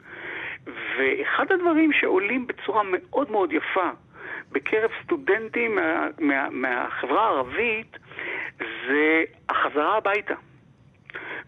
ואחד 0.97 1.51
הדברים 1.51 1.93
שעולים 1.93 2.47
בצורה 2.47 2.81
מאוד 2.83 3.31
מאוד 3.31 3.53
יפה 3.53 3.89
בקרב 4.51 4.91
סטודנטים 5.03 5.75
מה, 5.75 6.07
מה, 6.19 6.49
מהחברה 6.49 7.25
הערבית 7.25 7.97
זה 8.57 9.23
החזרה 9.49 9.97
הביתה. 9.97 10.33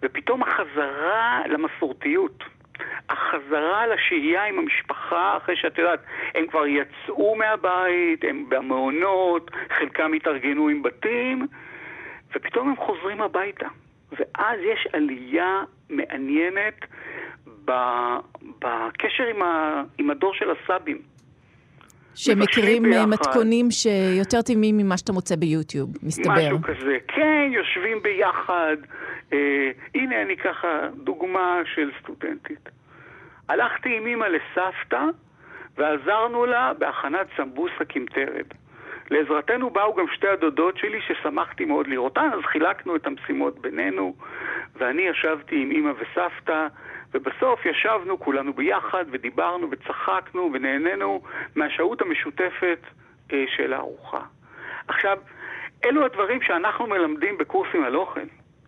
ופתאום 0.02 0.44
החזרה 0.44 1.42
למסורתיות. 1.48 2.44
החזרה 3.10 3.88
לשהייה 3.88 4.46
עם 4.46 4.60
המשפחה, 4.60 5.38
אחרי 5.38 5.56
שאת 5.56 5.78
יודעת, 5.78 6.00
הם 6.36 6.48
כבר 6.48 6.66
יצאו 6.68 7.36
מהבית, 7.36 8.24
הם 8.24 8.46
במעונות, 8.50 9.52
חלקם 9.78 10.14
התארגנו 10.14 10.68
עם 10.68 10.84
בתים, 10.84 11.48
ופתאום 12.36 12.70
הם 12.70 12.76
חוזרים 12.76 13.22
הביתה. 13.22 13.68
ואז 14.12 14.60
יש 14.60 14.88
עלייה 14.94 15.64
מעניינת 15.90 16.86
בקשר 18.60 19.24
עם, 19.98 20.10
הדור 20.10 20.34
של 20.34 20.52
הסבים. 20.52 21.13
שמכירים 22.16 22.84
מתכונים 23.10 23.72
שיותר 23.72 24.42
טעימים 24.42 24.78
ממה 24.78 24.98
שאתה 24.98 25.14
מוצא 25.14 25.36
ביוטיוב, 25.36 25.90
מסתבר. 26.04 26.34
משהו 26.34 26.62
כזה. 26.62 26.98
כן, 27.08 27.50
יושבים 27.52 28.04
ביחד. 28.04 28.78
אה, 29.34 29.72
הנה 29.96 30.22
אני 30.22 30.38
ככה 30.38 30.68
דוגמה 31.04 31.62
של 31.76 31.92
סטודנטית. 32.02 32.70
הלכתי 33.50 33.98
עם 33.98 34.08
אמא 34.08 34.26
לסבתא 34.26 35.06
ועזרנו 35.78 36.46
לה 36.46 36.72
בהכנת 36.80 37.28
סמבוסה 37.38 37.86
קמטרד. 37.88 38.46
לעזרתנו 39.12 39.70
באו 39.70 39.96
גם 39.96 40.06
שתי 40.16 40.28
הדודות 40.28 40.78
שלי 40.78 41.00
ששמחתי 41.02 41.66
מאוד 41.66 41.88
לראותן, 41.88 42.30
אז 42.34 42.40
חילקנו 42.46 42.96
את 42.96 43.08
המשימות 43.08 43.60
בינינו, 43.60 44.16
ואני 44.76 45.02
ישבתי 45.02 45.56
עם 45.62 45.72
אמא 45.72 45.92
וסבתא, 45.92 46.68
ובסוף 47.14 47.66
ישבנו 47.66 48.20
כולנו 48.20 48.54
ביחד 48.54 49.06
ודיברנו 49.12 49.68
וצחקנו 49.72 50.50
ונהנינו 50.54 51.22
מהשהות 51.56 52.02
המשותפת 52.02 52.80
אה, 53.34 53.44
של 53.56 53.74
הארוחה. 53.74 54.22
עכשיו, 54.88 55.18
אלו 55.86 56.06
הדברים 56.06 56.42
שאנחנו 56.42 56.88
מלמדים 56.88 57.38
בקורסים 57.38 57.84
על 57.84 57.96
אוכל. 57.96 58.26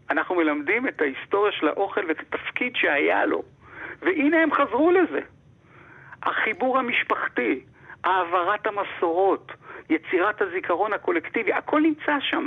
אנחנו 0.10 0.36
מלמדים 0.36 0.88
את 0.88 1.02
ההיסטוריה 1.02 1.52
של 1.52 1.68
האוכל 1.68 2.02
ואת 2.08 2.20
התפקיד 2.20 2.76
שהיה 2.76 3.26
לו 3.26 3.44
והנה 4.02 4.44
הם 4.44 4.54
חזרו 4.54 4.92
לזה. 4.92 5.20
החיבור 6.24 6.80
המשפחתי, 6.80 7.64
העברת 8.04 8.68
המסורות, 8.68 9.52
יצירת 9.90 10.42
הזיכרון 10.42 10.94
הקולקטיבי, 10.94 11.54
הכל 11.54 11.82
נמצא 11.82 12.20
שם. 12.20 12.46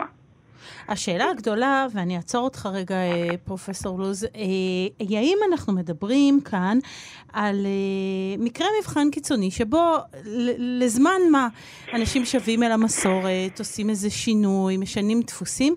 השאלה 0.88 1.30
הגדולה, 1.30 1.86
ואני 1.94 2.16
אעצור 2.16 2.44
אותך 2.44 2.68
רגע, 2.72 2.94
אה, 2.94 3.28
פרופסור 3.44 3.98
לוז, 3.98 4.24
אה, 4.24 4.30
היא 4.98 5.18
האם 5.18 5.38
אנחנו 5.50 5.72
מדברים 5.72 6.40
כאן 6.40 6.78
על 7.32 7.66
אה, 7.66 8.36
מקרה 8.38 8.66
מבחן 8.80 9.10
קיצוני, 9.12 9.50
שבו 9.50 9.96
לזמן 10.58 11.20
מה 11.32 11.48
אנשים 11.94 12.24
שבים 12.24 12.62
אל 12.62 12.72
המסורת, 12.72 13.58
עושים 13.58 13.90
איזה 13.90 14.10
שינוי, 14.10 14.76
משנים 14.76 15.20
דפוסים, 15.20 15.74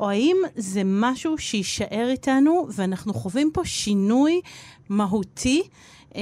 או 0.00 0.10
האם 0.10 0.36
זה 0.54 0.80
משהו 0.84 1.38
שיישאר 1.38 2.06
איתנו 2.10 2.66
ואנחנו 2.76 3.14
חווים 3.14 3.50
פה 3.54 3.64
שינוי 3.64 4.40
מהותי 4.88 5.62
אה, 6.16 6.20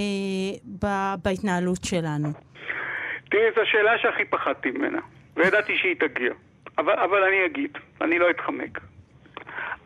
בהתנהלות 1.25 1.85
שלנו? 1.85 2.29
תראי, 3.31 3.45
זו 3.55 3.61
השאלה 3.61 3.99
שהכי 3.99 4.25
פחדתי 4.25 4.71
ממנה, 4.71 4.99
וידעתי 5.37 5.73
שהיא 5.77 5.95
תגיע. 5.95 6.33
אבל, 6.81 6.93
אבל 6.93 7.23
אני 7.23 7.47
אגיד, 7.47 7.79
אני 8.01 8.19
לא 8.19 8.31
אתחמק. 8.31 8.81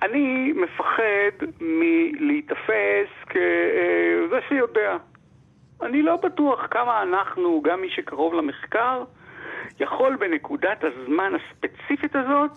אני 0.03 0.53
מפחד 0.53 1.47
מלהיתפס 1.61 3.11
כזה 3.26 4.38
שיודע. 4.49 4.97
אני 5.82 6.03
לא 6.03 6.16
בטוח 6.16 6.66
כמה 6.70 7.03
אנחנו, 7.03 7.62
גם 7.62 7.80
מי 7.80 7.90
שקרוב 7.90 8.34
למחקר, 8.34 9.05
יכול 9.80 10.16
בנקודת 10.16 10.84
הזמן 10.84 11.32
הספציפית 11.34 12.16
הזאת, 12.16 12.51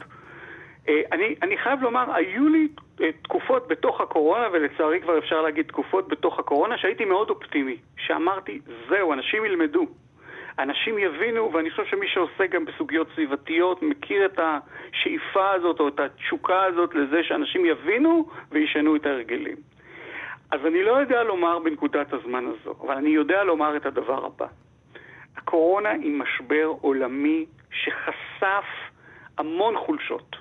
אה, 0.89 1.01
אני, 1.11 1.35
אני 1.41 1.57
חייב 1.57 1.81
לומר, 1.81 2.15
היו 2.15 2.49
לי 2.49 2.67
אה, 3.01 3.09
תקופות 3.23 3.67
בתוך 3.67 4.01
הקורונה, 4.01 4.47
ולצערי 4.53 5.01
כבר 5.01 5.17
אפשר 5.17 5.41
להגיד 5.41 5.65
תקופות 5.65 6.07
בתוך 6.07 6.39
הקורונה, 6.39 6.77
שהייתי 6.77 7.05
מאוד 7.05 7.29
אופטימי. 7.29 7.77
שאמרתי, 7.97 8.59
זהו, 8.89 9.13
אנשים 9.13 9.45
ילמדו. 9.45 9.87
אנשים 10.59 10.97
יבינו, 10.97 11.53
ואני 11.53 11.69
חושב 11.71 11.85
שמי 11.85 12.07
שעוסק 12.07 12.49
גם 12.49 12.65
בסוגיות 12.65 13.07
סביבתיות 13.15 13.81
מכיר 13.81 14.25
את 14.25 14.39
השאיפה 14.39 15.51
הזאת 15.51 15.79
או 15.79 15.87
את 15.87 15.99
התשוקה 15.99 16.63
הזאת 16.63 16.95
לזה 16.95 17.23
שאנשים 17.23 17.65
יבינו 17.65 18.29
וישנו 18.51 18.95
את 18.95 19.05
ההרגלים. 19.05 19.57
אז 20.51 20.65
אני 20.65 20.83
לא 20.83 20.91
יודע 20.91 21.23
לומר 21.23 21.59
בנקודת 21.59 22.13
הזמן 22.13 22.45
הזו, 22.45 22.75
אבל 22.81 22.95
אני 22.95 23.09
יודע 23.09 23.43
לומר 23.43 23.77
את 23.77 23.85
הדבר 23.85 24.25
הבא. 24.25 24.47
הקורונה 25.37 25.89
היא 25.89 26.11
משבר 26.11 26.73
עולמי 26.81 27.45
שחשף 27.71 28.65
המון 29.37 29.77
חולשות. 29.77 30.35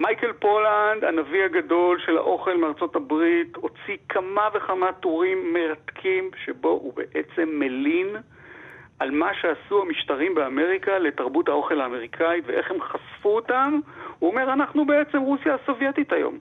מייקל 0.00 0.32
פולנד, 0.32 1.04
הנביא 1.04 1.44
הגדול 1.44 2.00
של 2.06 2.16
האוכל 2.16 2.56
מארצות 2.56 2.96
הברית, 2.96 3.56
הוציא 3.56 3.96
כמה 4.08 4.48
וכמה 4.54 4.92
טורים 4.92 5.52
מרתקים 5.52 6.30
שבו 6.44 6.68
הוא 6.68 6.92
בעצם 6.94 7.48
מלין 7.48 8.16
על 9.02 9.10
מה 9.10 9.34
שעשו 9.34 9.82
המשטרים 9.82 10.34
באמריקה 10.34 10.98
לתרבות 10.98 11.48
האוכל 11.48 11.80
האמריקאית 11.80 12.44
ואיך 12.46 12.70
הם 12.70 12.80
חשפו 12.80 13.28
אותם, 13.28 13.80
הוא 14.18 14.30
אומר, 14.30 14.52
אנחנו 14.52 14.86
בעצם 14.86 15.18
רוסיה 15.18 15.54
הסובייטית 15.54 16.12
היום, 16.12 16.38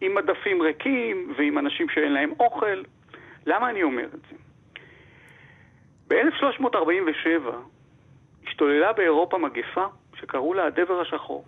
עם 0.00 0.14
מדפים 0.14 0.62
ריקים 0.62 1.32
ועם 1.36 1.58
אנשים 1.58 1.88
שאין 1.88 2.12
להם 2.12 2.32
אוכל. 2.40 2.82
למה 3.46 3.70
אני 3.70 3.82
אומר 3.82 4.04
את 4.04 4.20
זה? 4.30 4.36
ב-1347 6.08 7.50
השתוללה 8.46 8.92
באירופה 8.92 9.38
מגפה 9.38 9.86
שקראו 10.14 10.54
לה 10.54 10.66
הדבר 10.66 11.00
השחור. 11.00 11.44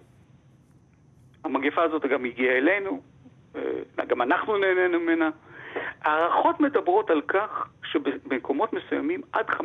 המגפה 1.44 1.82
הזאת 1.82 2.06
גם 2.06 2.24
הגיעה 2.24 2.56
אלינו, 2.56 3.00
אה, 3.56 4.04
גם 4.06 4.22
אנחנו 4.22 4.58
נהנינו 4.58 5.00
ממנה. 5.00 5.30
הערכות 6.02 6.60
מדברות 6.60 7.10
על 7.10 7.20
כך 7.20 7.68
שבמקומות 7.84 8.72
מסוימים 8.72 9.20
עד 9.32 9.50
50% 9.50 9.60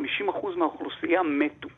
מהאוכלוסייה 0.56 1.22
מתו. 1.22 1.68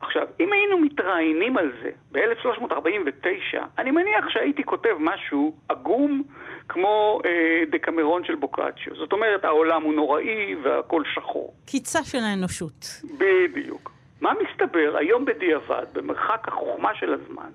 עכשיו, 0.00 0.26
אם 0.40 0.52
היינו 0.52 0.78
מתראיינים 0.78 1.58
על 1.58 1.72
זה 1.82 1.90
ב-1349, 2.12 3.58
אני 3.78 3.90
מניח 3.90 4.28
שהייתי 4.28 4.64
כותב 4.64 4.96
משהו 5.00 5.54
עגום 5.68 6.22
כמו 6.68 7.20
אה, 7.24 7.62
דקמרון 7.70 8.24
של 8.24 8.34
בוקאצ'יו. 8.34 8.96
זאת 8.96 9.12
אומרת, 9.12 9.44
העולם 9.44 9.82
הוא 9.82 9.94
נוראי 9.94 10.54
והכל 10.62 11.02
שחור. 11.14 11.54
קיצה 11.66 12.04
של 12.04 12.18
האנושות. 12.18 12.86
בדיוק. 13.18 13.90
מה 14.20 14.32
מסתבר 14.42 14.94
היום 14.98 15.24
בדיעבד, 15.24 15.86
במרחק 15.92 16.48
החוכמה 16.48 16.94
של 16.94 17.12
הזמן, 17.12 17.50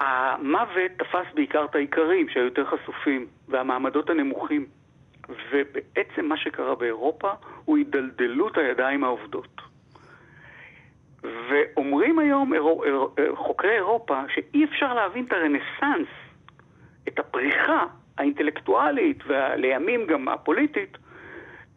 המוות 0.00 0.90
תפס 0.98 1.34
בעיקר 1.34 1.64
את 1.64 1.74
האיכרים 1.74 2.28
שהיו 2.28 2.44
יותר 2.44 2.64
חשופים, 2.64 3.26
והמעמדות 3.48 4.10
הנמוכים. 4.10 4.66
ובעצם 5.50 6.24
מה 6.24 6.36
שקרה 6.36 6.74
באירופה 6.74 7.30
הוא 7.64 7.76
הידלדלות 7.76 8.58
הידיים 8.58 9.04
העובדות. 9.04 9.60
ואומרים 11.22 12.18
היום 12.18 12.54
אירו, 12.54 12.84
אירו, 12.84 13.14
חוקרי 13.34 13.74
אירופה 13.74 14.22
שאי 14.34 14.64
אפשר 14.64 14.94
להבין 14.94 15.24
את 15.24 15.32
הרנסאנס, 15.32 16.08
את 17.08 17.18
הפריחה 17.18 17.84
האינטלקטואלית 18.18 19.18
ולימים 19.26 20.06
גם 20.06 20.28
הפוליטית, 20.28 20.98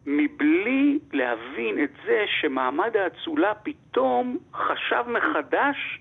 מבלי 0.06 0.98
להבין 1.12 1.84
את 1.84 1.90
זה 2.06 2.24
שמעמד 2.40 2.96
האצולה 2.96 3.54
פתאום 3.54 4.38
חשב 4.54 5.04
מחדש 5.08 6.00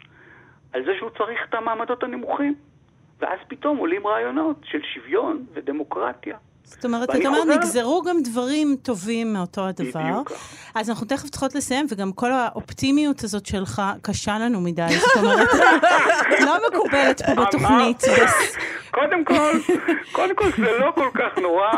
על 0.74 0.86
זה 0.86 0.92
שהוא 1.00 1.10
צריך 1.10 1.40
את 1.50 1.54
המעמדות 1.54 2.04
הנמוכים. 2.04 2.56
ואז 3.22 3.40
פתאום 3.48 3.78
עולים 3.78 4.08
רעיונות 4.08 4.58
של 4.64 4.80
שוויון 4.94 5.46
ודמוקרטיה. 5.54 6.38
זאת 6.64 6.86
אומרת, 6.86 7.10
אתה 7.10 7.28
אומר, 7.28 7.40
חוזר... 7.40 7.56
נגזרו 7.56 8.02
גם 8.02 8.18
דברים 8.24 8.76
טובים 8.82 9.34
מאותו 9.34 9.68
הדבר. 9.68 10.00
בדיוק. 10.00 10.32
אז 10.76 10.90
אנחנו 10.90 11.08
תכף 11.08 11.30
צריכות 11.30 11.56
לסיים, 11.56 11.86
וגם 11.90 12.12
כל 12.12 12.32
האופטימיות 12.32 13.24
הזאת 13.24 13.46
שלך 13.46 13.82
קשה 14.02 14.40
לנו 14.40 14.62
מדי. 14.62 14.88
זאת 14.90 15.24
אומרת, 15.24 15.48
לא 16.46 16.58
מקובלת 16.72 17.22
פה 17.22 17.46
בתוכנית. 17.46 18.04
קודם 18.94 19.26
כל, 19.26 19.52
קודם 20.18 20.36
כל 20.36 20.50
זה 20.58 20.78
לא 20.80 20.92
כל 20.96 21.10
כך 21.14 21.38
נורא 21.38 21.72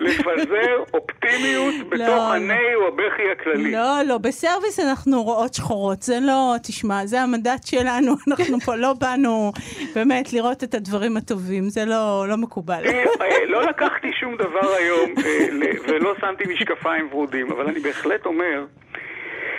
לפזר 0.00 0.82
אופטימיות 0.94 1.74
בתוך 1.88 1.98
לא, 1.98 2.34
הני 2.34 2.74
או 2.74 2.88
הבכי 2.88 3.22
הכללי. 3.32 3.72
לא, 3.72 4.02
לא, 4.06 4.18
בסרוויס 4.18 4.80
אנחנו 4.80 5.22
רואות 5.22 5.54
שחורות. 5.54 6.02
זה 6.02 6.18
לא, 6.22 6.54
תשמע, 6.62 7.06
זה 7.06 7.20
המנדט 7.20 7.66
שלנו, 7.66 8.12
אנחנו 8.28 8.60
פה 8.60 8.76
לא 8.76 8.92
באנו 9.00 9.52
באמת 9.94 10.32
לראות 10.32 10.64
את 10.64 10.74
הדברים 10.74 11.16
הטובים. 11.16 11.68
זה 11.68 11.84
לא, 11.84 12.24
לא 12.28 12.36
מקובל. 12.36 12.82
אה, 12.86 13.04
לא 13.54 13.62
לקחתי 13.62 14.12
שום 14.20 14.36
דבר 14.36 14.68
היום 14.78 15.10
אה, 15.24 15.70
ולא 15.88 16.14
שמתי 16.20 16.44
משקפיים 16.54 17.08
ורודים, 17.10 17.52
אבל 17.52 17.66
אני 17.66 17.80
בהחלט 17.80 18.26
אומר 18.26 18.64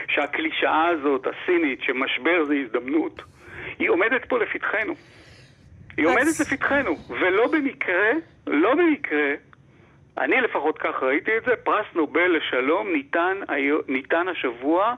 שהקלישאה 0.08 0.88
הזאת, 0.88 1.28
הסינית, 1.28 1.80
שמשבר 1.82 2.46
זה 2.48 2.54
הזדמנות, 2.66 3.22
היא 3.80 3.90
עומדת 3.90 4.26
פה 4.30 4.40
לפתחנו. 4.40 4.94
היא 6.00 6.08
עומדת 6.08 6.40
לפתחנו, 6.40 6.98
ולא 7.10 7.48
במקרה, 7.48 8.12
לא 8.48 8.76
במקרה, 8.76 9.34
אני 10.18 10.42
לפחות 10.42 10.78
כך 10.78 11.04
ראיתי 11.04 11.32
את 11.38 11.44
זה, 11.46 11.52
פרס 11.64 11.86
נובל 11.96 12.38
לשלום 12.38 12.88
ניתן, 12.94 13.38
ניתן 13.88 14.26
השבוע 14.32 14.94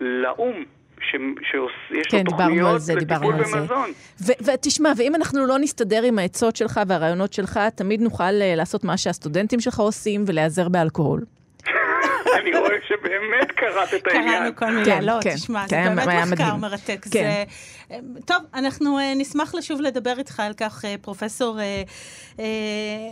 לאו"ם. 0.00 0.64
שיש 1.10 2.06
כן, 2.10 2.18
לו 2.18 2.30
תוכניות 2.30 2.80
זה, 2.80 2.94
לטיפול 2.94 3.34
במזון. 3.34 3.90
ותשמע, 4.20 4.92
ואם 4.96 5.14
אנחנו 5.14 5.46
לא 5.46 5.58
נסתדר 5.58 6.02
עם 6.02 6.18
העצות 6.18 6.56
שלך 6.56 6.80
והרעיונות 6.86 7.32
שלך, 7.32 7.60
תמיד 7.74 8.00
נוכל 8.00 8.24
uh, 8.24 8.56
לעשות 8.56 8.84
מה 8.84 8.96
שהסטודנטים 8.96 9.60
שלך 9.60 9.80
עושים 9.80 10.24
ולהיעזר 10.26 10.68
באלכוהול. 10.68 11.20
אני 12.40 12.58
רואה 12.58 12.76
שבאמת 12.88 13.52
קראת 13.52 13.94
את 13.94 14.06
העניין. 14.06 14.32
קראנו 14.32 14.56
כל 14.56 14.70
מילה, 14.70 14.84
כן, 14.84 15.04
לא, 15.04 15.12
כן, 15.22 15.34
תשמע, 15.34 15.64
כן, 15.68 15.94
זה 15.96 16.06
באמת 16.06 16.08
מחקר 16.08 16.44
מדהים. 16.44 16.60
מרתק. 16.60 17.06
כן. 17.10 17.44
זה... 17.90 17.98
טוב, 18.24 18.36
אנחנו 18.54 18.98
uh, 18.98 19.02
נשמח 19.16 19.54
לשוב 19.54 19.80
לדבר 19.80 20.18
איתך 20.18 20.40
על 20.40 20.52
כך, 20.54 20.84
uh, 20.84 20.88
פרופסור 21.02 21.58
uh, 21.58 21.90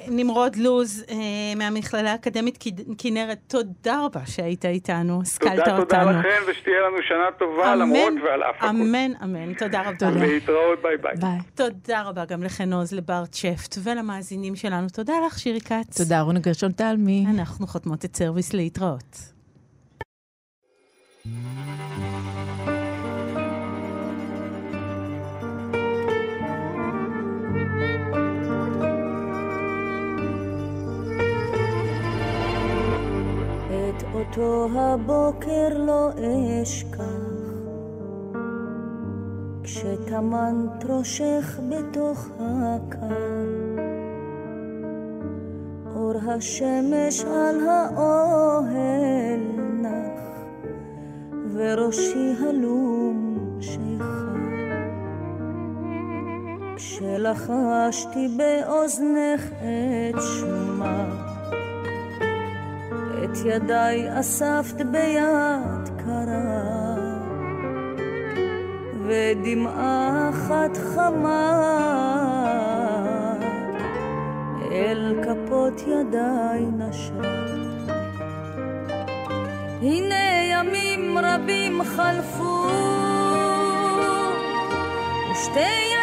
נמרוד 0.08 0.56
לוז 0.56 1.04
uh, 1.08 1.12
מהמכללה 1.56 2.12
האקדמית 2.12 2.64
כנרת, 2.98 3.38
תודה 3.46 4.04
רבה 4.04 4.20
שהיית 4.26 4.64
איתנו, 4.64 5.22
השכלת 5.22 5.58
אותנו. 5.58 5.84
תודה, 5.84 5.84
תודה 5.84 6.18
לכם, 6.18 6.42
ושתהיה 6.48 6.76
לנו 6.86 6.96
שנה 7.08 7.24
טובה, 7.38 7.74
למרות 7.74 8.12
ועל 8.24 8.42
אף 8.42 8.56
הכול. 8.56 8.68
אמן, 8.68 9.10
אמן, 9.22 9.54
תודה 9.54 9.80
רבה. 9.80 10.10
להתראות, 10.26 10.82
ביי 10.82 10.96
ביי. 10.96 11.38
תודה 11.54 12.02
רבה 12.02 12.24
גם 12.24 12.42
לכן 12.42 12.72
עוז, 12.72 12.92
לברט 12.92 13.34
שפט 13.34 13.76
ולמאזינים 13.82 14.56
שלנו. 14.56 14.88
תודה 14.88 15.14
לך, 15.26 15.38
שירי 15.38 15.60
כץ. 15.60 16.02
תודה, 16.02 16.20
רוני 16.20 16.40
גרשון 16.40 16.72
תלמי. 16.72 17.26
אנחנו 17.34 17.66
חותמות 17.66 18.04
את 18.04 18.16
סרוויס 18.16 18.52
להתראות. 18.52 19.34
אותו 34.14 34.68
הבוקר 34.74 35.68
לא 35.78 36.10
אשכח, 36.62 37.02
כשטמנת 39.62 40.84
ראשך 40.88 41.60
בתוך 41.68 42.28
הקר, 42.40 43.06
אור 45.96 46.14
השמש 46.28 47.24
על 47.24 47.68
האוהל 47.68 49.40
נח, 49.82 50.22
וראשי 51.54 52.32
הלום 52.40 53.38
שיכר. 53.60 54.24
כשלחשתי 56.76 58.28
באוזנך 58.36 59.52
את 59.52 60.20
שומה, 60.20 61.23
את 63.34 63.38
ידיי 63.44 64.20
אספת 64.20 64.82
ביד 64.90 65.88
קרה, 65.96 66.96
ודמעה 69.06 70.30
אחת 70.30 70.76
חמה 70.76 71.50
אל 74.72 75.14
כפות 75.22 75.80
ידיי 75.80 76.60
נשרה. 76.78 77.34
הנה 79.82 80.44
ימים 80.52 81.18
רבים 81.18 81.82
חלפו, 81.84 82.66
ושתי 85.30 85.93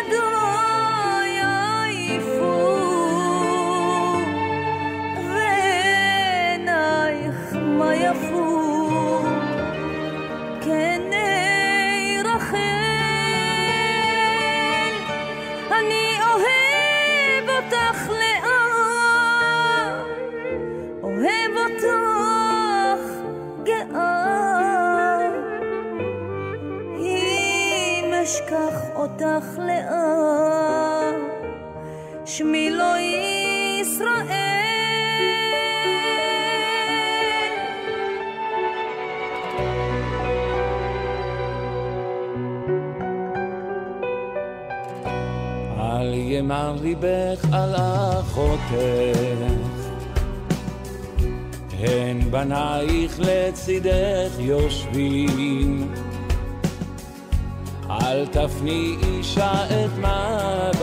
אשכח 28.52 28.82
אותך 28.96 29.46
לאט, 29.58 31.16
שמי 32.26 32.70
לא 32.70 32.96
ישראל. 33.82 34.32
על 45.80 46.14
ימר 46.14 46.76
ליבך 46.82 47.46
על 47.54 47.76
אחותך, 47.76 48.74
הן 51.80 52.32
בנייך 52.32 53.20
לצידך 53.20 54.40
יושבים. 54.40 56.01
אל 58.12 58.26
תפני 58.26 58.96
אישה 59.04 59.66
את 59.66 59.92
מבטך, 59.98 60.82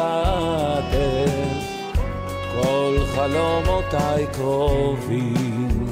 כל 2.52 2.96
חלומותיי 3.14 4.26
קרובים. 4.32 5.86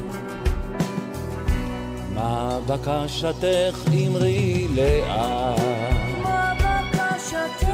מה 2.14 2.58
בקשתך 2.66 3.78
אמרי 3.92 4.66
לאט? 4.74 5.60
מה 6.22 6.52
בקשתך? 6.54 7.68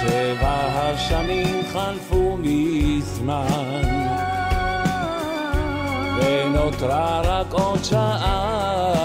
שבע 0.00 0.56
השנים 0.66 1.60
חלפו 1.72 2.36
מזמן, 2.40 3.82
ונותרה 6.16 7.20
רק 7.24 7.52
עוד 7.52 7.84
שעה. 7.84 9.03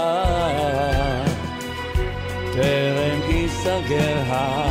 some 3.62 3.86
get 3.86 4.26
high. 4.26 4.69